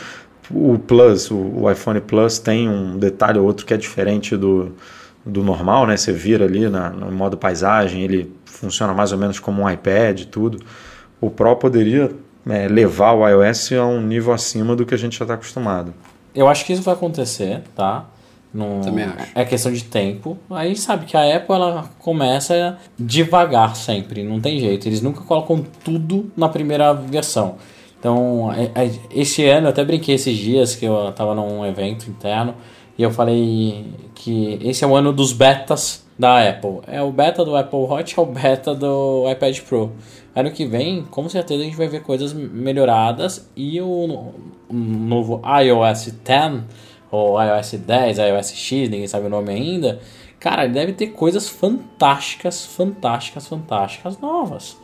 o 0.51 0.79
Plus, 0.79 1.31
o, 1.31 1.37
o, 1.37 1.71
iPhone 1.71 2.01
Plus 2.01 2.39
tem 2.39 2.69
um 2.69 2.99
detalhe 2.99 3.39
ou 3.39 3.47
outro 3.47 3.67
que 3.67 3.75
é 3.75 3.77
diferente 3.77 4.37
do, 4.37 4.75
do 5.25 5.43
normal, 5.43 5.87
né? 5.87 5.97
Você 5.97 6.13
vira 6.13 6.45
ali 6.45 6.69
na, 6.69 6.91
no 6.91 7.11
modo 7.13 7.37
paisagem, 7.37 8.03
ele 8.03 8.33
funciona 8.47 8.95
mais 8.95 9.13
ou 9.13 9.19
menos 9.19 9.39
como 9.39 9.63
um 9.63 9.71
iPad 9.71 10.25
tudo. 10.25 10.61
O 11.21 11.31
Pro 11.31 11.57
poderia 11.57 12.11
é, 12.49 12.69
levar 12.69 13.13
o 13.13 13.29
iOS 13.29 13.73
a 13.73 13.87
um 13.87 14.01
nível 14.01 14.33
acima 14.33 14.75
do 14.75 14.87
que 14.87 14.95
a 14.95 14.99
gente 14.99 15.19
já 15.19 15.25
está 15.25 15.35
acostumado. 15.35 15.93
Eu 16.35 16.49
acho 16.49 16.65
que 16.65 16.73
isso 16.73 16.83
vai 16.83 16.95
acontecer, 16.95 17.63
tá? 17.75 18.07
Não, 18.53 18.81
Também 18.81 19.05
acho. 19.05 19.33
É 19.35 19.45
questão 19.45 19.73
de 19.73 19.85
tempo. 19.85 20.39
Aí 20.51 20.75
sabe 20.75 21.05
que 21.05 21.17
a 21.17 21.37
Apple 21.37 21.55
ela 21.55 21.91
começa 21.99 22.79
devagar 22.99 23.77
sempre, 23.77 24.23
não 24.25 24.41
tem 24.41 24.59
jeito. 24.59 24.89
Eles 24.89 25.03
nunca 25.03 25.21
colocam 25.23 25.65
tudo 25.85 26.31
na 26.37 26.49
primeira 26.49 26.95
versão. 26.95 27.57
Então, 27.99 28.53
é, 28.53 28.71
é, 28.75 28.91
esse 29.11 29.45
ano, 29.45 29.67
eu 29.67 29.71
até 29.71 29.85
brinquei 29.85 30.15
esses 30.15 30.37
dias 30.37 30.75
que 30.75 30.85
eu 30.85 31.09
estava 31.09 31.35
num 31.35 31.67
evento 31.67 32.09
interno 32.09 32.55
e 32.97 33.03
eu 33.03 33.11
falei 33.11 33.87
que 34.15 34.59
esse 34.63 34.85
é 34.85 34.87
o 34.87 34.95
ano 34.95 35.13
dos 35.13 35.33
betas 35.33 36.07
da 36.19 36.49
Apple. 36.49 36.81
É 36.87 37.03
o 37.03 37.13
beta 37.13 37.45
do 37.45 37.57
Apple 37.57 37.79
Watch, 37.79 38.19
é 38.19 38.23
o 38.23 38.27
beta 38.27 38.75
do 38.75 39.31
iPad 39.31 39.61
Pro. 39.61 39.93
Ano 40.35 40.51
que 40.51 40.67
vem, 40.67 41.05
com 41.05 41.29
certeza 41.29 41.63
a 41.63 41.65
gente 41.65 41.77
vai 41.77 41.89
ver 41.89 42.03
coisas 42.03 42.33
melhoradas 42.33 43.49
e 43.57 43.81
o, 43.81 44.33
novo 44.71 45.41
iOS 45.63 46.13
10 46.25 46.63
ou 47.11 47.41
iOS 47.41 47.73
10, 47.73 48.19
iOS 48.19 48.53
X, 48.53 48.89
ninguém 48.89 49.07
sabe 49.07 49.27
o 49.27 49.31
nome 49.31 49.53
ainda. 49.53 50.01
Cara, 50.39 50.67
deve 50.67 50.93
ter 50.93 51.09
coisas 51.09 51.49
fantásticas, 51.49 52.65
fantásticas, 52.65 53.47
fantásticas 53.49 54.19
novas. 54.21 54.77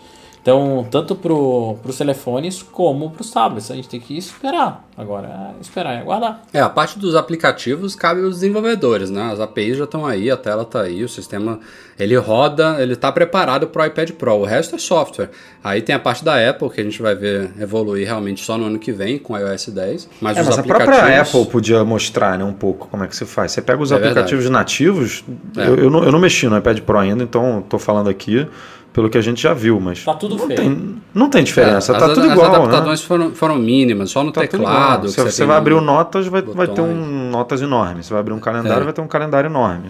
Então, 0.44 0.86
tanto 0.90 1.14
para 1.14 1.32
os 1.32 1.96
telefones 1.96 2.62
como 2.62 3.10
para 3.10 3.22
os 3.22 3.30
tablets. 3.30 3.70
A 3.70 3.74
gente 3.74 3.88
tem 3.88 3.98
que 3.98 4.14
esperar. 4.14 4.86
Agora, 4.94 5.54
é 5.58 5.60
esperar 5.62 5.94
e 5.94 6.02
aguardar. 6.02 6.42
É, 6.52 6.60
a 6.60 6.68
parte 6.68 6.98
dos 6.98 7.16
aplicativos 7.16 7.96
cabe 7.96 8.22
aos 8.22 8.34
desenvolvedores, 8.34 9.08
né? 9.08 9.32
As 9.32 9.40
APIs 9.40 9.78
já 9.78 9.84
estão 9.84 10.04
aí, 10.04 10.30
a 10.30 10.36
tela 10.36 10.62
está 10.62 10.82
aí, 10.82 11.02
o 11.02 11.08
sistema 11.08 11.60
ele 11.98 12.14
roda, 12.16 12.76
ele 12.78 12.92
está 12.92 13.10
preparado 13.10 13.68
para 13.68 13.84
o 13.84 13.86
iPad 13.86 14.10
Pro. 14.10 14.34
O 14.34 14.44
resto 14.44 14.76
é 14.76 14.78
software. 14.78 15.30
Aí 15.64 15.80
tem 15.80 15.94
a 15.94 15.98
parte 15.98 16.22
da 16.22 16.36
Apple 16.50 16.68
que 16.68 16.80
a 16.82 16.84
gente 16.84 17.00
vai 17.00 17.14
ver 17.14 17.50
evoluir 17.58 18.06
realmente 18.06 18.44
só 18.44 18.58
no 18.58 18.66
ano 18.66 18.78
que 18.78 18.92
vem 18.92 19.18
com 19.18 19.32
o 19.32 19.38
iOS 19.38 19.70
10. 19.70 20.10
Mas, 20.20 20.36
é, 20.36 20.42
os 20.42 20.46
mas 20.46 20.58
aplicativos... 20.58 20.94
a 20.94 20.98
própria 20.98 21.22
Apple 21.22 21.46
podia 21.46 21.82
mostrar 21.84 22.38
né, 22.38 22.44
um 22.44 22.52
pouco 22.52 22.86
como 22.88 23.02
é 23.02 23.06
que 23.06 23.16
se 23.16 23.24
faz. 23.24 23.50
Você 23.52 23.62
pega 23.62 23.82
os 23.82 23.92
é 23.92 23.96
aplicativos 23.96 24.44
verdade. 24.44 24.52
nativos, 24.52 25.24
é. 25.56 25.66
eu, 25.66 25.76
eu, 25.76 25.90
não, 25.90 26.04
eu 26.04 26.12
não 26.12 26.18
mexi 26.18 26.46
no 26.48 26.58
iPad 26.58 26.80
Pro 26.80 26.98
ainda, 26.98 27.24
então 27.24 27.60
estou 27.60 27.80
falando 27.80 28.10
aqui 28.10 28.46
pelo 28.94 29.10
que 29.10 29.18
a 29.18 29.20
gente 29.20 29.42
já 29.42 29.52
viu, 29.52 29.80
mas. 29.80 30.04
Tá 30.04 30.14
tudo 30.14 30.36
não 30.36 30.46
feio. 30.46 30.56
Tem, 30.56 30.96
não 31.12 31.28
tem 31.28 31.42
diferença, 31.42 31.92
é, 31.92 31.98
tá 31.98 32.06
as, 32.06 32.14
tudo 32.14 32.26
as 32.28 32.32
igual. 32.32 32.46
As 32.46 32.58
adaptações 32.58 33.00
né? 33.00 33.06
foram, 33.06 33.34
foram 33.34 33.56
mínimas, 33.56 34.08
só 34.08 34.22
no 34.22 34.30
tá 34.30 34.42
teclado. 34.42 35.08
Se 35.08 35.16
você, 35.16 35.32
você 35.32 35.44
vai 35.44 35.56
abrir 35.56 35.74
o 35.74 35.80
Notas, 35.80 36.28
vai, 36.28 36.40
vai 36.40 36.68
ter 36.68 36.80
um 36.80 37.28
Notas 37.28 37.60
enorme. 37.60 38.04
Você 38.04 38.10
vai 38.10 38.20
abrir 38.20 38.32
um 38.32 38.38
calendário, 38.38 38.82
é. 38.82 38.84
vai 38.84 38.92
ter 38.92 39.00
um 39.00 39.08
calendário 39.08 39.48
enorme. 39.48 39.88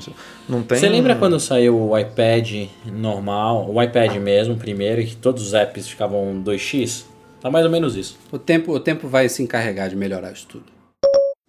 Não 0.49 0.63
tem. 0.63 0.79
Você 0.79 0.89
lembra 0.89 1.15
quando 1.17 1.39
saiu 1.39 1.79
o 1.79 1.99
iPad 1.99 2.67
normal, 2.87 3.71
o 3.71 3.81
iPad 3.83 4.17
mesmo, 4.17 4.57
primeiro, 4.57 5.05
que 5.05 5.15
todos 5.15 5.49
os 5.49 5.53
apps 5.53 5.87
ficavam 5.87 6.43
2x? 6.43 7.05
Tá 7.43 7.51
mais 7.51 7.67
ou 7.67 7.71
menos 7.71 7.95
isso. 7.95 8.19
O 8.33 8.39
tempo, 8.39 8.73
o 8.73 8.81
tempo 8.81 9.07
vai 9.07 9.29
se 9.29 9.43
encarregar 9.43 9.91
de 9.91 9.97
melhorar 9.97 10.33
isso 10.33 10.47
tudo. 10.49 10.65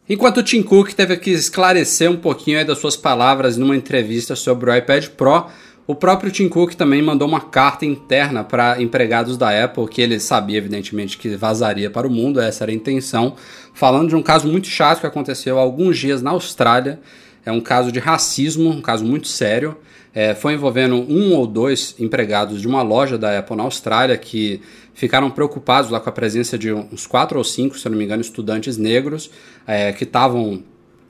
Enquanto 0.09 0.37
o 0.37 0.43
Tim 0.43 0.61
Cook 0.61 0.91
teve 0.91 1.15
que 1.15 1.31
esclarecer 1.31 2.11
um 2.11 2.17
pouquinho 2.17 2.65
das 2.67 2.79
suas 2.79 2.97
palavras 2.97 3.55
numa 3.55 3.77
entrevista 3.77 4.35
sobre 4.35 4.69
o 4.69 4.75
iPad 4.75 5.07
Pro, 5.07 5.45
o 5.87 5.93
próprio 5.93 6.31
Tim 6.31 6.49
Cook 6.49 6.73
também 6.73 7.01
mandou 7.01 7.27
uma 7.27 7.41
carta 7.41 7.85
interna 7.85 8.43
para 8.43 8.81
empregados 8.81 9.37
da 9.37 9.63
Apple, 9.63 9.87
que 9.87 10.01
ele 10.01 10.19
sabia, 10.19 10.57
evidentemente, 10.57 11.15
que 11.15 11.35
vazaria 11.35 11.91
para 11.91 12.07
o 12.07 12.09
mundo, 12.09 12.39
essa 12.39 12.63
era 12.63 12.71
a 12.71 12.75
intenção, 12.75 13.35
falando 13.71 14.09
de 14.09 14.15
um 14.15 14.23
caso 14.23 14.47
muito 14.47 14.67
chato 14.67 15.01
que 15.01 15.05
aconteceu 15.05 15.59
há 15.59 15.61
alguns 15.61 15.97
dias 15.97 16.23
na 16.23 16.31
Austrália. 16.31 16.99
É 17.45 17.51
um 17.51 17.61
caso 17.61 17.91
de 17.91 17.99
racismo, 17.99 18.69
um 18.69 18.81
caso 18.81 19.05
muito 19.05 19.27
sério. 19.27 19.77
É, 20.11 20.33
foi 20.33 20.53
envolvendo 20.53 20.95
um 20.95 21.33
ou 21.33 21.45
dois 21.45 21.93
empregados 21.99 22.59
de 22.59 22.67
uma 22.67 22.81
loja 22.81 23.17
da 23.17 23.37
Apple 23.37 23.55
na 23.55 23.63
Austrália 23.63 24.17
que 24.17 24.61
ficaram 24.95 25.29
preocupados 25.29 25.91
lá 25.91 25.99
com 25.99 26.09
a 26.09 26.11
presença 26.11 26.57
de 26.57 26.71
uns 26.71 27.05
quatro 27.05 27.37
ou 27.37 27.43
cinco, 27.43 27.77
se 27.77 27.87
não 27.87 27.97
me 27.97 28.05
engano, 28.05 28.21
estudantes 28.21 28.77
negros 28.77 29.29
é, 29.67 29.91
que 29.91 30.05
estavam 30.05 30.63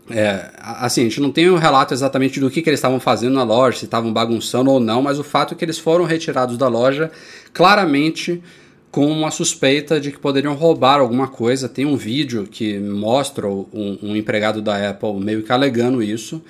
é, 0.10 0.52
assim, 0.60 1.02
a 1.02 1.04
gente 1.06 1.20
não 1.20 1.32
tem 1.32 1.50
o 1.50 1.56
um 1.56 1.58
relato 1.58 1.94
exatamente 1.94 2.40
do 2.40 2.50
que, 2.50 2.62
que 2.62 2.70
eles 2.70 2.80
estavam 2.80 3.00
fazendo 3.00 3.34
na 3.34 3.44
loja, 3.44 3.80
se 3.80 3.86
estavam 3.86 4.14
bagunçando 4.14 4.70
ou 4.70 4.80
não, 4.80 5.02
mas 5.02 5.18
o 5.18 5.24
fato 5.24 5.54
é 5.54 5.58
que 5.58 5.66
eles 5.66 5.80
foram 5.80 6.06
retirados 6.06 6.58
da 6.58 6.68
loja 6.68 7.12
claramente 7.54 8.42
com 8.92 9.08
uma 9.08 9.32
suspeita 9.32 10.00
de 10.00 10.12
que 10.12 10.20
poderiam 10.20 10.54
roubar 10.54 11.00
alguma 11.00 11.28
coisa. 11.28 11.68
Tem 11.68 11.86
um 11.86 11.98
vídeo 11.98 12.48
que 12.50 12.80
mostra 12.80 13.48
um, 13.48 13.98
um 14.02 14.16
empregado 14.16 14.62
da 14.62 14.90
Apple 14.90 15.20
meio 15.20 15.44
que 15.44 15.52
alegando 15.52 16.02
isso. 16.02 16.42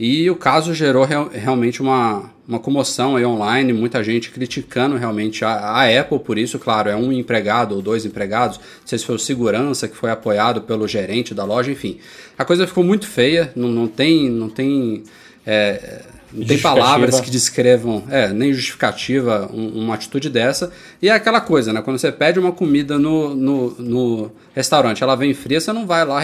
E 0.00 0.30
o 0.30 0.34
caso 0.34 0.72
gerou 0.72 1.04
real, 1.04 1.28
realmente 1.30 1.82
uma, 1.82 2.30
uma 2.48 2.58
comoção 2.58 3.16
aí 3.16 3.24
online, 3.26 3.70
muita 3.70 4.02
gente 4.02 4.30
criticando 4.30 4.96
realmente 4.96 5.44
a, 5.44 5.50
a, 5.50 6.00
Apple 6.00 6.20
por 6.20 6.38
isso, 6.38 6.58
claro, 6.58 6.88
é 6.88 6.96
um 6.96 7.12
empregado 7.12 7.74
ou 7.74 7.82
dois 7.82 8.06
empregados, 8.06 8.56
não 8.56 8.86
sei 8.86 8.98
se 8.98 9.04
foi 9.04 9.16
o 9.16 9.18
segurança 9.18 9.86
que 9.86 9.94
foi 9.94 10.10
apoiado 10.10 10.62
pelo 10.62 10.88
gerente 10.88 11.34
da 11.34 11.44
loja, 11.44 11.70
enfim. 11.70 11.98
A 12.38 12.46
coisa 12.46 12.66
ficou 12.66 12.82
muito 12.82 13.06
feia, 13.06 13.52
não, 13.54 13.68
não 13.68 13.86
tem, 13.86 14.30
não 14.30 14.48
tem, 14.48 15.04
é, 15.46 16.00
não 16.32 16.46
tem 16.46 16.58
palavras 16.58 17.20
que 17.20 17.30
descrevam, 17.30 18.02
é, 18.08 18.28
nem 18.32 18.54
justificativa 18.54 19.50
um, 19.52 19.82
uma 19.82 19.96
atitude 19.96 20.30
dessa. 20.30 20.72
E 21.02 21.10
é 21.10 21.12
aquela 21.12 21.42
coisa, 21.42 21.74
né? 21.74 21.82
Quando 21.82 21.98
você 21.98 22.10
pede 22.10 22.38
uma 22.38 22.52
comida 22.52 22.98
no, 22.98 23.34
no, 23.34 23.70
no 23.78 24.32
restaurante, 24.54 25.02
ela 25.02 25.14
vem 25.14 25.34
fria, 25.34 25.60
você 25.60 25.74
não 25.74 25.86
vai 25.86 26.06
lá 26.06 26.20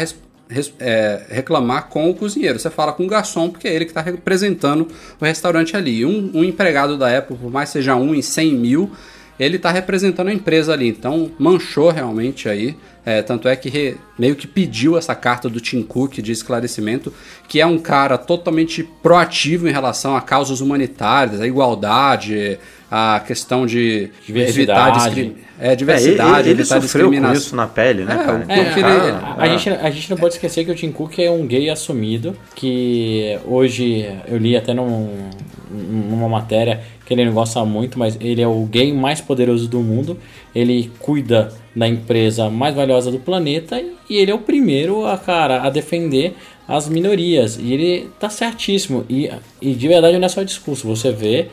é, 0.79 1.27
reclamar 1.29 1.89
com 1.89 2.11
o 2.11 2.15
cozinheiro. 2.15 2.59
Você 2.59 2.71
fala 2.71 2.93
com 2.93 3.05
o 3.05 3.09
garçom, 3.09 3.51
porque 3.51 3.67
é 3.67 3.75
ele 3.75 3.85
que 3.85 3.91
está 3.91 4.01
representando 4.01 4.89
o 5.21 5.25
restaurante 5.25 5.77
ali. 5.77 6.05
Um, 6.05 6.31
um, 6.35 6.45
empregado 6.45 6.97
da 6.97 7.17
Apple, 7.17 7.37
por 7.37 7.51
mais 7.51 7.71
seja 7.71 7.97
um 7.97 8.15
em 8.15 8.23
100 8.23 8.55
mil, 8.55 8.91
ele 9.39 9.57
está 9.57 9.71
representando 9.71 10.29
a 10.29 10.33
empresa 10.33 10.73
ali. 10.73 10.89
Então, 10.89 11.31
manchou 11.39 11.91
realmente 11.91 12.49
aí. 12.49 12.77
É, 13.05 13.23
tanto 13.23 13.49
é 13.49 13.55
que 13.55 13.69
re, 13.69 13.97
meio 14.19 14.35
que 14.35 14.49
pediu 14.49 14.99
essa 14.99 15.15
carta 15.15 15.49
do 15.49 15.61
Tim 15.61 15.83
Cook 15.83 16.15
de 16.15 16.33
esclarecimento, 16.33 17.13
que 17.47 17.61
é 17.61 17.67
um 17.67 17.79
cara 17.79 18.19
totalmente 18.19 18.83
proativo 18.83 19.69
em 19.69 19.73
relação 19.73 20.17
a 20.17 20.21
causas 20.21 20.61
humanitárias, 20.61 21.41
a 21.41 21.47
igualdade, 21.47 22.59
a 22.91 23.21
questão 23.27 23.67
de 23.67 24.11
evitar 24.29 24.91
discriminação. 24.91 25.47
É, 25.59 25.75
diversidade, 25.75 26.49
é, 26.49 26.53
ele, 26.53 26.61
ele 26.61 26.65
sofreu 26.65 27.11
com 27.11 27.33
isso 27.33 27.57
na 27.57 27.67
pele, 27.67 28.05
né? 28.05 28.45
É, 28.47 28.61
é, 28.61 28.73
ele, 28.73 28.83
a, 28.83 29.37
a, 29.39 29.49
gente, 29.49 29.71
a 29.71 29.91
gente 29.91 30.11
não 30.11 30.17
pode 30.19 30.35
esquecer 30.35 30.65
que 30.65 30.71
o 30.71 30.75
Tim 30.75 30.93
Cook 30.93 31.19
é 31.19 31.31
um 31.31 31.47
gay 31.47 31.71
assumido, 31.71 32.37
que 32.55 33.39
hoje 33.47 34.07
eu 34.29 34.37
li 34.37 34.55
até 34.55 34.75
num, 34.75 35.31
numa 35.71 36.29
matéria 36.29 36.83
que 37.07 37.15
ele 37.15 37.25
não 37.25 37.33
gosta 37.33 37.65
muito, 37.65 37.99
mas 37.99 38.19
ele 38.21 38.43
é 38.43 38.47
o 38.47 38.65
gay 38.67 38.93
mais 38.93 39.21
poderoso 39.21 39.69
do 39.69 39.81
mundo. 39.81 40.19
Ele 40.55 40.91
cuida 40.99 41.53
da 41.75 41.89
empresa 41.89 42.51
mais 42.51 42.75
valiosa 42.75 43.11
do 43.11 43.19
planeta 43.19 43.83
e 44.11 44.17
ele 44.17 44.31
é 44.31 44.35
o 44.35 44.41
primeiro 44.41 45.07
a, 45.07 45.17
cara, 45.17 45.63
a 45.63 45.71
defender 45.71 46.35
as 46.67 46.89
minorias. 46.89 47.59
E 47.59 47.73
ele 47.73 48.11
tá 48.19 48.29
certíssimo. 48.29 49.07
E, 49.09 49.31
e 49.63 49.73
de 49.73 49.89
verdade 49.89 50.19
não 50.19 50.27
é 50.27 50.29
só 50.29 50.43
discurso, 50.43 50.87
você 50.87 51.13
vê 51.13 51.49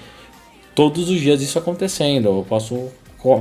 todos 0.76 1.10
os 1.10 1.20
dias 1.20 1.42
isso 1.42 1.58
acontecendo. 1.58 2.28
Eu 2.28 2.46
posso 2.48 2.90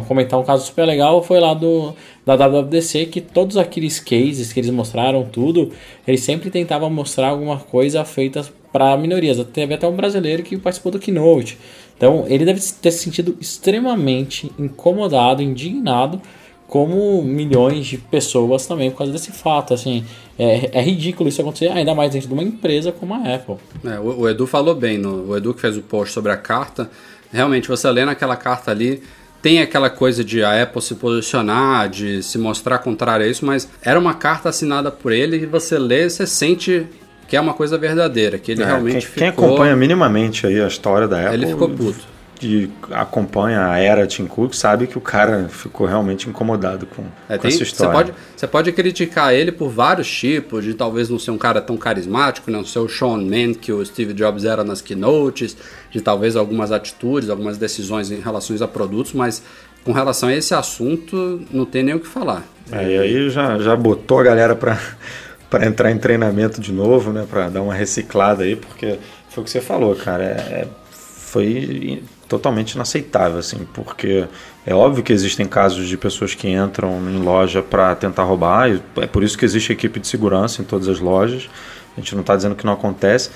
comentar 0.06 0.38
um 0.38 0.44
caso 0.44 0.64
super 0.64 0.84
legal, 0.84 1.22
foi 1.22 1.40
lá 1.40 1.54
do 1.54 1.94
da 2.24 2.36
WWDC, 2.36 3.06
que 3.06 3.20
todos 3.20 3.56
aqueles 3.56 3.98
cases 3.98 4.52
que 4.52 4.60
eles 4.60 4.70
mostraram 4.70 5.24
tudo, 5.24 5.72
eles 6.06 6.20
sempre 6.20 6.50
tentavam 6.50 6.88
mostrar 6.88 7.30
alguma 7.30 7.58
coisa 7.58 8.04
feita 8.04 8.44
para 8.72 8.96
minorias. 8.96 9.44
Teve 9.52 9.74
até 9.74 9.86
um 9.88 9.96
brasileiro 9.96 10.44
que 10.44 10.56
participou 10.56 10.92
do 10.92 11.00
Keynote. 11.00 11.58
Então, 11.96 12.24
ele 12.28 12.44
deve 12.44 12.60
ter 12.60 12.90
se 12.90 12.98
sentido 12.98 13.36
extremamente 13.40 14.50
incomodado, 14.58 15.42
indignado 15.42 16.20
como 16.66 17.22
milhões 17.22 17.86
de 17.86 17.98
pessoas 17.98 18.66
também 18.66 18.90
por 18.90 18.98
causa 18.98 19.12
desse 19.12 19.30
fato. 19.30 19.74
Assim, 19.74 20.04
é, 20.38 20.70
é 20.72 20.80
ridículo 20.80 21.28
isso 21.28 21.40
acontecer, 21.40 21.68
ainda 21.68 21.94
mais 21.94 22.12
dentro 22.12 22.28
de 22.28 22.34
uma 22.34 22.42
empresa 22.42 22.90
como 22.90 23.12
a 23.14 23.18
Apple. 23.18 23.56
É, 23.84 24.00
o, 24.00 24.20
o 24.20 24.28
Edu 24.28 24.46
falou 24.46 24.74
bem, 24.74 24.96
no, 24.96 25.28
o 25.28 25.36
Edu 25.36 25.52
que 25.52 25.60
fez 25.60 25.76
o 25.76 25.82
post 25.82 26.14
sobre 26.14 26.32
a 26.32 26.36
carta, 26.36 26.90
realmente 27.32 27.68
você 27.68 27.90
lê 27.90 28.04
naquela 28.04 28.36
carta 28.36 28.70
ali, 28.70 29.02
tem 29.40 29.60
aquela 29.60 29.90
coisa 29.90 30.22
de 30.22 30.44
a 30.44 30.62
Apple 30.62 30.80
se 30.80 30.94
posicionar, 30.94 31.88
de 31.88 32.22
se 32.22 32.38
mostrar 32.38 32.78
contrária 32.78 33.26
a 33.26 33.28
isso, 33.28 33.44
mas 33.44 33.68
era 33.82 33.98
uma 33.98 34.14
carta 34.14 34.48
assinada 34.48 34.90
por 34.90 35.10
ele 35.10 35.38
e 35.38 35.46
você 35.46 35.78
lê, 35.78 36.08
você 36.08 36.26
sente 36.26 36.86
que 37.26 37.36
é 37.36 37.40
uma 37.40 37.54
coisa 37.54 37.78
verdadeira, 37.78 38.38
que 38.38 38.52
ele 38.52 38.62
É, 38.62 38.66
realmente 38.66 39.06
quem, 39.06 39.14
quem 39.14 39.30
ficou... 39.30 39.46
acompanha 39.46 39.74
minimamente 39.74 40.46
aí 40.46 40.60
a 40.60 40.66
história 40.66 41.08
da 41.08 41.18
Apple 41.18 41.34
Ele 41.34 41.46
ficou 41.46 41.68
puto. 41.68 42.11
E 42.42 42.70
acompanha 42.90 43.66
a 43.68 43.78
era 43.78 44.06
Tim 44.06 44.26
Cook 44.26 44.54
sabe 44.54 44.86
que 44.86 44.98
o 44.98 45.00
cara 45.00 45.48
ficou 45.48 45.86
realmente 45.86 46.28
incomodado 46.28 46.86
com, 46.86 47.04
É, 47.28 47.36
com 47.36 47.42
tem- 47.42 47.48
essa 47.50 47.58
você, 47.58 47.64
história. 47.64 47.92
pode, 47.92 48.12
você 48.36 48.46
pode 48.46 48.72
criticar 48.72 49.32
ele 49.32 49.52
por 49.52 49.68
vários 49.70 50.10
tipos, 50.10 50.64
de 50.64 50.74
talvez 50.74 51.08
não 51.08 51.18
ser 51.18 51.30
um 51.30 51.38
cara 51.38 51.60
tão 51.60 51.76
carismático, 51.76 52.50
não 52.50 52.64
ser 52.64 52.80
o 52.80 52.88
Sean 52.88 53.18
Mann 53.18 53.54
que 53.54 53.72
o 53.72 53.84
Steve 53.84 54.12
Jobs 54.12 54.44
era 54.44 54.62
nas 54.64 54.80
keynotes, 54.80 55.56
de 55.90 56.00
talvez 56.00 56.36
algumas 56.36 56.72
atitudes, 56.72 57.30
algumas 57.30 57.58
decisões 57.58 58.10
em 58.10 58.20
relação 58.20 58.56
a 58.60 58.68
produtos, 58.68 59.12
mas 59.12 59.42
com 59.84 59.92
relação 59.92 60.28
a 60.28 60.34
esse 60.34 60.54
assunto, 60.54 61.42
não 61.50 61.64
tem 61.64 61.82
nem 61.82 61.94
o 61.94 62.00
que 62.00 62.06
falar. 62.06 62.44
É, 62.70 62.88
e 62.88 62.98
aí 62.98 63.30
já, 63.30 63.58
já 63.58 63.74
botou 63.76 64.20
a 64.20 64.22
galera 64.22 64.54
pra, 64.54 64.78
pra 65.50 65.66
entrar 65.66 65.90
em 65.90 65.98
treinamento 65.98 66.60
de 66.60 66.72
novo, 66.72 67.12
né? 67.12 67.26
Pra 67.28 67.48
dar 67.48 67.62
uma 67.62 67.74
reciclada 67.74 68.44
aí, 68.44 68.54
porque 68.56 68.98
foi 69.28 69.42
o 69.42 69.44
que 69.44 69.50
você 69.50 69.60
falou, 69.60 69.94
cara. 69.96 70.22
é- 70.24 70.28
é- 70.62 70.68
foi 71.32 72.02
totalmente 72.32 72.72
inaceitável, 72.72 73.38
assim, 73.38 73.66
porque 73.74 74.24
é 74.66 74.74
óbvio 74.74 75.02
que 75.02 75.12
existem 75.12 75.44
casos 75.46 75.86
de 75.86 75.98
pessoas 75.98 76.34
que 76.34 76.48
entram 76.48 76.98
em 77.10 77.18
loja 77.18 77.60
para 77.60 77.94
tentar 77.94 78.22
roubar, 78.22 78.70
é 78.96 79.06
por 79.06 79.22
isso 79.22 79.36
que 79.36 79.44
existe 79.44 79.70
equipe 79.70 80.00
de 80.00 80.06
segurança 80.08 80.62
em 80.62 80.64
todas 80.64 80.88
as 80.88 80.98
lojas. 80.98 81.50
A 81.94 82.00
gente 82.00 82.14
não 82.14 82.22
está 82.22 82.34
dizendo 82.34 82.54
que 82.54 82.64
não 82.64 82.72
acontece, 82.72 83.28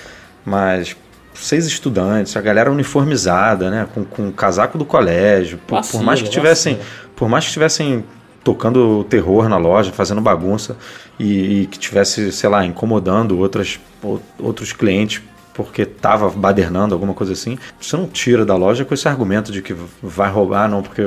mas 0.46 0.96
seis 1.34 1.66
estudantes, 1.66 2.34
a 2.38 2.40
galera 2.40 2.72
uniformizada, 2.72 3.70
né, 3.70 3.86
com, 3.94 4.02
com 4.02 4.28
o 4.28 4.32
casaco 4.32 4.78
do 4.78 4.84
colégio, 4.86 5.58
por, 5.58 5.66
por 5.66 5.82
Vacilo, 5.82 6.02
mais 6.04 6.22
que 6.22 6.30
tivessem, 6.30 6.76
vacilo. 6.76 6.92
por 7.14 7.28
mais 7.28 7.44
que 7.44 7.48
estivessem 7.48 8.02
tocando 8.42 9.04
terror 9.04 9.46
na 9.46 9.58
loja, 9.58 9.92
fazendo 9.92 10.22
bagunça 10.22 10.74
e, 11.18 11.62
e 11.62 11.66
que 11.66 11.78
tivesse, 11.78 12.32
sei 12.32 12.48
lá, 12.48 12.64
incomodando 12.64 13.38
outras, 13.38 13.78
ou- 14.02 14.22
outros 14.38 14.72
clientes 14.72 15.20
porque 15.56 15.82
estava 15.82 16.28
badernando, 16.30 16.94
alguma 16.94 17.14
coisa 17.14 17.32
assim, 17.32 17.58
você 17.80 17.96
não 17.96 18.06
tira 18.06 18.44
da 18.44 18.54
loja 18.54 18.84
com 18.84 18.92
esse 18.94 19.08
argumento 19.08 19.50
de 19.50 19.62
que 19.62 19.74
vai 20.02 20.30
roubar, 20.30 20.68
não, 20.68 20.82
porque 20.82 21.02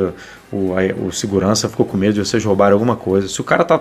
o, 0.51 0.73
a- 0.75 1.05
o 1.07 1.11
segurança 1.11 1.69
ficou 1.69 1.85
com 1.85 1.95
medo 1.95 2.13
de 2.15 2.19
vocês 2.25 2.43
roubarem 2.43 2.73
alguma 2.73 2.95
coisa. 2.95 3.27
Se 3.27 3.39
o 3.39 3.43
cara 3.43 3.63
tá, 3.63 3.79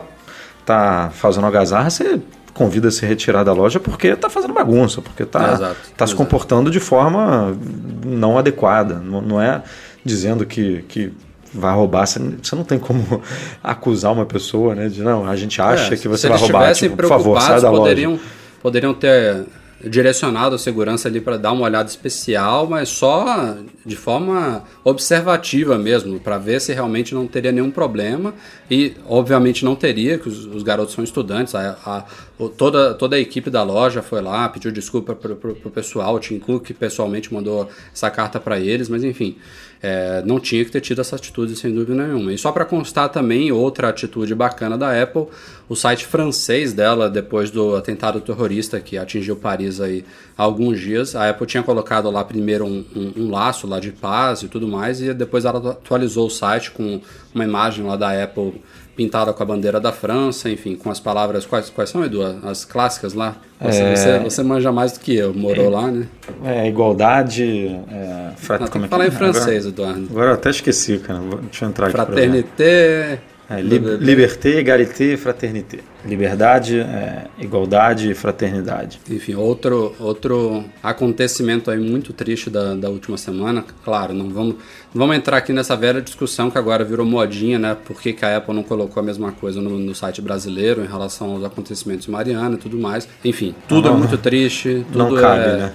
tá 0.66 1.11
fazendo 1.14 1.45
algazarra, 1.47 1.89
você 1.91 2.21
convida 2.55 2.89
a 2.89 2.91
se 2.91 3.07
retirar 3.07 3.45
da 3.45 3.53
loja 3.53 3.79
porque 3.81 4.14
tá 4.16 4.29
fazendo 4.29 4.53
bagunça, 4.53 5.01
porque 5.01 5.25
tá, 5.25 5.41
É, 5.51 5.53
exato, 5.55 5.77
tá 5.97 6.07
se 6.07 6.12
exato. 6.12 6.16
comportando 6.16 6.71
de 6.71 6.81
forma 6.81 7.57
não 8.05 8.37
adequada. 8.37 8.95
Não, 8.97 9.21
não 9.23 9.41
é 9.41 9.62
dizendo 10.05 10.45
que, 10.45 10.83
que 10.89 11.12
vai 11.55 11.73
roubar, 11.75 12.07
você, 12.07 12.19
não 12.55 12.64
tem 12.64 12.79
como 12.79 13.23
acusar 13.62 14.12
uma 14.12 14.27
pessoa, 14.27 14.75
né? 14.75 14.89
De 14.89 15.03
não, 15.03 15.27
a 15.29 15.37
gente 15.37 15.62
acha 15.62 15.95
É, 15.95 15.97
que 15.97 16.09
você 16.09 16.29
vai 16.29 16.37
roubar. 16.39 16.75
Tipo, 16.75 16.97
por 16.97 17.07
favor, 17.09 17.41
sai 17.41 17.61
da 17.61 17.71
loja. 17.71 17.83
poderiam, 17.83 18.19
poderiam 18.61 18.93
ter 18.93 19.45
direcionado 19.85 20.57
a 20.57 20.59
segurança 20.59 21.07
ali 21.09 21.20
para 21.20 21.37
dar 21.37 21.53
uma 21.53 21.64
olhada 21.64 21.89
especial, 21.89 22.66
mas 22.66 22.89
só 22.89 23.57
de 23.87 23.95
forma 23.95 24.64
observativa 24.83 25.79
mesmo, 25.79 26.18
para 26.18 26.37
ver 26.37 26.61
se 26.61 26.72
realmente 26.72 27.14
não 27.14 27.26
teria 27.26 27.53
nenhum 27.53 27.70
problema. 27.70 28.35
E 28.70 28.95
obviamente 29.07 29.64
não 29.64 29.76
teria, 29.76 30.18
que 30.18 30.29
os, 30.29 30.45
os 30.47 30.62
garotos 30.62 30.95
são 30.95 31.05
estudantes. 31.05 31.55
A, 31.55 31.76
a- 31.87 32.05
o- 32.39 32.49
toda, 32.49 32.93
toda 32.95 33.16
a 33.16 33.20
equipe 33.20 33.51
da 33.51 33.62
loja 33.62 34.03
foi 34.03 34.20
lá, 34.20 34.49
pediu 34.49 34.72
desculpa 34.72 35.14
pro, 35.14 35.37
pro 35.37 35.70
pessoal. 35.70 36.14
O 36.16 36.20
Tim 36.20 36.39
Cook 36.39 36.70
pessoalmente 36.72 37.33
mandou 37.33 37.68
essa 37.95 38.11
carta 38.11 38.41
para 38.41 38.59
eles, 38.59 38.89
mas 38.89 39.05
enfim. 39.05 39.37
É, 39.81 40.22
não 40.26 40.41
tinha 40.41 40.64
que 40.64 40.72
ter 40.72 40.81
tido 40.81 41.01
essa 41.01 41.14
atitude 41.14 41.55
sem 41.55 41.72
dúvida 41.72 41.95
nenhuma. 42.05 42.33
E 42.33 42.39
só 42.39 42.51
para 42.51 42.64
constar 42.64 43.09
também 43.11 43.53
outra 43.53 43.89
atitude 43.91 44.35
bacana 44.35 44.76
da 44.76 45.01
Apple, 45.01 45.26
o 45.68 45.76
site 45.76 46.05
francês 46.05 46.72
dela, 46.72 47.09
depois 47.09 47.49
do 47.51 47.76
atentado 47.76 48.20
terrorista 48.20 48.81
que 48.81 48.99
atingiu 48.99 49.37
Paris 49.37 49.81
aí 49.81 50.05
há 50.37 50.43
alguns 50.43 50.81
dias, 50.81 51.14
a 51.14 51.29
Apple 51.31 51.47
tinha 51.47 51.62
colocado 51.62 52.11
lá 52.11 52.24
primeiro 52.24 52.64
um, 52.66 52.85
um- 52.97 53.12
um 53.24 53.31
laço 53.31 53.68
lá 53.68 53.79
de 53.79 53.93
paz 53.93 54.43
e 54.43 54.49
tudo 54.49 54.66
mais, 54.66 55.01
e 55.01 55.14
depois 55.14 55.45
ela 55.45 55.70
atualizou 55.70 56.26
o 56.26 56.31
site 56.31 56.72
com 56.72 57.01
uma 57.33 57.45
imagem 57.45 57.85
lá 57.85 57.95
da 57.95 58.20
Apple 58.24 58.61
pintada 58.99 59.32
com 59.32 59.40
a 59.40 59.46
bandeira 59.46 59.78
da 59.78 59.92
França, 59.92 60.51
enfim, 60.51 60.74
com 60.74 60.90
as 60.90 60.99
palavras. 60.99 61.46
Quais, 61.46 61.70
quais 61.70 61.88
são, 61.88 62.05
Edu? 62.05 62.20
As 62.42 62.64
clássicas 62.64 63.14
lá? 63.14 63.36
Você, 63.61 63.80
É. 63.80 63.94
você, 63.96 64.18
você 64.18 64.42
manja 64.42 64.72
mais 64.72 64.90
do 64.92 64.99
que 64.99 65.14
eu, 65.14 65.32
morou 65.32 65.70
lá, 65.70 65.86
né? 65.88 66.07
É, 66.44 66.66
igualdade. 66.68 67.68
É, 67.90 68.30
fra- 68.36 68.59
Não, 68.59 68.66
como 68.66 68.86
é 68.86 68.88
falar 68.88 69.05
em 69.05 69.09
é? 69.09 69.11
francês, 69.12 69.64
Agora, 69.66 69.90
Eduardo. 69.92 70.09
agora 70.11 70.30
eu 70.30 70.34
até 70.34 70.51
esqueci, 70.51 70.99
cara. 70.99 71.20
Deixa 71.42 71.64
eu 71.64 71.68
entrar 71.68 71.86
aqui. 71.86 71.92
Fraternité. 71.96 73.20
É, 73.51 73.62
li- 73.62 73.78
liberté, 73.99 74.59
égalité, 74.59 75.16
fraternité. 75.16 75.78
Liberdade, 76.05 76.80
é, 76.80 77.24
igualdade 77.38 78.11
e 78.11 78.14
fraternidade. 78.14 79.01
Enfim, 79.11 79.34
outro, 79.36 79.94
outro 79.99 80.64
acontecimento 80.82 81.70
aí 81.70 81.78
muito 81.78 82.12
triste 82.12 82.51
da, 82.51 82.74
da 82.74 82.90
última 82.90 83.16
semana. 83.16 83.64
Claro, 83.84 84.12
não 84.12 84.28
vamos, 84.28 84.57
não 84.92 85.01
vamos 85.01 85.16
entrar 85.16 85.38
aqui 85.38 85.53
nessa 85.53 85.74
velha 85.74 86.03
discussão 86.03 86.51
que 86.51 86.59
agora 86.59 86.84
virou 86.84 87.07
modinha, 87.07 87.59
né? 87.59 87.74
Por 87.86 87.99
que, 88.01 88.12
que 88.12 88.22
a 88.24 88.36
Apple 88.36 88.55
não 88.55 88.62
colocou 88.62 89.03
a 89.03 89.07
mesma 89.07 89.32
coisa 89.32 89.62
no, 89.62 89.78
no 89.78 89.94
site 89.94 90.20
brasileiro 90.20 90.84
em 90.84 90.86
relação 90.86 91.30
aos 91.32 91.44
acontecimentos 91.44 92.07
em 92.07 92.11
Mariana 92.11 92.57
e 92.57 92.59
tudo 92.59 92.76
mais. 92.76 93.09
Enfim, 93.24 93.55
tudo 93.66 93.88
é 93.88 93.92
muito 93.92 94.18
triste. 94.18 94.84
Tudo 94.92 94.99
Não 94.99 95.14
cabe, 95.14 95.42
é, 95.44 95.57
né? 95.57 95.72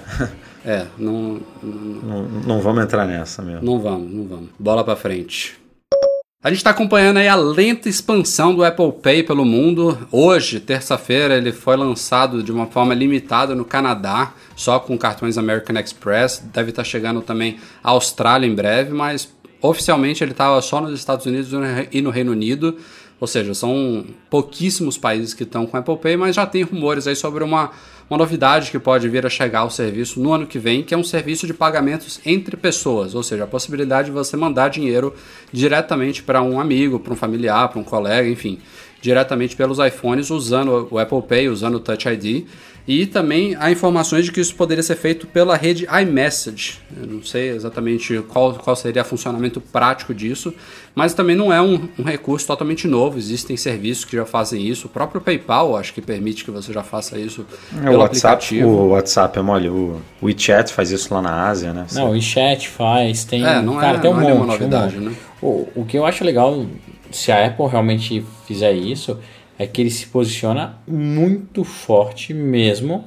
É, 0.64 0.86
não, 0.96 1.40
não, 1.62 1.72
Não, 2.02 2.22
não 2.46 2.60
vamos 2.60 2.84
entrar 2.84 3.04
nessa 3.04 3.42
mesmo. 3.42 3.62
não 3.62 3.80
vamos, 3.80 4.12
não 4.12 4.24
vamos. 4.24 4.48
Bola 4.58 4.82
pra 4.84 4.94
frente. 4.96 5.56
A 6.44 6.50
gente 6.50 6.58
está 6.58 6.72
acompanhando 6.72 7.16
aí 7.16 7.26
a 7.26 7.34
lenta 7.34 7.88
expansão 7.88 8.54
do 8.54 8.62
Apple 8.62 8.92
Pay 9.02 9.22
pelo 9.22 9.46
mundo. 9.46 10.06
Hoje, 10.12 10.60
terça-feira, 10.60 11.38
ele 11.38 11.52
foi 11.52 11.74
lançado 11.74 12.42
de 12.42 12.52
uma 12.52 12.66
forma 12.66 12.92
limitada 12.92 13.54
no 13.54 13.64
Canadá, 13.64 14.34
só 14.54 14.78
com 14.78 14.98
cartões 14.98 15.38
American 15.38 15.78
Express. 15.78 16.44
Deve 16.52 16.68
estar 16.68 16.84
chegando 16.84 17.22
também 17.22 17.56
à 17.82 17.92
Austrália 17.92 18.46
em 18.46 18.54
breve, 18.54 18.92
mas 18.92 19.26
oficialmente 19.62 20.22
ele 20.22 20.32
estava 20.32 20.60
só 20.60 20.82
nos 20.82 20.92
Estados 20.92 21.24
Unidos 21.24 21.50
e 21.90 22.02
no 22.02 22.10
Reino 22.10 22.32
Unido. 22.32 22.76
Ou 23.20 23.26
seja, 23.26 23.54
são 23.54 24.04
pouquíssimos 24.28 24.98
países 24.98 25.32
que 25.32 25.44
estão 25.44 25.66
com 25.66 25.76
Apple 25.76 25.96
Pay, 25.96 26.16
mas 26.16 26.36
já 26.36 26.44
tem 26.44 26.62
rumores 26.62 27.06
aí 27.06 27.14
sobre 27.14 27.44
uma, 27.44 27.70
uma 28.10 28.18
novidade 28.18 28.70
que 28.70 28.78
pode 28.78 29.08
vir 29.08 29.24
a 29.24 29.30
chegar 29.30 29.60
ao 29.60 29.70
serviço 29.70 30.20
no 30.20 30.32
ano 30.32 30.46
que 30.46 30.58
vem, 30.58 30.82
que 30.82 30.92
é 30.92 30.96
um 30.96 31.04
serviço 31.04 31.46
de 31.46 31.54
pagamentos 31.54 32.20
entre 32.26 32.56
pessoas, 32.56 33.14
ou 33.14 33.22
seja, 33.22 33.44
a 33.44 33.46
possibilidade 33.46 34.06
de 34.06 34.12
você 34.12 34.36
mandar 34.36 34.68
dinheiro 34.68 35.14
diretamente 35.52 36.22
para 36.22 36.42
um 36.42 36.60
amigo, 36.60 36.98
para 36.98 37.12
um 37.12 37.16
familiar, 37.16 37.68
para 37.68 37.80
um 37.80 37.84
colega, 37.84 38.28
enfim, 38.28 38.58
diretamente 39.00 39.54
pelos 39.54 39.78
iPhones 39.78 40.30
usando 40.30 40.88
o 40.90 40.98
Apple 40.98 41.22
Pay, 41.22 41.48
usando 41.48 41.76
o 41.76 41.80
Touch 41.80 42.08
ID. 42.08 42.46
E 42.86 43.06
também 43.06 43.56
há 43.58 43.70
informações 43.70 44.26
de 44.26 44.32
que 44.32 44.38
isso 44.40 44.54
poderia 44.54 44.82
ser 44.82 44.96
feito 44.96 45.26
pela 45.26 45.56
rede 45.56 45.86
iMessage. 46.02 46.80
Eu 46.94 47.06
não 47.06 47.22
sei 47.22 47.48
exatamente 47.48 48.20
qual, 48.28 48.52
qual 48.54 48.76
seria 48.76 49.00
o 49.00 49.04
funcionamento 49.06 49.58
prático 49.58 50.12
disso, 50.12 50.52
mas 50.94 51.14
também 51.14 51.34
não 51.34 51.50
é 51.50 51.62
um, 51.62 51.88
um 51.98 52.02
recurso 52.02 52.46
totalmente 52.46 52.86
novo. 52.86 53.16
Existem 53.16 53.56
serviços 53.56 54.04
que 54.04 54.14
já 54.14 54.26
fazem 54.26 54.66
isso. 54.68 54.86
O 54.86 54.90
próprio 54.90 55.18
PayPal 55.22 55.74
acho 55.78 55.94
que 55.94 56.02
permite 56.02 56.44
que 56.44 56.50
você 56.50 56.74
já 56.74 56.82
faça 56.82 57.18
isso 57.18 57.46
É, 57.74 57.84
pelo 57.84 57.96
o, 57.96 58.00
WhatsApp, 58.00 58.34
aplicativo. 58.34 58.68
o 58.68 58.88
WhatsApp 58.90 59.38
é 59.38 59.42
mole. 59.42 59.68
O 59.70 60.00
WeChat 60.22 60.70
faz 60.70 60.90
isso 60.90 61.12
lá 61.14 61.22
na 61.22 61.48
Ásia, 61.48 61.72
né? 61.72 61.86
Não, 61.92 62.08
o 62.08 62.10
WeChat 62.10 62.68
faz, 62.68 63.24
tem. 63.24 63.46
É, 63.46 63.62
não 63.62 63.76
cara, 63.76 63.96
é- 63.96 64.00
tem 64.00 64.10
um 64.10 64.14
não 64.14 64.20
é 64.20 64.24
monte. 64.24 64.30
nenhuma 64.34 64.46
novidade, 64.52 64.96
um 64.98 65.00
monte. 65.00 65.10
né? 65.12 65.16
O, 65.40 65.68
o 65.74 65.84
que 65.86 65.96
eu 65.96 66.04
acho 66.04 66.22
legal, 66.22 66.66
se 67.10 67.32
a 67.32 67.46
Apple 67.46 67.66
realmente 67.66 68.22
fizer 68.46 68.72
isso, 68.72 69.18
é 69.58 69.66
que 69.66 69.80
ele 69.80 69.90
se 69.90 70.06
posiciona 70.06 70.76
muito 70.86 71.62
forte 71.64 72.32
mesmo 72.34 73.04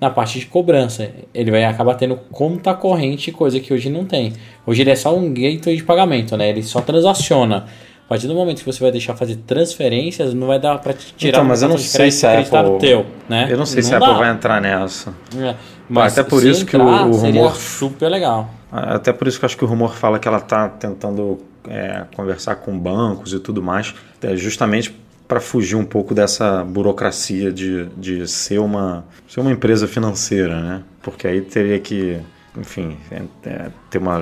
na 0.00 0.08
parte 0.10 0.38
de 0.38 0.46
cobrança. 0.46 1.10
Ele 1.34 1.50
vai 1.50 1.64
acabar 1.64 1.94
tendo 1.94 2.16
conta 2.30 2.72
corrente, 2.74 3.32
coisa 3.32 3.58
que 3.58 3.72
hoje 3.74 3.90
não 3.90 4.04
tem. 4.04 4.32
Hoje 4.66 4.82
ele 4.82 4.90
é 4.90 4.96
só 4.96 5.16
um 5.16 5.28
gateway 5.32 5.76
de 5.76 5.82
pagamento, 5.82 6.36
né? 6.36 6.48
Ele 6.50 6.62
só 6.62 6.80
transaciona. 6.80 7.66
A 8.04 8.08
partir 8.08 8.26
do 8.26 8.34
momento 8.34 8.60
que 8.60 8.64
você 8.64 8.80
vai 8.80 8.90
deixar 8.90 9.14
fazer 9.16 9.36
transferências, 9.46 10.32
não 10.32 10.46
vai 10.46 10.58
dar 10.58 10.78
para 10.78 10.94
tirar 10.94 11.38
Então, 11.38 11.44
mas 11.44 11.62
eu 11.62 11.68
não 11.68 11.76
sei 11.76 12.10
se 12.10 12.24
a 12.26 12.30
acreditado 12.30 12.68
Apple. 12.76 12.88
teu, 12.88 13.06
né? 13.28 13.48
Eu 13.50 13.58
não 13.58 13.66
sei 13.66 13.82
se 13.82 13.90
Não 13.90 13.98
a 13.98 14.06
Apple 14.08 14.18
vai 14.20 14.30
entrar 14.32 14.60
nessa. 14.62 15.12
É, 15.36 15.54
Mas 15.88 16.16
até 16.18 16.28
por 16.28 16.40
se 16.40 16.48
isso 16.48 16.64
que 16.64 16.74
o- 16.76 16.80
entrar, 16.80 17.06
o 17.06 17.16
rumor- 17.16 17.54
super 17.56 18.08
legal. 18.08 18.48
Até 18.72 19.12
por 19.12 19.26
isso 19.28 19.38
que 19.38 19.44
eu 19.44 19.46
acho 19.46 19.56
que 19.58 19.64
o 19.64 19.68
rumor 19.68 19.94
fala 19.94 20.18
que 20.18 20.26
ela 20.28 20.38
está 20.38 20.68
tentando 20.68 21.38
é, 21.68 22.04
conversar 22.16 22.54
com 22.56 22.78
bancos 22.78 23.34
e 23.34 23.40
tudo 23.40 23.62
mais, 23.62 23.94
é, 24.22 24.34
justamente 24.36 24.94
para 25.28 25.40
fugir 25.40 25.76
um 25.76 25.84
pouco 25.84 26.14
dessa 26.14 26.64
burocracia 26.64 27.52
de, 27.52 27.84
de 27.96 28.26
ser, 28.26 28.58
uma, 28.58 29.04
ser 29.28 29.40
uma 29.40 29.52
empresa 29.52 29.86
financeira, 29.86 30.60
né? 30.60 30.82
Porque 31.02 31.28
aí 31.28 31.42
teria 31.42 31.78
que 31.78 32.18
enfim, 32.56 32.96
é, 33.10 33.22
é, 33.44 33.66
ter 33.90 33.98
uma, 33.98 34.20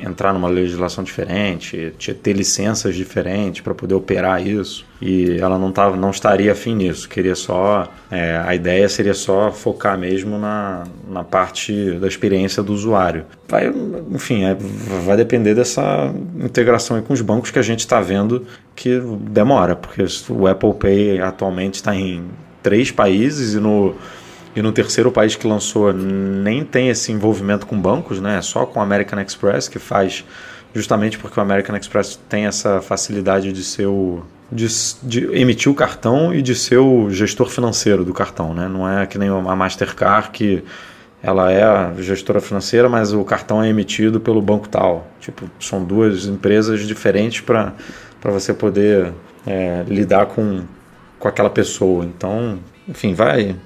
entrar 0.00 0.32
numa 0.32 0.48
legislação 0.48 1.04
diferente, 1.04 1.92
te- 1.98 2.14
ter 2.14 2.32
licenças 2.32 2.94
diferentes 2.94 3.60
para 3.60 3.74
poder 3.74 3.94
operar 3.94 4.44
isso. 4.44 4.84
E 5.00 5.36
ela 5.38 5.58
não, 5.58 5.70
tava, 5.70 5.96
não 5.96 6.10
estaria 6.10 6.50
afim 6.52 6.74
nisso. 6.74 7.08
Queria 7.08 7.34
só. 7.34 7.88
é, 8.10 8.36
a 8.44 8.54
ideia 8.54 8.88
seria 8.88 9.14
só 9.14 9.52
focar 9.52 9.98
mesmo 9.98 10.38
na, 10.38 10.84
na 11.08 11.22
parte 11.22 11.92
da 11.92 12.08
experiência 12.08 12.62
do 12.62 12.72
usuário. 12.72 13.24
Vai, 13.48 13.72
enfim, 14.10 14.44
é, 14.44 14.56
vai 15.04 15.16
depender 15.16 15.54
dessa 15.54 16.12
integração 16.40 17.00
com 17.02 17.12
os 17.12 17.20
bancos 17.20 17.50
que 17.50 17.58
a 17.58 17.62
gente 17.62 17.80
está 17.80 18.00
vendo 18.00 18.46
que 18.74 18.98
demora, 19.20 19.76
porque 19.76 20.04
o 20.30 20.46
Apple 20.46 20.74
Pay 20.74 21.20
atualmente 21.20 21.74
está 21.74 21.94
em 21.94 22.24
três 22.62 22.90
países 22.90 23.54
e 23.54 23.60
no 23.60 23.94
e 24.56 24.62
no 24.62 24.72
terceiro 24.72 25.12
país 25.12 25.36
que 25.36 25.46
lançou 25.46 25.92
nem 25.92 26.64
tem 26.64 26.88
esse 26.88 27.12
envolvimento 27.12 27.66
com 27.66 27.78
bancos, 27.78 28.20
né? 28.20 28.38
É 28.38 28.42
só 28.42 28.64
com 28.64 28.80
o 28.80 28.82
American 28.82 29.20
Express 29.20 29.68
que 29.68 29.78
faz, 29.78 30.24
justamente 30.74 31.18
porque 31.18 31.38
o 31.38 31.42
American 31.42 31.76
Express 31.76 32.18
tem 32.26 32.46
essa 32.46 32.80
facilidade 32.80 33.52
de 33.52 33.62
ser 33.62 33.86
o 33.86 34.22
de, 34.50 34.66
de 35.02 35.24
emitir 35.36 35.70
o 35.70 35.74
cartão 35.74 36.32
e 36.32 36.40
de 36.40 36.54
ser 36.54 36.78
o 36.78 37.10
gestor 37.10 37.48
financeiro 37.48 38.04
do 38.04 38.14
cartão, 38.14 38.54
né? 38.54 38.66
Não 38.66 38.88
é 38.88 39.04
que 39.06 39.18
nem 39.18 39.28
a 39.28 39.56
Mastercard 39.56 40.30
que 40.30 40.64
ela 41.22 41.50
é 41.50 41.62
a 41.62 41.92
gestora 41.98 42.40
financeira, 42.40 42.88
mas 42.88 43.12
o 43.12 43.24
cartão 43.24 43.62
é 43.62 43.68
emitido 43.68 44.20
pelo 44.20 44.40
banco 44.40 44.68
tal. 44.68 45.06
Tipo, 45.20 45.50
são 45.58 45.84
duas 45.84 46.26
empresas 46.26 46.86
diferentes 46.86 47.40
para 47.40 47.74
você 48.22 48.54
poder 48.54 49.12
é, 49.46 49.84
lidar 49.88 50.26
com, 50.26 50.62
com 51.18 51.28
aquela 51.28 51.50
pessoa. 51.50 52.04
Então, 52.04 52.58
enfim, 52.88 53.12
vai. 53.12 53.56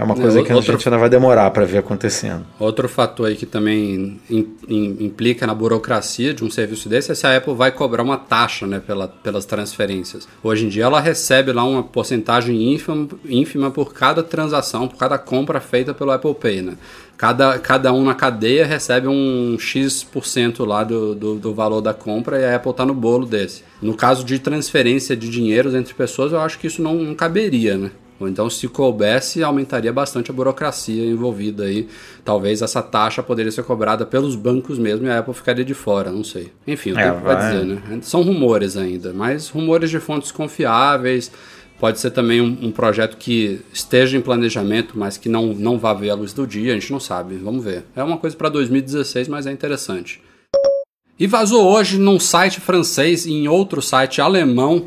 É 0.00 0.04
uma 0.04 0.14
coisa 0.14 0.42
que 0.42 0.50
a 0.50 0.56
outro- 0.56 0.72
gente 0.72 0.88
ainda 0.88 0.96
vai 0.98 1.10
demorar 1.10 1.50
para 1.50 1.66
ver 1.66 1.78
acontecendo. 1.78 2.46
Outro 2.58 2.88
fator 2.88 3.26
aí 3.28 3.36
que 3.36 3.44
também 3.44 4.18
im- 4.30 4.48
im- 4.66 4.96
implica 5.04 5.46
na 5.46 5.54
burocracia 5.54 6.32
de 6.32 6.42
um 6.42 6.50
serviço 6.50 6.88
desse 6.88 7.12
é 7.12 7.14
se 7.14 7.26
a 7.26 7.36
Apple 7.36 7.54
vai 7.54 7.70
cobrar 7.70 8.02
uma 8.02 8.16
taxa 8.16 8.66
né, 8.66 8.80
pela, 8.84 9.06
pelas 9.08 9.44
transferências. 9.44 10.26
Hoje 10.42 10.64
em 10.64 10.68
dia 10.70 10.84
ela 10.84 11.00
recebe 11.00 11.52
lá 11.52 11.64
uma 11.64 11.82
porcentagem 11.82 12.72
ínfima, 12.72 13.06
ínfima 13.28 13.70
por 13.70 13.92
cada 13.92 14.22
transação, 14.22 14.88
por 14.88 14.96
cada 14.96 15.18
compra 15.18 15.60
feita 15.60 15.92
pelo 15.92 16.10
Apple 16.12 16.34
Pay. 16.34 16.62
Né? 16.62 16.72
Cada, 17.18 17.58
cada 17.58 17.92
um 17.92 18.02
na 18.02 18.14
cadeia 18.14 18.64
recebe 18.64 19.06
um 19.06 19.58
X% 19.58 20.64
lá 20.64 20.82
do, 20.82 21.14
do, 21.14 21.34
do 21.34 21.52
valor 21.54 21.82
da 21.82 21.92
compra 21.92 22.40
e 22.40 22.44
a 22.46 22.56
Apple 22.56 22.70
está 22.70 22.86
no 22.86 22.94
bolo 22.94 23.26
desse. 23.26 23.62
No 23.82 23.94
caso 23.94 24.24
de 24.24 24.38
transferência 24.38 25.14
de 25.14 25.28
dinheiros 25.28 25.74
entre 25.74 25.92
pessoas, 25.92 26.32
eu 26.32 26.40
acho 26.40 26.58
que 26.58 26.66
isso 26.66 26.80
não, 26.80 26.94
não 26.94 27.14
caberia, 27.14 27.76
né? 27.76 27.90
Ou 28.20 28.28
então, 28.28 28.50
se 28.50 28.68
coubesse, 28.68 29.42
aumentaria 29.42 29.90
bastante 29.92 30.30
a 30.30 30.34
burocracia 30.34 31.06
envolvida 31.06 31.64
aí. 31.64 31.88
Talvez 32.24 32.60
essa 32.60 32.82
taxa 32.82 33.22
poderia 33.22 33.50
ser 33.50 33.64
cobrada 33.64 34.04
pelos 34.04 34.36
bancos 34.36 34.78
mesmo 34.78 35.06
e 35.06 35.10
a 35.10 35.18
Apple 35.20 35.32
ficaria 35.32 35.64
de 35.64 35.72
fora, 35.74 36.12
não 36.12 36.22
sei. 36.22 36.52
Enfim, 36.66 36.92
o 36.92 36.98
É, 36.98 37.10
tempo 37.10 37.24
vai 37.24 37.34
vai. 37.34 37.50
dizer, 37.50 37.64
né? 37.64 37.98
São 38.02 38.20
rumores 38.22 38.76
ainda, 38.76 39.12
mas 39.14 39.48
rumores 39.48 39.88
de 39.90 39.98
fontes 39.98 40.30
confiáveis. 40.30 41.32
Pode 41.78 41.98
ser 41.98 42.10
também 42.10 42.42
um, 42.42 42.58
um 42.66 42.70
projeto 42.70 43.16
que 43.16 43.62
esteja 43.72 44.14
em 44.18 44.20
planejamento, 44.20 44.98
mas 44.98 45.16
que 45.16 45.30
não, 45.30 45.54
não 45.54 45.78
vá 45.78 45.94
ver 45.94 46.10
a 46.10 46.14
luz 46.14 46.34
do 46.34 46.46
dia, 46.46 46.72
a 46.72 46.74
gente 46.74 46.92
não 46.92 47.00
sabe. 47.00 47.36
Vamos 47.36 47.64
ver. 47.64 47.84
É 47.96 48.02
uma 48.02 48.18
coisa 48.18 48.36
para 48.36 48.50
2016, 48.50 49.28
mas 49.28 49.46
é 49.46 49.50
interessante. 49.52 50.20
E 51.20 51.26
vazou 51.26 51.68
hoje 51.68 51.98
num 51.98 52.18
site 52.18 52.60
francês 52.60 53.26
e 53.26 53.32
em 53.32 53.46
outro 53.46 53.82
site 53.82 54.22
alemão 54.22 54.86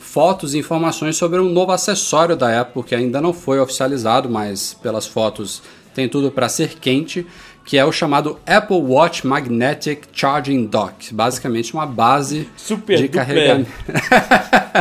fotos 0.00 0.52
e 0.52 0.58
informações 0.58 1.16
sobre 1.16 1.38
um 1.38 1.48
novo 1.48 1.70
acessório 1.70 2.34
da 2.34 2.60
Apple 2.60 2.82
que 2.82 2.96
ainda 2.96 3.20
não 3.20 3.32
foi 3.32 3.60
oficializado, 3.60 4.28
mas 4.28 4.74
pelas 4.74 5.06
fotos 5.06 5.62
tem 5.94 6.08
tudo 6.08 6.32
para 6.32 6.48
ser 6.48 6.80
quente, 6.80 7.24
que 7.64 7.78
é 7.78 7.84
o 7.84 7.92
chamado 7.92 8.40
Apple 8.44 8.78
Watch 8.78 9.24
Magnetic 9.24 10.08
Charging 10.12 10.66
Dock, 10.66 11.14
basicamente 11.14 11.72
uma 11.74 11.86
base 11.86 12.48
Super 12.56 12.96
de 12.96 13.08
carregamento. 13.08 13.70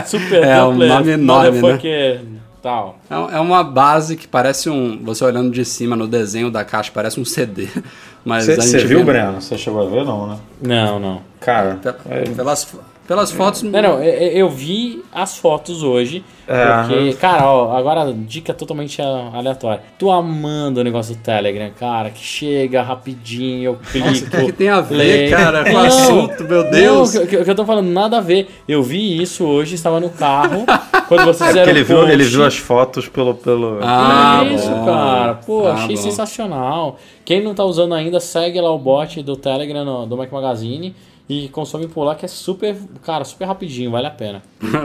Super 0.07 0.41
É, 0.45 0.63
um 0.63 0.73
nome 0.73 1.11
enorme, 1.11 1.61
né? 1.61 2.39
Tal. 2.67 2.99
É 3.09 3.37
é 3.37 3.39
uma 3.39 3.63
base 3.63 4.17
que 4.17 4.27
parece 4.27 4.69
um. 4.69 5.01
Você 5.05 5.23
olhando 5.23 5.49
de 5.51 5.63
cima 5.63 5.95
no 5.95 6.05
desenho 6.05 6.51
da 6.51 6.65
caixa, 6.65 6.91
parece 6.93 7.17
um 7.17 7.23
CD. 7.23 7.69
Mas 8.25 8.49
a 8.49 8.55
Você 8.55 8.79
viu, 8.79 8.99
vê- 8.99 9.05
Breno? 9.05 9.39
Você 9.41 9.57
chegou 9.57 9.87
a 9.87 9.89
ver, 9.89 10.03
não, 10.03 10.27
né? 10.27 10.37
Não, 10.61 10.99
não. 10.99 11.21
Cara, 11.39 11.79
Pe- 11.81 11.93
Pelas, 12.35 12.67
pelas 13.07 13.31
fotos. 13.31 13.63
Não, 13.63 13.81
não, 13.81 14.03
eu, 14.03 14.49
vi 14.49 15.03
as 15.13 15.37
fotos 15.37 15.81
hoje, 15.83 16.23
É, 16.47 16.65
porque, 16.83 17.13
cara, 17.13 17.45
ó, 17.49 17.75
agora 17.77 18.13
dica 18.13 18.53
totalmente 18.53 19.01
a- 19.01 19.31
aleatória. 19.33 19.81
Tô 19.97 20.11
amando 20.11 20.79
o 20.81 20.83
negócio 20.83 21.15
do 21.15 21.21
Telegram, 21.21 21.69
cara, 21.79 22.09
que 22.09 22.19
chega 22.19 22.81
rapidinho, 22.81 23.63
eu 23.63 23.75
clico. 23.91 24.07
o 24.09 24.29
que, 24.29 24.45
que 24.47 24.51
tem 24.51 24.69
a 24.69 24.81
ver, 24.81 24.95
leio. 24.95 25.31
cara, 25.31 25.63
com 25.63 25.73
o 25.75 25.77
assunto, 25.79 26.43
meu 26.43 26.69
Deus? 26.69 27.13
Não, 27.13 27.23
o 27.23 27.27
que, 27.27 27.43
que 27.43 27.49
eu 27.49 27.55
tô 27.55 27.65
falando, 27.65 27.87
nada 27.87 28.17
a 28.17 28.21
ver. 28.21 28.49
Eu 28.67 28.83
vi 28.83 29.21
isso 29.21 29.45
hoje, 29.45 29.75
estava 29.75 29.99
no 29.99 30.09
carro, 30.09 30.65
quando 31.07 31.25
vocês 31.25 31.55
é 31.55 31.69
ele 31.69 31.83
viu, 31.83 32.07
ele 32.07 32.23
viu 32.23 32.45
as 32.45 32.57
fotos 32.57 33.07
pelo. 33.07 33.33
pelo... 33.35 33.79
Ah, 33.81 34.41
é 34.43 34.53
isso, 34.53 34.69
bom. 34.69 34.85
cara. 34.85 35.33
Pô, 35.35 35.67
Ah, 35.67 35.73
achei 35.73 35.95
bom. 35.95 36.01
sensacional. 36.01 36.97
Quem 37.25 37.41
não 37.43 37.53
tá 37.53 37.63
usando 37.63 37.93
ainda, 37.93 38.19
segue 38.19 38.59
lá 38.61 38.71
o 38.71 38.77
bot 38.79 39.21
do 39.21 39.35
Telegram 39.35 39.83
no- 39.83 40.05
do 40.05 40.15
Mac 40.17 40.31
Magazine 40.31 40.95
e 41.29 41.49
consome 41.49 41.87
por 41.87 42.03
lá, 42.03 42.15
que 42.15 42.23
é 42.23 42.27
super, 42.27 42.75
cara, 43.03 43.25
super 43.25 43.45
rapidinho, 43.45 43.91
vale 43.91 44.07
a 44.07 44.11
pena. 44.11 44.41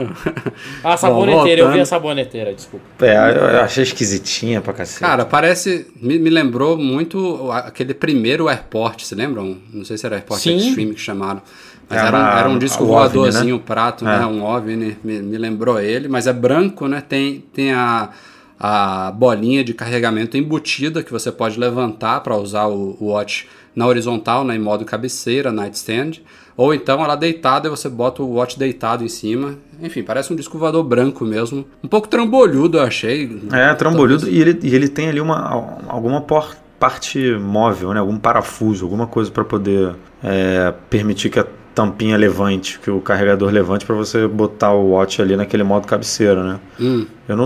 Ah, 0.83 0.93
a 0.93 0.97
saboneteira, 0.97 1.61
eu 1.61 1.71
vi 1.71 1.79
a 1.79 1.85
saboneteira, 1.85 2.53
desculpa. 2.53 2.85
É, 3.05 3.15
eu 3.15 3.35
eu 3.35 3.61
achei 3.61 3.83
esquisitinha 3.83 4.59
pra 4.59 4.73
cacete. 4.73 4.99
Cara, 4.99 5.23
parece. 5.25 5.87
Me, 5.95 6.19
me 6.19 6.29
lembrou 6.29 6.77
muito 6.77 7.49
aquele 7.51 7.93
primeiro 7.93 8.49
Airport, 8.49 9.01
se 9.03 9.15
lembram? 9.15 9.57
Não 9.73 9.85
sei 9.85 9.97
se 9.97 10.05
era 10.05 10.15
Airport 10.17 10.41
Sim. 10.41 10.57
Extreme 10.57 10.93
que 10.93 10.99
chamaram. 10.99 11.41
Mas 11.89 11.99
Era 11.99 12.07
era, 12.07 12.17
um, 12.17 12.37
era 12.39 12.49
um 12.49 12.57
disco 12.57 12.83
o 12.83 12.87
voadorzinho, 12.87 13.55
OVNI, 13.55 13.65
prato, 13.65 14.07
É. 14.07 14.19
né? 14.19 14.25
Um 14.25 14.43
OVNI, 14.43 14.97
me, 15.03 15.21
me 15.21 15.37
lembrou 15.37 15.79
ele, 15.79 16.07
mas 16.07 16.27
é 16.27 16.33
branco, 16.33 16.87
né? 16.87 17.01
Tem, 17.07 17.43
tem 17.53 17.71
a, 17.73 18.09
a 18.59 19.11
bolinha 19.11 19.63
de 19.63 19.73
carregamento 19.73 20.37
embutida 20.37 21.03
que 21.03 21.11
você 21.11 21.31
pode 21.31 21.59
levantar 21.59 22.21
para 22.21 22.35
usar 22.37 22.67
o, 22.67 22.97
o 22.99 23.07
watch 23.11 23.47
na 23.75 23.87
horizontal, 23.87 24.43
né? 24.43 24.55
Em 24.55 24.59
modo 24.59 24.85
cabeceira, 24.85 25.51
nightstand. 25.51 26.21
Ou 26.55 26.73
então 26.73 27.03
ela 27.03 27.15
deitada 27.15 27.67
e 27.67 27.69
você 27.71 27.89
bota 27.89 28.21
o 28.21 28.33
watch 28.33 28.59
deitado 28.59 29.03
em 29.03 29.07
cima. 29.07 29.55
Enfim, 29.81 30.03
parece 30.03 30.31
um 30.31 30.35
disco 30.35 30.57
voador 30.57 30.83
branco 30.83 31.25
mesmo. 31.25 31.65
Um 31.83 31.87
pouco 31.87 32.07
trambolhudo, 32.07 32.77
eu 32.77 32.83
achei. 32.83 33.41
É, 33.51 33.73
trambolhudo. 33.73 34.29
E 34.29 34.39
ele, 34.39 34.59
e 34.61 34.75
ele 34.75 34.87
tem 34.87 35.09
ali 35.09 35.19
uma, 35.19 35.49
alguma 35.87 36.21
por- 36.21 36.55
parte 36.79 37.31
móvel, 37.39 37.93
né? 37.93 37.99
Algum 37.99 38.17
parafuso, 38.17 38.83
alguma 38.85 39.07
coisa 39.07 39.31
para 39.31 39.43
poder 39.45 39.95
é, 40.21 40.73
permitir 40.89 41.29
que 41.29 41.39
a 41.39 41.47
tampinha 41.73 42.15
levante, 42.17 42.77
que 42.79 42.91
o 42.91 42.99
carregador 43.01 43.49
levante 43.51 43.85
para 43.85 43.95
você 43.95 44.27
botar 44.27 44.73
o 44.73 44.89
watch 44.91 45.21
ali 45.21 45.35
naquele 45.35 45.63
modo 45.63 45.87
cabeceira, 45.87 46.43
né? 46.43 46.59
Hum. 46.79 47.05
Eu 47.27 47.35
não 47.37 47.45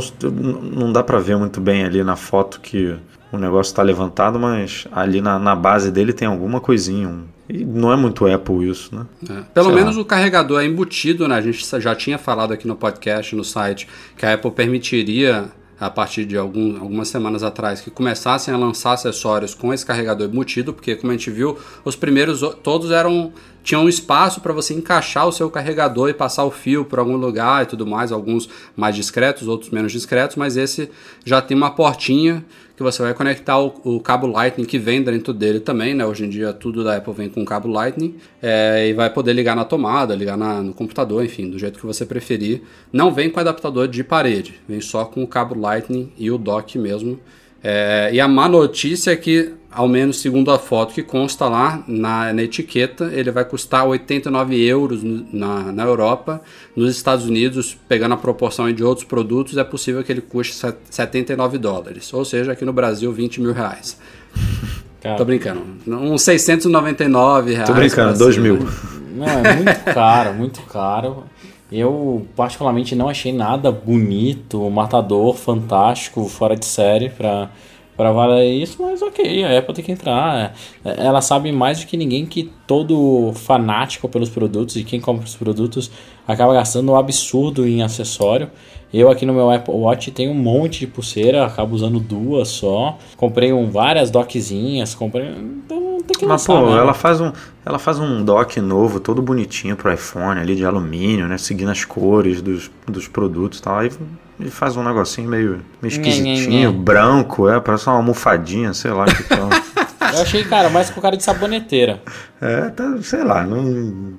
não 0.74 0.92
dá 0.92 1.02
para 1.04 1.20
ver 1.20 1.38
muito 1.38 1.62
bem 1.62 1.86
ali 1.86 2.04
na 2.04 2.16
foto 2.16 2.60
que 2.60 2.96
o 3.32 3.38
negócio 3.38 3.72
está 3.72 3.82
levantado, 3.84 4.40
mas 4.40 4.88
ali 4.92 5.22
na, 5.22 5.38
na 5.40 5.56
base 5.56 5.92
dele 5.92 6.14
tem 6.14 6.28
alguma 6.28 6.60
coisinha. 6.62 7.08
um- 7.08 7.24
e 7.50 7.64
não 7.64 7.94
é 7.94 7.96
muito 7.96 8.28
Apple 8.28 8.70
isso, 8.70 8.94
né? 8.94 9.06
É. 9.30 9.42
Pelo 9.54 9.68
Sei 9.68 9.76
menos 9.76 9.96
lá. 9.96 10.02
o 10.02 10.06
carregador 10.06 10.62
é 10.62 10.66
embutido, 10.66 11.28
né? 11.30 11.36
A 11.36 11.42
gente 11.42 11.66
já 11.80 11.96
tinha 11.96 12.18
falado 12.18 12.52
aqui 12.52 12.68
no 12.68 12.76
podcast, 12.76 13.34
no 13.38 13.44
site, 13.44 13.88
que 14.18 14.26
a 14.26 14.34
Apple 14.34 14.52
permitiria, 14.52 15.46
a 15.80 15.90
partir 15.90 16.26
de 16.26 16.36
algum, 16.36 16.76
algumas 16.82 17.08
semanas 17.08 17.44
atrás, 17.44 17.80
que 17.80 17.90
começassem 17.90 18.54
a 18.54 18.58
lançar 18.58 18.94
acessórios 18.94 19.54
com 19.54 19.74
esse 19.74 19.86
carregador 19.86 20.28
embutido, 20.28 20.74
porque 20.74 20.96
como 20.98 21.12
a 21.14 21.16
gente 21.16 21.30
viu, 21.32 21.58
os 21.86 21.96
primeiros 21.96 22.42
todos 22.64 22.92
eram 22.92 23.32
tinham 23.68 23.84
um 23.84 23.90
espaço 23.90 24.40
para 24.40 24.54
você 24.54 24.74
encaixar 24.74 25.28
o 25.28 25.32
seu 25.34 25.50
carregador 25.50 26.08
e 26.08 26.14
passar 26.14 26.46
o 26.46 26.52
fio 26.52 26.86
por 26.86 27.00
algum 27.00 27.18
lugar 27.18 27.64
e 27.64 27.66
tudo 27.66 27.86
mais, 27.86 28.14
alguns 28.14 28.48
mais 28.78 28.96
discretos, 28.96 29.46
outros 29.46 29.72
menos 29.72 29.92
discretos, 29.92 30.38
mas 30.38 30.56
esse 30.56 30.90
já 31.26 31.42
tem 31.42 31.58
uma 31.58 31.70
portinha 31.72 32.46
que 32.78 32.82
você 32.82 33.02
vai 33.02 33.14
conectar 33.14 33.60
o, 33.60 33.74
o 33.84 34.00
cabo 34.00 34.26
Lightning 34.26 34.64
que 34.64 34.80
vem 34.80 35.04
dentro 35.04 35.34
dele 35.34 35.60
também, 35.60 35.94
né? 35.94 36.06
Hoje 36.06 36.24
em 36.24 36.30
dia 36.30 36.54
tudo 36.54 36.82
da 36.82 36.96
Apple 36.96 37.12
vem 37.14 37.28
com 37.28 37.44
cabo 37.44 37.68
Lightning 37.68 38.16
é, 38.42 38.88
e 38.88 38.94
vai 38.94 39.10
poder 39.10 39.34
ligar 39.34 39.54
na 39.56 39.66
tomada, 39.66 40.16
ligar 40.16 40.38
na- 40.38 40.62
no 40.62 40.74
computador, 40.74 41.26
enfim, 41.26 41.50
do 41.50 41.60
jeito 41.60 41.78
que 41.78 41.86
você 41.86 42.06
preferir. 42.06 42.62
Não 42.94 43.12
vem 43.14 43.30
com 43.30 43.38
adaptador 43.42 43.90
de 43.90 44.02
parede, 44.02 44.62
vem 44.66 44.80
só 44.80 45.04
com 45.04 45.24
o 45.24 45.28
cabo 45.28 45.60
Lightning 45.60 46.10
e 46.18 46.32
o 46.32 46.38
dock 46.38 46.78
mesmo. 46.80 47.20
É, 47.62 48.12
e 48.14 48.20
a 48.22 48.28
má 48.30 48.48
notícia 48.48 49.12
é 49.12 49.16
que, 49.18 49.52
ao 49.78 49.88
menos 49.88 50.20
segundo 50.20 50.50
a 50.52 50.58
foto 50.58 50.94
que 50.94 51.04
consta 51.04 51.48
lá 51.48 51.84
na, 51.88 52.34
na 52.34 52.42
etiqueta, 52.44 53.12
ele 53.14 53.30
vai 53.32 53.46
custar 53.46 53.86
89 53.88 54.60
euros 54.66 55.02
na, 55.32 55.72
na 55.72 55.84
Europa. 55.84 56.42
Nos 56.76 56.96
Estados 56.96 57.26
Unidos, 57.26 57.78
pegando 57.88 58.14
a 58.14 58.18
proporção 58.18 58.72
de 58.74 58.84
outros 58.84 59.06
produtos, 59.06 59.56
é 59.58 59.64
possível 59.64 60.04
que 60.04 60.12
ele 60.12 60.22
custe 60.22 60.56
set- 60.56 60.78
79 60.90 61.58
dólares. 61.58 62.12
Ou 62.14 62.26
seja, 62.26 62.52
aqui 62.54 62.66
no 62.66 62.74
Brasil, 62.74 63.12
20 63.14 63.40
mil 63.42 63.54
reais. 63.54 63.98
Cara, 65.02 65.16
Tô 65.16 65.24
brincando. 65.26 65.62
Uns 65.88 66.24
699 66.24 67.54
reais. 67.54 67.70
Tô 67.70 67.74
brincando, 67.76 68.10
pra 68.10 68.18
2 68.18 68.34
cima. 68.36 68.44
mil. 68.48 68.68
Não, 69.16 69.26
é 69.28 69.56
muito 69.56 69.84
caro, 69.94 70.34
muito 70.34 70.62
caro. 70.64 71.24
Eu, 71.72 72.26
particularmente, 72.36 72.96
não 72.96 73.10
achei 73.10 73.32
nada 73.34 73.72
bonito, 73.72 74.70
matador, 74.70 75.36
fantástico, 75.36 76.28
fora 76.28 76.56
de 76.56 76.66
série 76.66 77.10
pra, 77.10 77.50
para 77.98 78.12
valer 78.12 78.54
isso, 78.54 78.78
mas 78.80 79.02
ok, 79.02 79.44
a 79.44 79.58
Apple 79.58 79.74
tem 79.74 79.84
que 79.84 79.92
entrar. 79.92 80.54
É, 80.86 81.06
Ela 81.06 81.20
sabe 81.20 81.52
mais 81.52 81.80
do 81.80 81.88
que 81.88 81.98
ninguém 81.98 82.26
que 82.28 82.52
todo 82.68 83.34
fanático 83.34 84.08
pelos 84.08 84.30
produtos 84.30 84.76
e 84.76 84.84
quem 84.84 85.02
compra 85.02 85.26
os 85.26 85.36
produtos 85.36 85.90
acaba 86.28 86.54
gastando 86.54 86.92
um 86.92 86.96
absurdo 86.96 87.68
em 87.68 87.82
acessório. 87.82 88.52
Eu 88.94 89.10
aqui 89.10 89.26
no 89.26 89.34
meu 89.34 89.52
Apple 89.52 89.74
Watch 89.74 90.12
tenho 90.12 90.32
um 90.32 90.36
monte 90.36 90.82
de 90.82 90.88
pulseira, 90.88 91.46
acabo 91.46 91.76
usando 91.76 92.00
duas 92.00 92.48
só. 92.48 92.98
Comprei 93.18 93.52
um, 93.52 93.70
várias 93.70 94.10
dockzinhas, 94.10 94.96
comprei. 94.96 95.28
Então 95.28 95.98
tem 96.08 96.20
que 96.20 96.26
Mas, 96.26 96.48
lançar, 96.48 96.62
pô, 96.62 96.70
né? 96.70 96.78
ela 96.78 96.94
faz, 96.94 97.20
um, 97.20 97.32
ela 97.66 97.80
faz 97.80 98.00
um 98.00 98.24
dock 98.24 98.62
novo, 98.62 99.00
todo 99.02 99.22
bonitinho 99.22 99.76
pro 99.76 99.92
iPhone, 99.92 100.40
ali 100.40 100.56
de 100.56 100.66
alumínio, 100.66 101.28
né? 101.28 101.38
Seguindo 101.38 101.72
as 101.72 101.84
cores 101.84 102.42
dos, 102.42 102.72
dos 102.88 103.08
produtos 103.10 103.60
e 103.60 103.62
tal. 103.62 103.80
Aí 103.80 103.92
ele 104.40 104.50
faz 104.52 104.76
um 104.78 104.84
negocinho 104.84 105.30
meio, 105.30 105.62
meio 105.82 105.94
Nhe, 105.94 106.00
nhe, 106.00 106.10
esquisitinho, 106.10 106.72
nhe. 106.72 106.78
branco, 106.78 107.50
é, 107.50 107.60
parece 107.60 107.88
uma 107.88 107.96
almofadinha, 107.98 108.74
sei 108.74 108.92
lá 108.92 109.06
que. 109.06 109.24
Eu 110.14 110.22
achei, 110.22 110.44
cara, 110.46 110.70
mais 110.70 110.90
com 110.90 111.02
cara 111.02 111.18
de 111.18 111.24
saboneteira. 111.24 112.02
É, 112.40 112.70
tá, 112.70 112.98
sei 113.02 113.24
lá, 113.24 113.46
não, 113.46 114.14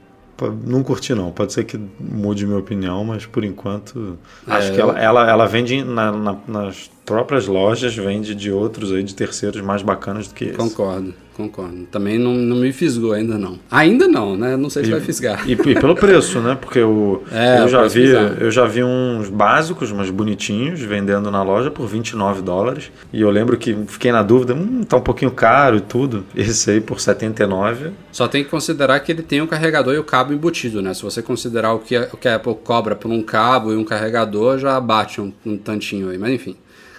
não 0.64 0.82
curti 0.82 1.14
não. 1.14 1.30
Pode 1.32 1.52
ser 1.52 1.64
que 1.64 1.80
mude 1.98 2.46
minha 2.46 2.58
opinião, 2.58 3.04
mas 3.04 3.24
por 3.26 3.42
enquanto 3.42 4.18
acho 4.46 4.68
É, 4.68 4.74
que 4.74 4.80
eu- 4.80 4.90
ela, 4.90 4.98
ela, 5.00 5.30
ela 5.30 5.46
vende 5.46 5.82
na- 5.82 6.12
na- 6.12 6.36
nas 6.46 6.90
próprias 7.06 7.46
lojas, 7.46 7.96
vende 7.96 8.34
de 8.34 8.50
outros 8.52 8.92
aí, 8.92 9.02
de 9.02 9.14
terceiros 9.14 9.60
mais 9.62 9.80
bacanas 9.82 10.28
do 10.28 10.34
que 10.34 10.44
esse. 10.44 10.56
Concordo, 10.56 11.14
concordo. 11.38 11.86
Também 11.90 12.18
não, 12.18 12.34
não 12.34 12.56
me 12.56 12.72
fisgou 12.72 13.12
ainda 13.12 13.38
não. 13.38 13.58
Ainda 13.70 14.06
não, 14.06 14.36
né? 14.36 14.56
Não 14.56 14.68
sei 14.68 14.84
se 14.84 14.90
vai 14.90 15.00
fisgar. 15.00 15.48
E, 15.48 15.52
e 15.52 15.56
pelo 15.56 15.94
preço, 15.94 16.40
né? 16.40 16.56
Porque 16.60 16.80
o, 16.80 17.22
É, 17.32 17.60
eu, 17.60 17.64
o 17.64 17.68
já 17.68 17.82
vi, 17.86 18.08
eu 18.40 18.50
já 18.50 18.66
vi 18.66 18.84
uns 18.84 19.30
básicos, 19.30 19.90
mas 19.92 20.10
bonitinhos, 20.10 20.80
vendendo 20.80 21.30
na 21.30 21.42
loja 21.42 21.70
por 21.70 21.86
29 21.86 22.42
dólares. 22.42 22.90
E 23.12 23.20
eu 23.22 23.30
lembro 23.30 23.56
que 23.56 23.74
fiquei 23.86 24.12
na 24.12 24.22
dúvida, 24.22 24.52
hum, 24.54 24.82
tá 24.82 24.96
um 24.96 25.00
pouquinho 25.00 25.30
caro 25.30 25.76
e 25.76 25.80
tudo. 25.80 26.24
Esse 26.36 26.70
aí 26.72 26.80
por 26.80 27.00
79. 27.00 27.92
Só 28.12 28.28
tem 28.28 28.44
que 28.44 28.50
considerar 28.50 29.00
que 29.00 29.12
ele 29.12 29.22
tem 29.22 29.40
um 29.40 29.46
carregador 29.46 29.94
e 29.94 29.98
o 29.98 30.04
cabo 30.04 30.32
embutido, 30.32 30.82
né? 30.82 30.92
Se 30.92 31.02
você 31.02 31.22
considerar 31.22 31.72
o 31.72 31.78
que, 31.78 31.96
a- 31.96 32.08
o 32.12 32.16
que 32.16 32.28
a 32.28 32.34
Apple 32.34 32.54
cobra 32.62 32.94
por 32.96 33.10
um 33.10 33.22
cabo 33.22 33.72
e 33.72 33.76
um 33.76 33.84
carregador, 33.84 34.58
já 34.58 34.78
bate 34.80 35.20
um, 35.20 35.32
um 35.46 35.56
tantinho 35.56 36.10
aí. 36.10 36.18
Mas 36.18 36.32
enfim, 36.32 36.56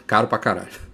caro 0.07 0.27
pra 0.27 0.37
caralho. 0.37 0.88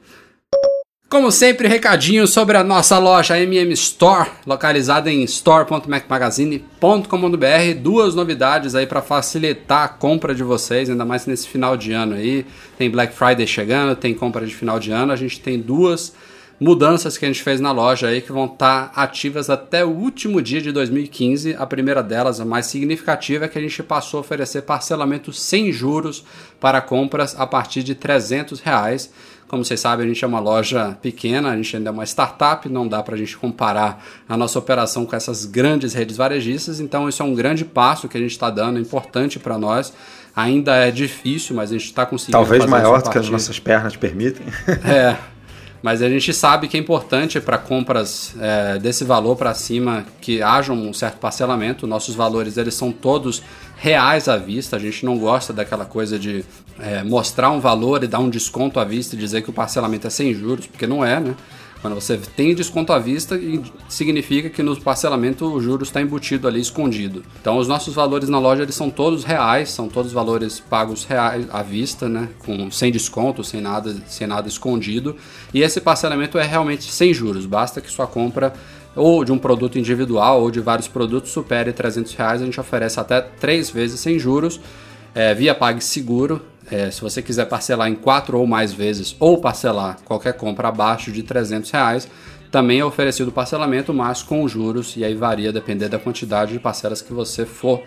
Como 1.08 1.32
sempre, 1.32 1.68
recadinho 1.68 2.26
sobre 2.26 2.58
a 2.58 2.64
nossa 2.64 2.97
loja 2.97 3.39
MM 3.39 3.72
Store, 3.74 4.28
localizada 4.45 5.12
em 5.12 5.24
store.macmagazine.com.br. 5.24 7.80
Duas 7.80 8.16
novidades 8.16 8.74
aí 8.74 8.88
para 8.88 9.03
facilitar 9.03 9.84
a 9.84 9.88
compra 9.88 10.34
de 10.34 10.43
vocês, 10.43 10.89
ainda 10.89 11.06
mais 11.06 11.28
nesse 11.28 11.47
final 11.47 11.78
de 11.78 11.93
ano 11.93 12.16
aí. 12.16 12.43
Tem 12.76 12.89
Black 12.89 13.14
Friday 13.14 13.45
chegando, 13.45 13.95
tem 13.95 14.16
compra 14.16 14.47
de 14.47 14.56
final 14.56 14.80
de 14.80 14.91
ano. 14.91 15.14
A 15.14 15.16
gente 15.16 15.39
tem 15.39 15.60
duas 15.60 16.12
mudanças 16.60 17.18
que 17.18 17.26
a 17.26 17.28
gente 17.28 17.43
fez 17.43 17.60
na 17.60 17.72
loja 17.72 18.08
aí 18.08 18.22
que 18.22 18.32
vão 18.32 18.45
estar 18.45 18.91
ativas 18.95 19.49
até 19.49 19.86
o 19.86 19.89
último 19.89 20.41
dia 20.41 20.62
de 20.62 20.72
2015. 20.72 21.53
A 21.56 21.68
primeira 21.68 22.01
delas, 22.01 22.39
a 22.39 22.45
mais 22.45 22.66
significativa, 22.66 23.45
é 23.45 23.47
que 23.47 23.60
a 23.60 23.62
gente 23.62 23.84
passou 23.84 24.18
a 24.18 24.22
oferecer 24.22 24.64
parcelamento 24.64 25.32
sem 25.32 25.72
juros 25.72 26.26
para 26.60 26.82
compras 26.82 27.39
a 27.39 27.45
partir 27.45 27.84
de 27.84 27.93
300 27.93 28.60
reais. 28.60 29.14
Como 29.56 29.64
vocês 29.64 29.80
sabem, 29.80 30.06
a 30.06 30.10
gente 30.10 30.22
é 30.22 30.28
uma 30.28 30.41
loja 30.41 30.97
pequena, 31.01 31.49
a 31.49 31.56
gente 31.56 31.78
ainda 31.78 31.89
é 31.89 31.93
uma 31.93 32.03
startup, 32.03 32.68
não 32.68 32.86
dá 32.86 33.01
para 33.01 33.16
a 33.16 33.18
gente 33.18 33.38
comparar 33.38 34.03
a 34.28 34.36
nossa 34.36 34.60
operação 34.60 35.06
com 35.06 35.16
essas 35.16 35.45
grandes 35.45 35.93
redes 35.93 36.18
varejistas, 36.18 36.82
então 36.82 37.08
isso 37.08 37.24
é 37.24 37.26
um 37.26 37.34
grande 37.34 37.64
passo 37.64 38.10
que 38.10 38.18
a 38.18 38.20
gente 38.20 38.32
está 38.32 38.49
dando, 38.49 38.78
importante 38.82 39.39
para 39.39 39.58
nós. 39.58 39.93
Ainda 40.36 40.76
é 40.76 40.91
difícil, 40.91 41.56
mas 41.56 41.70
a 41.70 41.74
gente 41.78 41.86
está 41.86 42.06
conseguindo. 42.06 42.38
Talvez 42.38 42.66
maior 42.66 43.01
do 43.01 43.10
que 43.10 43.18
as 43.18 43.30
nossas 43.30 43.58
pernas 43.58 43.95
permitem. 43.95 44.45
é, 44.84 45.16
mas 45.82 46.01
a 46.01 46.10
gente 46.10 46.34
sabe 46.34 46.68
que 46.68 46.76
é 46.76 46.80
importante 46.80 47.39
para 47.39 47.58
compras 47.58 48.36
é, 48.41 48.78
desse 48.78 49.06
valor 49.06 49.38
para 49.38 49.53
cima 49.53 50.03
que 50.20 50.41
haja 50.41 50.74
um 50.74 50.91
certo 50.91 51.18
parcelamento. 51.18 51.88
Nossos 51.88 52.14
valores 52.14 52.58
eles 52.58 52.74
são 52.74 52.91
todos 52.91 53.41
reais 53.76 54.28
à 54.28 54.38
vista. 54.38 54.76
A 54.76 54.80
gente 54.80 55.06
não 55.06 55.18
gosta 55.18 55.54
daquela 55.54 55.86
coisa 55.86 56.18
de 56.18 56.44
é, 56.80 57.04
mostrar 57.04 57.52
um 57.52 57.60
valor 57.60 58.04
e 58.04 58.08
dar 58.08 58.20
um 58.20 58.30
desconto 58.30 58.80
à 58.80 58.84
vista 58.84 59.16
e 59.16 59.20
dizer 59.20 59.42
que 59.42 59.50
o 59.50 59.54
parcelamento 59.54 60.08
é 60.08 60.10
sem 60.10 60.34
juros, 60.34 60.68
porque 60.68 60.88
não 60.88 61.04
é, 61.04 61.20
né? 61.20 61.36
Quando 61.82 61.94
você 61.94 62.18
tem 62.18 62.56
desconto 62.56 62.92
à 62.92 62.98
vista, 62.98 63.40
significa 63.88 64.50
que 64.50 64.64
no 64.64 64.76
parcelamento 64.76 65.46
o 65.46 65.62
juros 65.62 65.90
está 65.90 66.02
embutido 66.02 66.48
ali, 66.48 66.60
escondido. 66.60 67.24
Então 67.40 67.60
os 67.60 67.68
nossos 67.68 67.94
valores 67.94 68.28
na 68.28 68.40
loja 68.40 68.64
eles 68.64 68.74
são 68.74 68.90
todos 68.90 69.24
reais, 69.24 69.70
são 69.70 69.88
todos 69.88 70.12
valores 70.12 70.60
pagos 70.60 71.04
reais 71.04 71.46
à 71.52 71.62
vista, 71.62 72.10
né? 72.10 72.30
Com, 72.40 72.72
sem 72.72 72.92
desconto, 72.92 73.44
sem 73.44 73.62
nada, 73.62 73.96
sem 74.08 74.26
nada 74.26 74.48
escondido. 74.48 75.16
E 75.54 75.62
esse 75.62 75.80
parcelamento 75.80 76.40
é 76.40 76.44
realmente 76.44 76.92
sem 76.92 77.14
juros, 77.14 77.46
basta 77.46 77.80
que 77.80 77.92
sua 77.92 78.08
compra 78.08 78.52
ou 78.96 79.26
de 79.26 79.32
um 79.32 79.38
produto 79.38 79.78
individual 79.78 80.41
ou 80.41 80.50
de 80.50 80.60
vários 80.60 80.88
produtos 80.88 81.32
supere 81.32 81.74
300 81.74 82.14
reais, 82.14 82.41
a 82.41 82.46
gente 82.46 82.60
oferece 82.60 83.00
até 83.00 83.22
três 83.22 83.70
vezes 83.70 84.00
sem 84.00 84.18
juros 84.18 84.60
é, 85.14 85.34
via 85.34 85.56
PagSeguro. 85.56 86.41
É, 86.72 86.89
se 86.89 87.00
você 87.02 87.22
quiser 87.22 87.46
parcelar 87.46 87.88
em 87.88 87.96
quatro 87.96 88.39
ou 88.39 88.48
mais 88.48 88.74
vezes 88.74 89.16
ou 89.20 89.39
parcelar 89.39 89.98
qualquer 90.04 90.34
compra 90.34 90.70
abaixo 90.70 91.12
de 91.12 91.22
300 91.22 91.70
reais, 91.70 92.08
também 92.52 92.80
é 92.80 92.86
oferecido 92.86 93.32
parcelamento, 93.32 93.93
mas 93.93 94.24
com 94.24 94.48
juros, 94.48 94.96
e 94.96 95.04
aí 95.04 95.14
varia 95.14 95.52
depender 95.52 95.89
da 95.89 96.00
quantidade 96.00 96.54
de 96.54 96.60
parcelas 96.60 97.02
que 97.02 97.14
você 97.14 97.46
for 97.46 97.84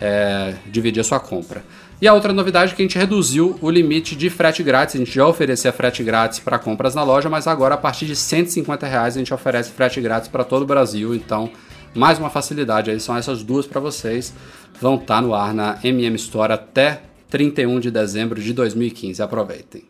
é, 0.00 0.54
dividir 0.66 1.00
a 1.00 1.04
sua 1.04 1.20
compra. 1.20 1.62
E 2.00 2.06
a 2.06 2.14
outra 2.14 2.32
novidade 2.32 2.72
é 2.72 2.76
que 2.76 2.82
a 2.82 2.84
gente 2.84 2.96
reduziu 2.96 3.58
o 3.60 3.68
limite 3.68 4.14
de 4.14 4.30
frete 4.30 4.62
grátis. 4.62 4.94
A 4.94 4.98
gente 4.98 5.10
já 5.10 5.26
oferecia 5.26 5.72
frete 5.72 6.04
grátis 6.04 6.38
para 6.38 6.56
compras 6.56 6.94
na 6.94 7.02
loja, 7.02 7.28
mas 7.28 7.48
agora 7.48 7.74
a 7.74 7.78
partir 7.78 8.06
de 8.06 8.14
150 8.14 8.86
reais 8.86 9.16
a 9.16 9.18
gente 9.18 9.34
oferece 9.34 9.72
frete 9.72 10.00
grátis 10.00 10.28
para 10.28 10.44
todo 10.44 10.62
o 10.62 10.66
Brasil. 10.66 11.12
Então, 11.12 11.50
mais 11.92 12.16
uma 12.18 12.30
facilidade 12.30 12.88
aí. 12.88 13.00
São 13.00 13.16
essas 13.16 13.42
duas 13.42 13.66
para 13.66 13.80
vocês. 13.80 14.32
Vão 14.80 14.94
estar 14.94 15.20
no 15.20 15.34
ar 15.34 15.52
na 15.52 15.76
MM 15.82 16.14
Store 16.14 16.52
até 16.52 17.02
31 17.30 17.80
de 17.80 17.90
dezembro 17.90 18.40
de 18.40 18.52
2015. 18.52 19.20
Aproveitem. 19.20 19.82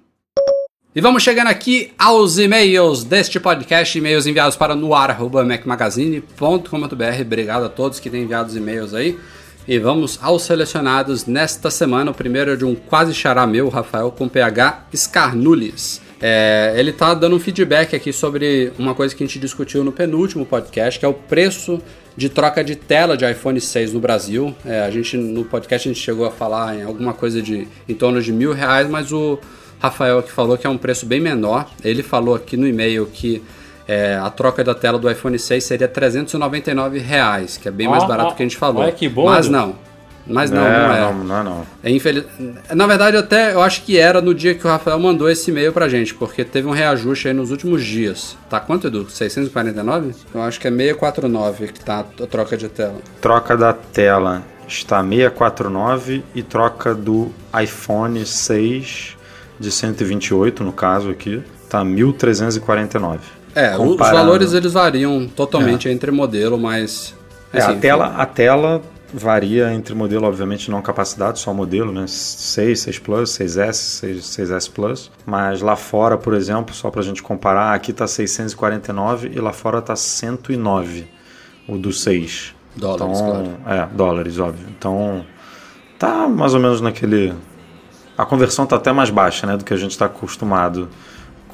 E 0.96 1.02
vamos 1.02 1.22
chegando 1.22 1.48
aqui 1.48 1.92
aos 1.98 2.38
e-mails 2.38 3.04
deste 3.04 3.38
podcast, 3.38 3.98
e-mails 3.98 4.26
enviados 4.26 4.56
para 4.56 4.74
noar.macmagazine.com.br. 4.74 7.20
Obrigado 7.20 7.66
a 7.66 7.68
todos 7.68 8.00
que 8.00 8.08
têm 8.08 8.22
enviado 8.22 8.48
os 8.48 8.56
e-mails 8.56 8.94
aí. 8.94 9.18
E 9.68 9.78
vamos 9.78 10.18
aos 10.22 10.44
selecionados 10.44 11.26
nesta 11.26 11.70
semana. 11.70 12.10
O 12.10 12.14
primeiro 12.14 12.52
é 12.52 12.56
de 12.56 12.64
um 12.64 12.74
quase 12.74 13.12
xará 13.12 13.46
meu, 13.46 13.68
Rafael, 13.68 14.10
com 14.10 14.26
PH 14.26 14.86
Scarnulis. 14.96 16.00
É, 16.22 16.72
ele 16.74 16.90
tá 16.90 17.12
dando 17.12 17.36
um 17.36 17.38
feedback 17.38 17.94
aqui 17.94 18.10
sobre 18.10 18.72
uma 18.78 18.94
coisa 18.94 19.14
que 19.14 19.22
a 19.22 19.26
gente 19.26 19.38
discutiu 19.38 19.84
no 19.84 19.92
penúltimo 19.92 20.46
podcast, 20.46 20.98
que 20.98 21.04
é 21.04 21.08
o 21.08 21.12
preço 21.12 21.82
de 22.16 22.30
troca 22.30 22.64
de 22.64 22.76
tela 22.76 23.14
de 23.14 23.30
iPhone 23.30 23.60
6 23.60 23.92
no 23.92 24.00
Brasil. 24.00 24.56
É, 24.64 24.80
a 24.80 24.90
gente 24.90 25.18
no 25.18 25.44
podcast 25.44 25.86
a 25.86 25.92
gente 25.92 26.02
chegou 26.02 26.24
a 26.24 26.30
falar 26.30 26.74
em 26.74 26.82
alguma 26.84 27.12
coisa 27.12 27.42
de 27.42 27.68
em 27.86 27.94
torno 27.94 28.22
de 28.22 28.32
mil 28.32 28.54
reais, 28.54 28.88
mas 28.88 29.12
o 29.12 29.38
Rafael 29.78 30.22
que 30.22 30.32
falou 30.32 30.56
que 30.56 30.66
é 30.66 30.70
um 30.70 30.78
preço 30.78 31.04
bem 31.04 31.20
menor. 31.20 31.70
Ele 31.84 32.02
falou 32.02 32.34
aqui 32.34 32.56
no 32.56 32.66
e-mail 32.66 33.04
que 33.04 33.42
é, 33.88 34.16
a 34.16 34.28
troca 34.28 34.62
da 34.62 34.74
tela 34.74 34.98
do 34.98 35.10
iPhone 35.10 35.38
6 35.38 35.64
seria 35.64 35.88
399 35.88 36.98
reais, 36.98 37.56
que 37.56 37.66
é 37.66 37.70
bem 37.70 37.88
mais 37.88 38.04
barato 38.04 38.32
ó, 38.32 38.34
que 38.34 38.42
a 38.42 38.46
gente 38.46 38.58
falou. 38.58 38.82
olha 38.82 38.92
que 38.92 39.08
bom, 39.08 39.24
Mas 39.24 39.48
não. 39.48 39.74
Mas 40.30 40.50
não, 40.50 40.66
é, 40.66 40.70
não 40.70 40.94
é. 40.94 41.00
Não, 41.00 41.24
não 41.24 41.38
é 41.38 41.42
não. 41.42 41.66
É 41.82 41.90
infeliz... 41.90 42.24
Na 42.74 42.86
verdade, 42.86 43.16
até 43.16 43.54
eu 43.54 43.62
acho 43.62 43.82
que 43.82 43.98
era 43.98 44.20
no 44.20 44.34
dia 44.34 44.54
que 44.54 44.66
o 44.66 44.68
Rafael 44.68 44.98
mandou 44.98 45.30
esse 45.30 45.50
e-mail 45.50 45.72
pra 45.72 45.88
gente, 45.88 46.14
porque 46.14 46.44
teve 46.44 46.68
um 46.68 46.70
reajuste 46.70 47.28
aí 47.28 47.34
nos 47.34 47.50
últimos 47.50 47.82
dias. 47.82 48.36
Tá 48.50 48.60
quanto, 48.60 48.88
Edu? 48.88 49.08
649? 49.08 50.14
Eu 50.34 50.42
acho 50.42 50.60
que 50.60 50.68
é 50.68 50.70
649 50.70 51.68
que 51.68 51.80
tá 51.80 52.00
a 52.00 52.26
troca 52.26 52.58
de 52.58 52.68
tela. 52.68 52.96
Troca 53.22 53.56
da 53.56 53.72
tela 53.72 54.42
está 54.68 55.02
649 55.02 56.22
e 56.34 56.42
troca 56.42 56.94
do 56.94 57.32
iPhone 57.58 58.26
6 58.26 59.16
de 59.58 59.72
128, 59.72 60.62
no 60.62 60.72
caso 60.72 61.08
aqui, 61.08 61.42
tá 61.70 61.82
1349. 61.82 63.37
É, 63.54 63.76
o- 63.76 63.82
os 63.82 63.88
Comparando. 63.92 64.16
valores 64.16 64.52
eles 64.52 64.72
variam 64.72 65.26
totalmente 65.26 65.88
entre 65.88 66.10
modelo, 66.10 66.58
mas. 66.58 67.14
É, 67.52 67.58
assim, 67.58 67.72
a, 67.72 67.76
tela, 67.76 68.06
a 68.16 68.26
tela 68.26 68.82
varia 69.12 69.72
entre 69.72 69.94
modelo, 69.94 70.26
obviamente, 70.26 70.70
não 70.70 70.82
capacidade, 70.82 71.38
só 71.38 71.52
modelo, 71.54 71.90
né? 71.92 72.04
6, 72.06 72.80
6 72.80 72.98
Plus, 72.98 73.30
6S, 73.30 73.72
6, 73.74 74.24
6S 74.26 74.68
Plus. 74.70 75.10
Mas 75.24 75.62
lá 75.62 75.76
fora, 75.76 76.18
por 76.18 76.34
exemplo, 76.34 76.74
só 76.74 76.90
pra 76.90 77.00
gente 77.02 77.22
comparar, 77.22 77.72
aqui 77.74 77.92
tá 77.92 78.06
649 78.06 79.30
e 79.34 79.40
lá 79.40 79.52
fora 79.52 79.80
tá 79.80 79.96
109, 79.96 81.08
o 81.66 81.78
do 81.78 81.90
6. 81.92 82.54
Dólares, 82.76 83.18
então, 83.18 83.54
É, 83.66 83.86
dólares, 83.92 84.38
óbvio. 84.38 84.66
Então, 84.78 85.24
tá 85.98 86.28
mais 86.28 86.52
ou 86.54 86.60
menos 86.60 86.80
naquele... 86.80 87.32
A 88.16 88.24
conversão 88.26 88.66
tá 88.66 88.76
até 88.76 88.92
mais 88.92 89.10
baixa, 89.10 89.46
né? 89.46 89.56
Do 89.56 89.64
que 89.64 89.72
a 89.72 89.76
gente 89.76 89.92
está 89.92 90.04
acostumado 90.06 90.88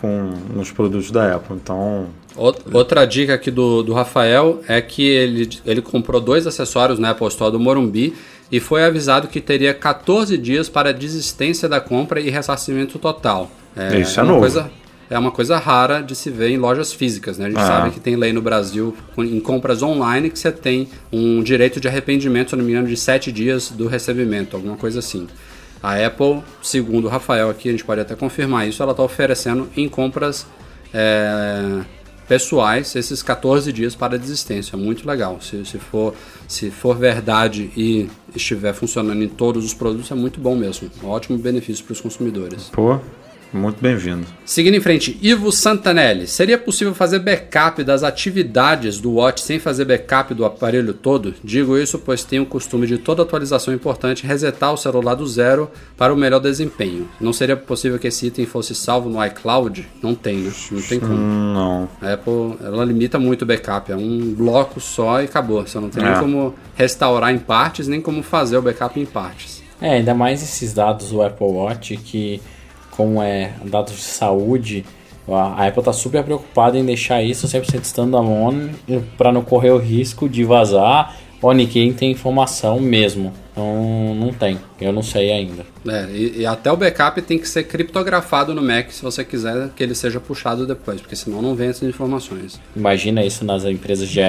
com 0.00 0.32
nos 0.54 0.70
produtos 0.70 1.10
da 1.10 1.34
Apple. 1.36 1.56
Então, 1.56 2.06
Out- 2.36 2.60
Outra 2.72 3.04
dica 3.06 3.34
aqui 3.34 3.50
do, 3.50 3.82
do 3.82 3.92
Rafael 3.92 4.60
é 4.68 4.80
que 4.80 5.02
ele, 5.06 5.48
ele 5.64 5.80
comprou 5.82 6.20
dois 6.20 6.46
acessórios 6.46 6.98
na 6.98 7.10
Apple 7.10 7.28
Store 7.28 7.52
do 7.52 7.60
Morumbi 7.60 8.14
e 8.50 8.60
foi 8.60 8.84
avisado 8.84 9.28
que 9.28 9.40
teria 9.40 9.72
14 9.72 10.36
dias 10.36 10.68
para 10.68 10.92
desistência 10.92 11.68
da 11.68 11.80
compra 11.80 12.20
e 12.20 12.30
ressarcimento 12.30 12.98
total. 12.98 13.50
Isso 14.00 14.20
é 14.20 14.22
novo. 14.22 14.40
Coisa, 14.40 14.70
é 15.10 15.18
uma 15.18 15.30
coisa 15.30 15.56
rara 15.58 16.00
de 16.02 16.14
se 16.14 16.28
ver 16.30 16.50
em 16.50 16.56
lojas 16.58 16.92
físicas, 16.92 17.38
né? 17.38 17.46
A 17.46 17.48
gente 17.50 17.60
Ah. 17.60 17.66
sabe 17.66 17.90
que 17.90 18.00
tem 18.00 18.16
lei 18.16 18.32
no 18.32 18.42
Brasil 18.42 18.94
em 19.18 19.38
compras 19.40 19.82
online 19.82 20.28
que 20.30 20.38
você 20.38 20.50
tem 20.52 20.88
um 21.12 21.42
direito 21.42 21.80
de 21.80 21.88
arrependimento, 21.88 22.50
se 22.50 22.56
não 22.56 22.64
me 22.64 22.72
engano, 22.72 22.88
de 22.88 22.96
sete 22.96 23.30
dias 23.32 23.70
do 23.70 23.86
recebimento, 23.86 24.56
alguma 24.56 24.76
coisa 24.76 24.98
assim. 24.98 25.26
A 25.84 26.02
Apple, 26.06 26.42
segundo 26.62 27.04
o 27.04 27.10
Rafael 27.10 27.50
aqui, 27.50 27.68
a 27.68 27.72
gente 27.72 27.84
pode 27.84 28.00
até 28.00 28.16
confirmar 28.16 28.66
isso, 28.66 28.82
ela 28.82 28.92
está 28.92 29.02
oferecendo 29.02 29.68
em 29.76 29.86
compras 29.86 30.46
é, 30.94 31.82
pessoais 32.26 32.96
esses 32.96 33.22
14 33.22 33.70
dias 33.70 33.94
para 33.94 34.18
desistência. 34.18 34.78
Muito 34.78 35.06
legal. 35.06 35.42
Se, 35.42 35.62
se, 35.66 35.76
for, 35.76 36.14
se 36.48 36.70
for 36.70 36.96
verdade 36.96 37.70
e 37.76 38.08
estiver 38.34 38.72
funcionando 38.72 39.22
em 39.22 39.28
todos 39.28 39.62
os 39.62 39.74
produtos, 39.74 40.10
é 40.10 40.14
muito 40.14 40.40
bom 40.40 40.56
mesmo. 40.56 40.90
Ótimo 41.02 41.36
benefício 41.36 41.84
para 41.84 41.92
os 41.92 42.00
consumidores. 42.00 42.70
Pô, 42.72 42.98
muito 43.54 43.80
bem-vindo. 43.80 44.26
Seguindo 44.44 44.74
em 44.74 44.80
frente, 44.80 45.18
Ivo 45.22 45.50
Santanelli. 45.52 46.26
Seria 46.26 46.58
possível 46.58 46.94
fazer 46.94 47.20
backup 47.20 47.82
das 47.84 48.02
atividades 48.02 48.98
do 49.00 49.12
Watch 49.12 49.42
sem 49.42 49.58
fazer 49.58 49.84
backup 49.84 50.34
do 50.34 50.44
aparelho 50.44 50.92
todo? 50.92 51.34
Digo 51.42 51.78
isso 51.78 51.98
pois 51.98 52.24
tenho 52.24 52.42
o 52.42 52.46
costume 52.46 52.86
de 52.86 52.98
toda 52.98 53.22
atualização 53.22 53.72
importante 53.72 54.26
resetar 54.26 54.72
o 54.72 54.76
celular 54.76 55.14
do 55.14 55.26
zero 55.26 55.70
para 55.96 56.12
o 56.12 56.16
melhor 56.16 56.40
desempenho. 56.40 57.08
Não 57.20 57.32
seria 57.32 57.56
possível 57.56 57.98
que 57.98 58.08
esse 58.08 58.26
item 58.26 58.44
fosse 58.44 58.74
salvo 58.74 59.08
no 59.08 59.24
iCloud? 59.24 59.86
Não 60.02 60.14
tem, 60.14 60.38
né? 60.38 60.52
Não 60.70 60.82
tem 60.82 60.98
como. 61.00 61.14
Não. 61.14 61.88
A 62.02 62.12
Apple 62.14 62.56
ela 62.64 62.84
limita 62.84 63.18
muito 63.18 63.42
o 63.42 63.46
backup, 63.46 63.90
é 63.92 63.96
um 63.96 64.34
bloco 64.34 64.80
só 64.80 65.22
e 65.22 65.26
acabou. 65.26 65.66
Você 65.66 65.78
não 65.78 65.88
tem 65.88 66.04
É. 66.04 66.10
nem 66.10 66.20
como 66.20 66.54
restaurar 66.74 67.32
em 67.32 67.38
partes, 67.38 67.86
nem 67.88 68.00
como 68.00 68.22
fazer 68.22 68.56
o 68.56 68.62
backup 68.62 68.98
em 68.98 69.06
partes. 69.06 69.62
É, 69.80 69.94
ainda 69.94 70.14
mais 70.14 70.42
esses 70.42 70.72
dados 70.72 71.10
do 71.10 71.20
Apple 71.22 71.46
Watch 71.46 71.96
que, 71.98 72.40
como 72.96 73.22
é 73.22 73.52
dados 73.64 73.94
de 73.94 74.02
saúde, 74.02 74.84
a 75.28 75.66
Apple 75.66 75.82
tá 75.82 75.92
super 75.92 76.22
preocupada 76.22 76.78
em 76.78 76.84
deixar 76.84 77.22
isso 77.22 77.46
100% 77.46 77.82
standalone 77.84 78.72
para 79.16 79.32
não 79.32 79.42
correr 79.42 79.70
o 79.70 79.78
risco 79.78 80.28
de 80.28 80.44
vazar 80.44 81.16
ou 81.40 81.52
ninguém 81.52 81.92
tem 81.92 82.10
informação 82.10 82.80
mesmo. 82.80 83.32
Então 83.52 84.14
não 84.16 84.32
tem, 84.32 84.58
eu 84.80 84.92
não 84.92 85.02
sei 85.02 85.30
ainda. 85.30 85.64
É, 85.86 86.08
e, 86.10 86.40
e 86.40 86.46
até 86.46 86.72
o 86.72 86.76
backup 86.76 87.20
tem 87.22 87.38
que 87.38 87.48
ser 87.48 87.64
criptografado 87.64 88.52
no 88.52 88.62
Mac 88.62 88.90
se 88.90 89.02
você 89.02 89.24
quiser 89.24 89.68
que 89.76 89.82
ele 89.82 89.94
seja 89.94 90.18
puxado 90.18 90.66
depois, 90.66 91.00
porque 91.00 91.14
senão 91.14 91.40
não 91.40 91.54
vem 91.54 91.68
essas 91.68 91.88
informações. 91.88 92.60
Imagina 92.74 93.24
isso 93.24 93.44
nas 93.44 93.64
empresas 93.64 94.08
de, 94.08 94.20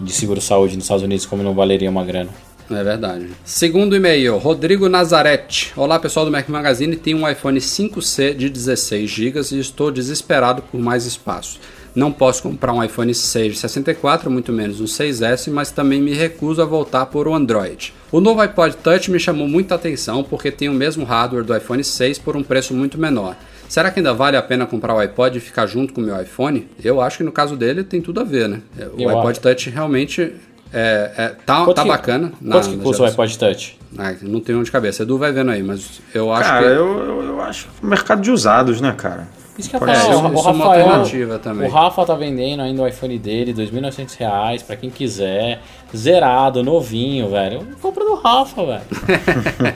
de 0.00 0.12
seguro-saúde 0.12 0.76
nos 0.76 0.84
Estados 0.84 1.04
Unidos, 1.04 1.24
como 1.24 1.42
não 1.42 1.54
valeria 1.54 1.88
uma 1.88 2.04
grana. 2.04 2.30
É 2.68 2.82
verdade. 2.82 3.28
Segundo 3.44 3.94
e-mail, 3.94 4.38
Rodrigo 4.38 4.88
Nazarete. 4.88 5.72
Olá 5.76 6.00
pessoal 6.00 6.26
do 6.26 6.32
Mac 6.32 6.48
Magazine, 6.48 6.96
tenho 6.96 7.18
um 7.18 7.28
iPhone 7.28 7.60
5C 7.60 8.34
de 8.34 8.48
16 8.48 9.08
GB 9.08 9.40
e 9.52 9.60
estou 9.60 9.92
desesperado 9.92 10.62
por 10.62 10.80
mais 10.80 11.06
espaço. 11.06 11.60
Não 11.94 12.12
posso 12.12 12.42
comprar 12.42 12.72
um 12.72 12.82
iPhone 12.82 13.14
6 13.14 13.54
de 13.54 13.58
64, 13.60 14.30
muito 14.30 14.52
menos 14.52 14.80
um 14.80 14.84
6S, 14.84 15.50
mas 15.50 15.70
também 15.70 16.02
me 16.02 16.12
recuso 16.12 16.60
a 16.60 16.64
voltar 16.64 17.06
por 17.06 17.26
um 17.26 17.34
Android. 17.34 17.94
O 18.12 18.20
novo 18.20 18.40
iPod 18.40 18.76
Touch 18.76 19.10
me 19.10 19.18
chamou 19.18 19.48
muita 19.48 19.76
atenção 19.76 20.22
porque 20.22 20.50
tem 20.50 20.68
o 20.68 20.74
mesmo 20.74 21.04
hardware 21.04 21.44
do 21.44 21.56
iPhone 21.56 21.82
6 21.82 22.18
por 22.18 22.36
um 22.36 22.42
preço 22.42 22.74
muito 22.74 22.98
menor. 22.98 23.36
Será 23.68 23.90
que 23.90 24.00
ainda 24.00 24.12
vale 24.12 24.36
a 24.36 24.42
pena 24.42 24.66
comprar 24.66 24.94
o 24.94 24.98
iPod 24.98 25.38
e 25.38 25.40
ficar 25.40 25.66
junto 25.66 25.94
com 25.94 26.00
o 26.00 26.04
meu 26.04 26.20
iPhone? 26.20 26.68
Eu 26.84 27.00
acho 27.00 27.18
que 27.18 27.24
no 27.24 27.32
caso 27.32 27.56
dele 27.56 27.82
tem 27.82 28.02
tudo 28.02 28.20
a 28.20 28.24
ver, 28.24 28.48
né? 28.48 28.60
O 28.96 29.00
Eu 29.00 29.08
iPod 29.08 29.30
acho. 29.30 29.40
Touch 29.40 29.70
realmente 29.70 30.32
é, 30.72 31.10
é- 31.16 31.28
tá, 31.44 31.64
Quanto 31.64 31.76
tá 31.76 31.82
que- 31.82 31.88
bacana. 31.88 32.32
na- 32.40 32.56
Quanto 32.56 32.70
que 32.70 32.76
custa 32.78 33.02
o 33.02 33.06
iPod 33.06 33.38
Touch? 33.38 33.78
Ah, 33.98 34.14
não 34.22 34.40
tenho 34.40 34.62
de 34.62 34.70
cabeça. 34.70 35.02
Edu 35.04 35.16
vai 35.18 35.32
vendo 35.32 35.50
aí, 35.50 35.62
mas 35.62 36.00
eu 36.14 36.32
acho 36.32 36.48
Cara, 36.48 36.62
que. 36.64 36.68
eu, 36.70 36.98
eu, 36.98 37.22
eu 37.24 37.40
acho 37.40 37.68
mercado 37.82 38.20
de 38.20 38.30
usados, 38.30 38.80
né, 38.80 38.92
cara? 38.96 39.28
Isso 39.58 39.70
que 39.70 39.78
falo, 39.78 39.94
ser 39.94 40.10
o, 40.14 40.18
uma- 40.18 40.28
o 40.28 40.32
é 40.38 40.42
Rafael, 40.42 40.84
alternativa 40.86 41.38
também. 41.38 41.66
o 41.66 41.72
Rafa 41.72 42.04
tá 42.04 42.14
vendendo 42.14 42.60
ainda 42.60 42.82
o 42.82 42.86
iPhone 42.86 43.18
dele, 43.18 43.54
2.900 43.54 44.14
reais, 44.16 44.62
pra 44.62 44.76
quem 44.76 44.90
quiser, 44.90 45.62
zerado, 45.96 46.62
novinho, 46.62 47.30
velho. 47.30 47.66
Compra 47.80 48.04
do 48.04 48.16
Rafa, 48.16 48.66
velho. 48.66 48.82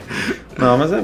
Não, 0.57 0.77
mas 0.77 0.91
é, 0.93 0.99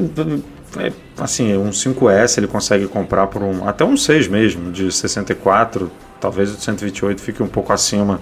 é, 0.80 0.92
assim, 1.20 1.58
um 1.58 1.72
5S 1.72 2.38
ele 2.38 2.46
consegue 2.48 2.88
comprar 2.88 3.26
por 3.28 3.42
um. 3.42 3.68
Até 3.68 3.84
um 3.84 3.98
6 3.98 4.28
mesmo, 4.28 4.72
de 4.72 4.92
64, 4.92 5.90
talvez 6.22 6.52
o 6.54 6.58
de 6.58 6.62
128 6.64 7.20
fique 7.22 7.42
um 7.42 7.48
pouco 7.48 7.74
acima 7.74 8.22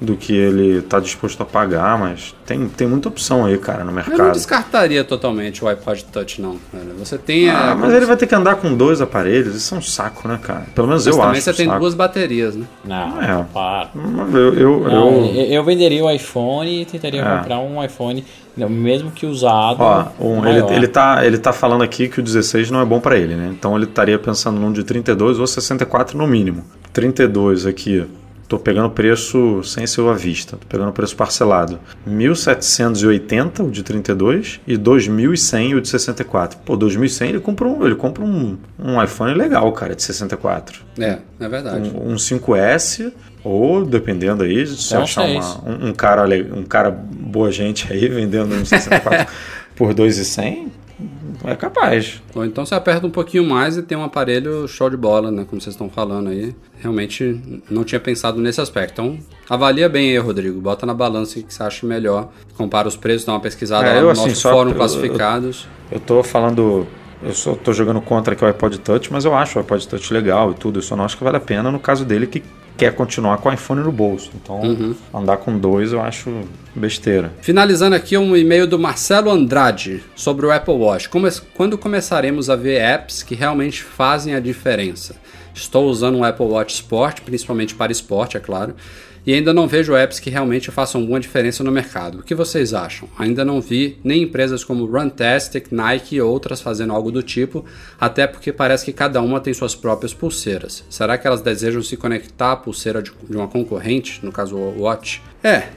do 0.00 0.16
que 0.16 0.32
ele 0.34 0.78
está 0.78 0.98
disposto 0.98 1.42
a 1.42 1.44
pagar, 1.44 1.98
mas 1.98 2.34
tem, 2.46 2.66
tem 2.68 2.88
muita 2.88 3.08
opção 3.10 3.44
aí, 3.44 3.58
cara, 3.58 3.84
no 3.84 3.90
Eu 3.90 3.94
não 3.94 3.94
mercado. 3.94 4.32
descartaria 4.32 5.04
totalmente 5.04 5.62
o 5.62 5.68
iPod 5.68 6.04
Touch, 6.06 6.40
não. 6.40 6.56
velho. 6.72 6.94
Você 6.98 7.18
tem. 7.18 7.50
Ah, 7.50 7.72
é, 7.72 7.74
mas 7.74 7.92
ele 7.92 8.06
vai 8.06 8.16
ter 8.16 8.26
que 8.26 8.34
andar 8.34 8.54
com 8.54 8.74
dois 8.74 9.02
aparelhos, 9.02 9.54
isso 9.54 9.74
é 9.74 9.78
um 9.78 9.82
saco, 9.82 10.26
né, 10.26 10.38
cara? 10.42 10.64
Pelo 10.74 10.88
menos 10.88 11.04
mas 11.04 11.14
eu 11.14 11.20
também 11.20 11.36
acho. 11.36 11.42
você 11.42 11.50
um 11.50 11.54
tem 11.54 11.66
saco. 11.66 11.80
duas 11.80 11.94
baterias, 11.94 12.56
né? 12.56 12.64
Não, 12.82 13.20
É. 13.22 13.44
para. 13.52 13.90
Eu, 14.32 14.54
eu, 14.54 14.80
Não, 14.84 15.10
eu- 15.26 15.44
eu, 15.52 15.64
venderia 15.64 16.02
o 16.02 16.10
iPhone 16.10 16.80
e 16.80 16.84
tentaria 16.86 17.20
É. 17.20 17.36
comprar 17.38 17.58
um 17.58 17.84
iPhone, 17.84 18.24
mesmo 18.56 19.10
que 19.10 19.26
usado. 19.26 19.80
Ó, 19.82 20.06
um, 20.18 20.46
ele, 20.46 20.74
ele, 20.76 20.88
tá, 20.88 21.26
ele 21.26 21.36
tá 21.36 21.52
falando 21.52 21.82
aqui 21.84 22.08
que 22.08 22.20
o 22.20 22.22
16 22.22 22.70
não 22.70 22.80
é 22.80 22.86
bom 22.86 23.00
pra 23.00 23.18
ele, 23.18 23.34
né? 23.34 23.50
Então 23.52 23.76
ele 23.76 23.84
estaria 23.84 24.18
pensando 24.18 24.58
num 24.58 24.72
de 24.72 24.82
32 24.82 25.38
ou 25.38 25.46
64 25.46 26.16
no 26.16 26.26
mínimo. 26.26 26.64
32 26.90 27.66
aqui, 27.66 28.06
tô 28.50 28.58
pegando 28.58 28.90
preço 28.90 29.62
sem 29.62 29.86
ser 29.86 30.00
à 30.08 30.12
vista, 30.12 30.56
tô 30.56 30.66
pegando 30.66 30.90
preço 30.92 31.14
parcelado. 31.14 31.78
1.780 32.06 33.60
o 33.66 33.70
de 33.70 33.82
32 33.84 34.60
e 34.66 34.76
2.100 34.76 35.76
o 35.76 35.80
de 35.80 35.88
64. 35.88 36.58
Pô, 36.64 36.76
2.100 36.76 37.28
ele 37.28 37.40
compra 37.40 37.68
um, 37.68 37.86
ele 37.86 37.94
compra 37.94 38.24
um, 38.24 38.58
um 38.76 39.02
iPhone 39.02 39.34
legal, 39.34 39.70
cara, 39.72 39.94
de 39.94 40.02
64. 40.02 40.80
É, 40.98 41.18
é 41.38 41.48
verdade. 41.48 41.90
Um, 41.94 42.12
um 42.12 42.14
5S 42.16 43.12
ou 43.44 43.84
dependendo 43.86 44.42
aí, 44.42 44.66
se 44.66 44.88
Então, 44.88 45.02
achar 45.04 45.24
uma- 45.26 45.64
um, 45.70 45.88
um 45.88 45.92
cara 45.94 46.24
um 46.54 46.64
cara 46.64 46.90
boa 46.90 47.50
gente 47.52 47.90
aí 47.90 48.08
vendendo 48.08 48.52
um 48.54 48.64
64 48.64 49.32
por 49.76 49.94
2,100, 49.94 50.72
é 51.44 51.54
capaz. 51.56 52.22
Ou 52.34 52.44
então 52.44 52.64
você 52.66 52.74
aperta 52.74 53.06
um 53.06 53.10
pouquinho 53.10 53.44
mais 53.44 53.76
e 53.76 53.82
tem 53.82 53.96
um 53.96 54.04
aparelho 54.04 54.66
show 54.68 54.88
de 54.90 54.96
bola, 54.96 55.30
né? 55.30 55.46
Como 55.48 55.60
vocês 55.60 55.74
estão 55.74 55.88
falando 55.88 56.28
aí. 56.30 56.54
Realmente 56.78 57.40
não 57.70 57.84
tinha 57.84 58.00
pensado 58.00 58.40
nesse 58.40 58.60
aspecto. 58.60 58.92
Então, 58.92 59.18
avalia 59.48 59.88
bem 59.88 60.10
aí, 60.10 60.18
Rodrigo. 60.18 60.60
Bota 60.60 60.84
na 60.86 60.94
balança 60.94 61.38
o 61.38 61.42
que 61.42 61.52
você 61.52 61.62
acha 61.62 61.86
melhor. 61.86 62.28
Compara 62.56 62.88
os 62.88 62.96
preços, 62.96 63.24
dá 63.26 63.32
uma 63.32 63.40
pesquisada 63.40 63.86
É, 63.86 63.92
lá 63.94 63.98
eu, 63.98 64.04
no 64.04 64.10
assim, 64.10 64.28
nosso 64.28 64.36
só- 64.36 64.50
fórum 64.52 64.70
eu- 64.70 64.76
classificados. 64.76 65.66
Eu 65.90 66.00
tô 66.00 66.22
falando, 66.22 66.86
eu 67.22 67.32
só 67.34 67.54
tô 67.54 67.72
jogando 67.72 68.00
contra 68.00 68.34
aqui 68.34 68.44
o 68.44 68.46
iPod 68.48 68.78
Touch, 68.78 69.12
mas 69.12 69.24
eu 69.24 69.34
acho 69.34 69.58
o 69.58 69.62
iPod 69.62 69.86
Touch 69.88 70.12
legal 70.12 70.52
e 70.52 70.54
tudo. 70.54 70.78
Eu 70.78 70.82
só 70.82 70.96
não 70.96 71.04
acho 71.04 71.16
que 71.16 71.24
vale 71.24 71.36
a 71.36 71.40
pena 71.40 71.70
no 71.70 71.78
caso 71.80 72.04
dele 72.04 72.26
que 72.26 72.42
quer 72.76 72.94
continuar 72.94 73.36
com 73.38 73.50
o 73.50 73.52
iPhone 73.52 73.82
no 73.82 73.92
bolso. 73.92 74.30
Então, 74.34 74.60
Uhum. 74.62 74.94
andar 75.12 75.36
com 75.36 75.58
dois 75.58 75.92
eu 75.92 76.00
acho 76.00 76.30
besteira. 76.74 77.30
Finalizando 77.42 77.94
aqui 77.94 78.16
um 78.16 78.34
e-mail 78.34 78.66
do 78.66 78.78
Marcelo 78.78 79.30
Andrade 79.30 80.02
sobre 80.16 80.46
o 80.46 80.50
Apple 80.50 80.74
Watch. 80.74 81.08
Come- 81.10 81.30
Quando 81.54 81.76
começaremos 81.76 82.48
a 82.48 82.56
ver 82.56 82.80
apps 82.80 83.22
que 83.22 83.34
realmente 83.34 83.82
fazem 83.82 84.34
a 84.34 84.40
diferença? 84.40 85.16
Estou 85.52 85.90
usando 85.90 86.16
um 86.16 86.24
Apple 86.24 86.46
Watch 86.46 86.74
Sport, 86.74 87.20
principalmente 87.20 87.74
para 87.74 87.92
esporte, 87.92 88.36
é 88.36 88.40
claro, 88.40 88.74
e 89.26 89.34
ainda 89.34 89.52
não 89.52 89.66
vejo 89.66 89.94
apps 89.94 90.18
que 90.18 90.30
realmente 90.30 90.70
façam 90.70 91.00
alguma 91.00 91.20
diferença 91.20 91.62
no 91.62 91.70
mercado. 91.70 92.18
O 92.18 92.22
que 92.22 92.34
vocês 92.34 92.72
acham? 92.72 93.08
Ainda 93.18 93.44
não 93.44 93.60
vi 93.60 93.98
nem 94.02 94.22
empresas 94.22 94.64
como 94.64 94.86
Runtastic, 94.86 95.70
Nike 95.70 96.16
e 96.16 96.20
outras 96.20 96.60
fazendo 96.60 96.92
algo 96.92 97.10
do 97.10 97.22
tipo, 97.22 97.64
até 98.00 98.26
porque 98.26 98.52
parece 98.52 98.84
que 98.84 98.92
cada 98.92 99.20
uma 99.20 99.40
tem 99.40 99.52
suas 99.52 99.74
próprias 99.74 100.14
pulseiras. 100.14 100.84
Será 100.88 101.18
que 101.18 101.26
elas 101.26 101.40
desejam 101.40 101.82
se 101.82 101.96
conectar 101.96 102.52
à 102.52 102.56
pulseira 102.56 103.02
de, 103.02 103.12
uma 103.28 103.48
concorrente, 103.48 104.20
no 104.24 104.32
caso 104.32 104.56
o 104.56 104.82
Watch? 104.82 105.22
É, 105.42 105.68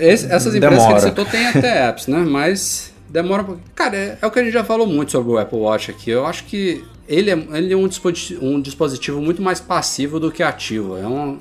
essas 0.00 0.54
empresas 0.54 0.84
que 0.86 0.92
ele 0.92 1.00
Demora. 1.00 1.00
citou 1.00 1.24
têm 1.24 1.46
até 1.46 1.88
apps, 1.88 2.06
né? 2.06 2.18
Mas 2.18 2.92
demora 3.08 3.42
um 3.42 3.44
pouquinho. 3.44 3.66
Cara, 3.74 3.96
é, 3.96 4.18
é 4.20 4.26
o 4.26 4.30
que 4.30 4.38
a 4.38 4.44
gente 4.44 4.52
já 4.52 4.64
falou 4.64 4.86
muito 4.86 5.12
sobre 5.12 5.32
o 5.32 5.38
Apple 5.38 5.58
Watch 5.58 5.90
aqui. 5.90 6.10
Eu 6.10 6.26
acho 6.26 6.44
que 6.44 6.82
ele 7.06 7.30
é, 7.30 7.38
ele 7.52 7.72
é 7.72 7.76
um, 7.76 7.86
dispositivo, 7.86 8.44
um 8.44 8.60
dispositivo 8.60 9.20
muito 9.20 9.42
mais 9.42 9.60
passivo 9.60 10.18
do 10.18 10.32
que 10.32 10.42
ativo. 10.42 10.96
É, 10.96 11.06
um, 11.06 11.38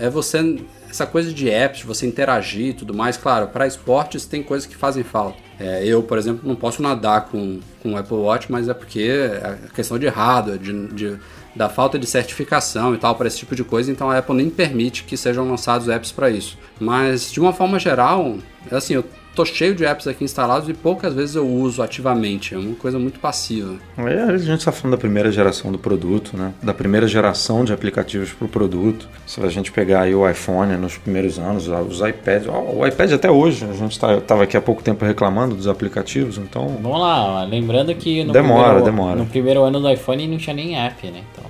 é 0.00 0.10
você. 0.10 0.58
Essa 0.94 1.06
coisa 1.06 1.32
de 1.34 1.50
apps, 1.50 1.82
você 1.82 2.06
interagir 2.06 2.66
e 2.68 2.72
tudo 2.72 2.94
mais, 2.94 3.16
claro, 3.16 3.48
para 3.48 3.66
esportes 3.66 4.26
tem 4.26 4.44
coisas 4.44 4.64
que 4.64 4.76
fazem 4.76 5.02
falta. 5.02 5.36
É, 5.58 5.84
eu, 5.84 6.04
por 6.04 6.16
exemplo, 6.16 6.42
não 6.48 6.54
posso 6.54 6.80
nadar 6.80 7.22
com, 7.26 7.58
com 7.82 7.94
o 7.94 7.96
Apple 7.96 8.16
Watch, 8.16 8.46
mas 8.50 8.68
é 8.68 8.74
porque 8.74 9.00
é 9.00 9.56
questão 9.74 9.98
de 9.98 10.06
hardware, 10.06 10.56
de, 10.56 10.86
de- 10.88 11.18
da 11.56 11.68
falta 11.68 11.98
de 11.98 12.06
certificação 12.06 12.94
e 12.94 12.98
tal 12.98 13.16
para 13.16 13.26
esse 13.26 13.38
tipo 13.38 13.56
de 13.56 13.64
coisa, 13.64 13.90
então 13.90 14.08
a 14.08 14.18
Apple 14.18 14.36
nem 14.36 14.48
permite 14.48 15.02
que 15.02 15.16
sejam 15.16 15.48
lançados 15.50 15.88
apps 15.88 16.12
para 16.12 16.30
isso. 16.30 16.56
Mas 16.80 17.32
de 17.32 17.40
uma 17.40 17.52
forma 17.52 17.76
geral, 17.80 18.36
assim, 18.70 18.94
eu 18.94 19.04
tô 19.34 19.44
cheio 19.44 19.74
de 19.74 19.84
apps 19.84 20.06
aqui 20.06 20.22
instalados 20.24 20.68
e 20.68 20.74
poucas 20.74 21.12
vezes 21.14 21.34
eu 21.34 21.46
uso 21.46 21.82
ativamente, 21.82 22.54
é 22.54 22.58
uma 22.58 22.74
coisa 22.76 22.98
muito 22.98 23.18
passiva. 23.20 23.74
É, 23.98 24.22
a 24.22 24.36
gente 24.36 24.58
está 24.60 24.72
falando 24.72 24.92
da 24.92 24.98
primeira 24.98 25.30
geração 25.32 25.72
do 25.72 25.78
produto, 25.78 26.36
né? 26.36 26.52
Da 26.62 26.72
primeira 26.72 27.06
geração 27.08 27.64
de 27.64 27.72
aplicativos 27.72 28.32
para 28.32 28.44
o 28.46 28.48
produto. 28.48 29.08
Se 29.26 29.40
a 29.40 29.48
gente 29.48 29.72
pegar 29.72 30.02
aí 30.02 30.14
o 30.14 30.28
iPhone 30.28 30.76
nos 30.76 30.96
primeiros 30.96 31.38
anos, 31.38 31.68
os 31.68 32.00
iPads, 32.00 32.48
o 32.48 32.86
iPad 32.86 33.12
até 33.12 33.30
hoje, 33.30 33.64
a 33.64 33.72
gente 33.72 33.92
estava 33.92 34.42
aqui 34.44 34.56
há 34.56 34.60
pouco 34.62 34.82
tempo 34.82 35.04
reclamando 35.04 35.54
dos 35.54 35.66
aplicativos, 35.66 36.38
então 36.38 36.68
Vamos 36.82 37.00
lá, 37.00 37.44
lembrando 37.44 37.94
que 37.94 38.22
no, 38.24 38.32
Demora, 38.32 38.64
primeiro, 38.74 38.84
demora. 38.84 39.16
no 39.16 39.26
primeiro 39.26 39.62
ano 39.62 39.80
do 39.80 39.90
iPhone 39.90 40.26
não 40.28 40.38
tinha 40.38 40.54
nem 40.54 40.76
app, 40.78 41.06
né? 41.10 41.22
Então, 41.32 41.44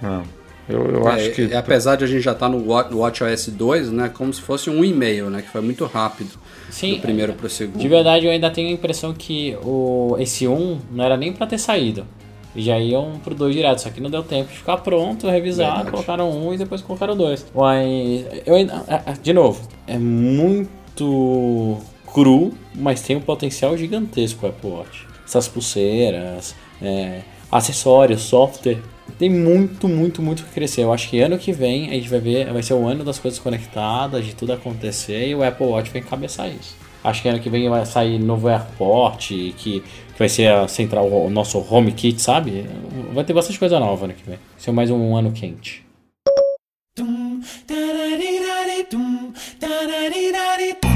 Não. 0.00 0.38
Eu, 0.68 0.84
eu 0.86 1.08
É, 1.08 1.12
acho 1.14 1.30
que. 1.30 1.54
apesar 1.54 1.96
de 1.96 2.04
a 2.04 2.06
gente 2.06 2.20
já 2.20 2.32
estar 2.32 2.46
no 2.48 2.58
Watch, 2.68 2.90
no 2.90 2.98
WatchOS 2.98 3.48
2, 3.48 3.90
né? 3.90 4.10
Como 4.12 4.30
se 4.34 4.42
fosse 4.42 4.68
um 4.68 4.84
e-mail, 4.84 5.30
né? 5.30 5.40
Que 5.40 5.48
foi 5.48 5.62
muito 5.62 5.86
rápido. 5.86 6.30
Sim, 6.70 6.94
do 6.94 7.00
primeiro 7.00 7.32
pro 7.32 7.48
segundo. 7.48 7.78
De 7.78 7.88
verdade, 7.88 8.26
eu 8.26 8.32
ainda 8.32 8.50
tenho 8.50 8.68
a 8.68 8.72
impressão 8.72 9.14
que 9.14 9.56
o, 9.62 10.16
esse 10.18 10.46
1 10.46 10.78
não 10.92 11.04
era 11.04 11.16
nem 11.16 11.32
pra 11.32 11.46
ter 11.46 11.58
saído. 11.58 12.06
Eles 12.54 12.66
já 12.66 12.78
iam 12.78 13.20
pro 13.22 13.34
2 13.34 13.54
direto, 13.54 13.80
só 13.80 13.90
que 13.90 14.00
não 14.00 14.10
deu 14.10 14.22
tempo 14.22 14.50
de 14.50 14.58
ficar 14.58 14.78
pronto, 14.78 15.28
revisar, 15.28 15.74
Verdade. 15.74 15.90
colocaram 15.90 16.30
um 16.30 16.52
e 16.52 16.58
depois 16.58 16.80
colocaram 16.80 17.16
dois. 17.16 17.46
Mas, 17.54 18.24
eu 18.46 18.54
ainda, 18.54 18.84
de 19.22 19.32
novo, 19.32 19.60
é 19.86 19.98
muito 19.98 21.78
cru, 22.12 22.52
mas 22.74 23.02
tem 23.02 23.16
um 23.16 23.20
potencial 23.20 23.76
gigantesco 23.76 24.46
o 24.46 24.48
Apple 24.48 24.70
Watch. 24.70 25.06
Essas 25.26 25.46
pulseiras, 25.46 26.54
é, 26.80 27.20
acessórios, 27.52 28.22
software, 28.22 28.78
tem 29.18 29.30
muito, 29.30 29.88
muito, 29.88 30.22
muito 30.22 30.44
que 30.44 30.50
crescer. 30.50 30.82
Eu 30.82 30.92
acho 30.92 31.08
que 31.08 31.20
ano 31.20 31.38
que 31.38 31.52
vem 31.52 31.90
a 31.90 31.94
gente 31.94 32.08
vai 32.08 32.20
ver, 32.20 32.52
vai 32.52 32.62
ser 32.62 32.74
o 32.74 32.86
ano 32.86 33.04
das 33.04 33.18
coisas 33.18 33.38
conectadas, 33.38 34.24
de 34.24 34.34
tudo 34.34 34.52
acontecer 34.52 35.28
e 35.28 35.34
o 35.34 35.42
Apple 35.42 35.66
Watch 35.66 35.90
vai 35.90 36.00
encabeçar 36.00 36.48
isso. 36.48 36.76
Acho 37.02 37.22
que 37.22 37.28
ano 37.28 37.38
que 37.38 37.48
vem 37.48 37.68
vai 37.68 37.86
sair 37.86 38.18
novo 38.18 38.48
AirPort, 38.48 39.28
que, 39.28 39.52
que 39.52 39.82
vai 40.18 40.28
ser 40.28 40.52
a 40.52 40.66
central, 40.66 41.08
o 41.08 41.30
nosso 41.30 41.58
HomeKit, 41.58 42.20
sabe? 42.20 42.66
Vai 43.12 43.24
ter 43.24 43.32
bastante 43.32 43.58
coisa 43.58 43.78
nova 43.78 44.04
ano 44.04 44.14
que 44.14 44.24
vem. 44.24 44.36
Vai 44.36 44.58
ser 44.58 44.72
mais 44.72 44.90
um 44.90 45.16
ano 45.16 45.30
quente. 45.32 45.86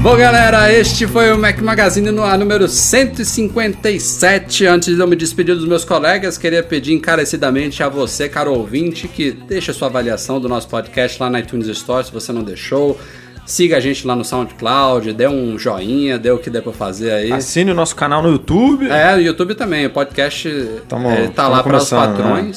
Bom, 0.01 0.17
galera, 0.17 0.71
este 0.71 1.07
foi 1.07 1.31
o 1.31 1.37
Mac 1.37 1.59
Magazine 1.59 2.11
no 2.11 2.23
ar 2.23 2.37
número 2.37 2.67
157. 2.67 4.65
Antes 4.65 4.95
de 4.95 5.01
eu 5.01 5.07
me 5.07 5.15
despedir 5.15 5.55
dos 5.55 5.65
meus 5.67 5.85
colegas, 5.85 6.37
queria 6.37 6.61
pedir 6.61 6.93
encarecidamente 6.93 7.81
a 7.81 7.89
você, 7.89 8.27
caro 8.27 8.53
ouvinte, 8.53 9.07
que 9.07 9.31
deixe 9.31 9.71
a 9.71 9.73
sua 9.73 9.87
avaliação 9.87 10.39
do 10.39 10.49
nosso 10.49 10.67
podcast 10.67 11.21
lá 11.21 11.29
na 11.29 11.39
iTunes 11.39 11.67
Store, 11.67 12.05
se 12.05 12.11
você 12.11 12.31
não 12.33 12.43
deixou. 12.43 12.99
Siga 13.45 13.75
a 13.75 13.79
gente 13.81 14.07
lá 14.07 14.15
no 14.15 14.23
SoundCloud, 14.23 15.11
dê 15.13 15.27
um 15.27 15.59
joinha, 15.59 16.17
dê 16.17 16.31
o 16.31 16.37
que 16.37 16.49
der 16.49 16.61
pra 16.61 16.71
fazer 16.71 17.11
aí. 17.11 17.31
Assine 17.33 17.71
o 17.71 17.75
nosso 17.75 17.93
canal 17.93 18.23
no 18.23 18.29
YouTube. 18.31 18.87
É, 18.89 19.15
o 19.15 19.19
YouTube 19.19 19.53
também. 19.55 19.85
O 19.85 19.89
podcast 19.89 20.49
Tamo- 20.87 21.09
é, 21.09 21.27
tá 21.27 21.49
lá 21.49 21.61
para 21.61 21.75
os 21.77 21.89
começando, 21.89 22.17
né? 22.19 22.51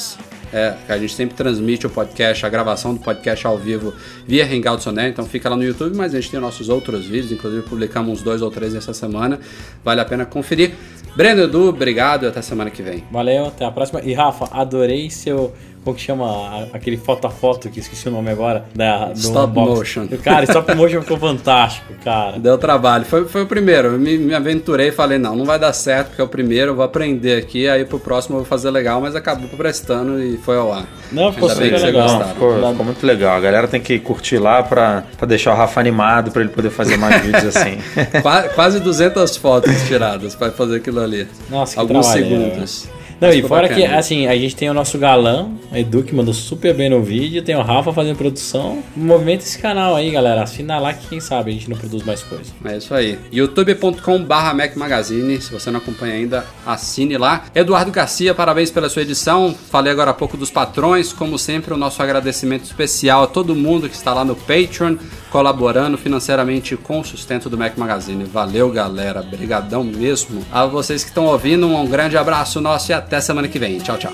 É, 0.53 0.75
a 0.89 0.99
gente 0.99 1.15
sempre 1.15 1.37
transmite 1.37 1.87
o 1.87 1.91
podcast, 1.91 2.47
a 2.47 2.49
gravação 2.49 2.95
do 2.95 3.01
podcast 3.01 3.47
ao 3.47 3.59
vivo 3.59 3.93
via 4.27 4.45
Hangouts 4.45 4.87
On 4.87 4.99
Air, 4.99 5.11
então 5.11 5.27
fica 5.27 5.49
lá 5.49 5.57
no 5.57 5.65
YouTube, 5.65 5.97
mas 5.97 6.15
a 6.15 6.21
gente 6.21 6.31
tem 6.31 6.41
nossos 6.41 6.69
outros 6.69 7.05
vídeos, 7.07 7.33
inclusive 7.33 7.63
publicamos 7.63 8.13
uns 8.13 8.23
dois 8.23 8.43
ou 8.43 8.51
três 8.51 8.75
essa 8.75 8.95
semana, 8.95 9.41
vale 9.85 10.01
a 10.01 10.05
pena 10.05 10.25
conferir. 10.25 10.73
Breno 11.17 11.45
Edu, 11.45 11.71
obrigado 11.71 12.25
e 12.25 12.29
até 12.29 12.43
semana 12.43 12.71
que 12.71 12.83
vem. 12.83 13.03
Valeu, 13.11 13.47
até 13.47 13.65
a 13.65 13.71
próxima. 13.71 14.03
E 14.03 14.13
Rafa, 14.13 14.49
adorei 14.53 15.09
seu. 15.09 15.53
Como 15.87 15.97
que 15.97 16.03
chama 16.03 16.67
aquele 16.73 16.97
foto 16.97 17.29
a 17.29 17.31
foto 17.31 17.71
que 17.71 17.79
esqueci 17.79 18.09
o 18.09 18.11
nome 18.11 18.29
agora? 18.29 18.65
Da, 18.75 19.05
do 19.07 19.19
Stop 19.21 19.55
motion. 19.55 20.09
Cara, 20.21 20.43
stop 20.43 20.75
motion 20.75 21.01
ficou 21.01 21.17
fantástico, 21.17 21.95
cara. 22.03 22.41
Deu 22.41 22.59
trabalho, 22.59 23.05
foi, 23.05 23.25
foi 23.29 23.43
o 23.43 23.47
primeiro, 23.47 23.91
eu 23.93 23.99
me, 23.99 24.19
me 24.19 24.35
aventurei 24.35 24.89
e 24.89 24.91
falei, 24.91 25.17
não, 25.17 25.37
não 25.37 25.45
vai 25.45 25.61
dar 25.61 25.73
certo, 25.73 26.09
porque 26.09 26.21
é 26.21 26.25
o 26.25 26.29
primeiro, 26.29 26.73
eu 26.73 26.75
vou 26.75 26.85
aprender 26.85 27.39
aqui, 27.39 27.69
aí 27.69 27.85
pro 27.85 28.01
próximo 28.01 28.35
eu 28.35 28.41
vou 28.41 28.45
fazer 28.49 28.69
legal, 28.73 29.01
mas 29.01 29.15
acabou 29.15 29.49
prestando 29.51 30.21
e 30.21 30.37
foi 30.39 30.57
ao 30.57 30.73
ar. 30.73 30.87
Não, 31.13 31.33
ficou 31.33 31.49
super 31.49 31.81
legal. 31.81 32.03
gostaram. 32.03 32.33
Ficou, 32.33 32.71
ficou 32.71 32.85
muito 32.85 33.07
legal. 33.07 33.37
A 33.37 33.41
galera 33.41 33.69
tem 33.69 33.81
que 33.81 34.01
curtir 34.01 34.39
lá 34.39 34.65
pra, 34.65 35.05
pra 35.17 35.25
deixar 35.29 35.53
o 35.53 35.57
Rafa 35.57 35.79
animado, 35.79 36.33
pra 36.33 36.43
ele 36.43 36.51
poder 36.51 36.71
fazer 36.71 36.97
mais 36.97 37.23
vídeos 37.23 37.57
assim. 37.57 37.79
Qua- 38.23 38.49
Quase 38.57 38.81
200 38.81 39.37
fotos 39.37 39.73
tiradas 39.87 40.35
para 40.35 40.51
fazer 40.51 40.79
aquilo 40.79 40.99
ali. 41.01 41.29
Nossa, 41.49 41.75
que 41.75 41.79
Alguns 41.81 42.07
trabalho, 42.09 42.29
segundos. 42.29 42.89
Não, 43.21 43.31
e 43.31 43.43
fora 43.43 43.69
bacana. 43.69 43.89
que, 43.89 43.95
assim, 43.95 44.27
a 44.27 44.37
gente 44.37 44.55
tem 44.55 44.69
o 44.69 44.75
nosso 44.75 44.99
galã, 44.99 45.49
Edu, 45.73 46.03
que 46.03 46.15
mandou 46.15 46.35
super 46.35 46.75
bem 46.75 46.91
no 46.91 47.03
vídeo, 47.03 47.43
tem 47.43 47.57
o 47.57 47.63
Rafa 47.63 47.93
fazendo 47.93 48.17
produção. 48.17 48.83
Movimenta 48.95 49.43
esse 49.43 49.59
canal 49.59 49.97
aí, 49.97 50.11
galera. 50.11 50.43
Assina 50.43 50.79
lá 50.79 50.93
que 50.93 51.09
quem 51.09 51.21
sabe 51.21 51.51
a 51.51 51.55
gente 51.55 51.71
não 51.71 51.77
produz 51.77 52.05
mais 52.05 52.23
coisa. 52.23 52.53
É 52.65 52.77
isso 52.77 52.95
aí. 52.95 53.19
youtube.com 53.33 54.23
barra 54.23 54.53
Mac 54.53 54.77
Magazine. 54.77 55.41
Se 55.41 55.51
você 55.51 55.71
não 55.71 55.79
acompanha 55.79 56.15
ainda, 56.15 56.45
assine 56.67 57.17
lá. 57.17 57.45
Eduardo 57.55 57.91
Garcia, 57.91 58.35
parabéns 58.35 58.71
pela 58.71 58.89
sua 58.89 59.03
edição. 59.03 59.55
Falei 59.71 59.93
agora 59.93 60.11
há 60.11 60.15
pouco 60.15 60.37
dos 60.37 60.51
patrões. 60.51 61.13
Como 61.13 61.39
sempre, 61.39 61.73
o 61.73 61.77
nosso 61.77 62.03
agradecimento 62.03 62.65
especial 62.65 63.23
a 63.23 63.27
todo 63.27 63.55
mundo 63.55 63.89
que 63.89 63.97
está 63.97 64.13
lá 64.13 64.25
no 64.25 64.37
Patreon, 64.37 64.97
colaborando 65.31 65.97
financeiramente 65.97 66.77
com 66.77 67.01
o 67.01 67.05
sustento 67.05 67.49
do 67.49 67.57
Mac 67.57 67.77
Magazine. 67.79 68.25
Valeu, 68.25 68.71
galera. 68.71 69.23
Brigadão 69.23 69.83
mesmo. 69.83 70.45
A 70.53 70.67
vocês 70.67 71.03
que 71.03 71.11
estão 71.11 71.27
ouvindo, 71.27 71.67
um 71.67 71.87
grande 71.87 72.17
abraço 72.17 72.61
nosso 72.61 72.91
e 72.91 72.95
até 72.95 73.06
semana 73.21 73.49
que 73.49 73.59
vem. 73.59 73.79
Tchau, 73.79 73.99
tchau. 73.99 74.13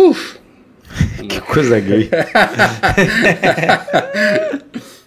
que 1.28 1.40
coisa 1.40 1.80
gay. 1.80 2.10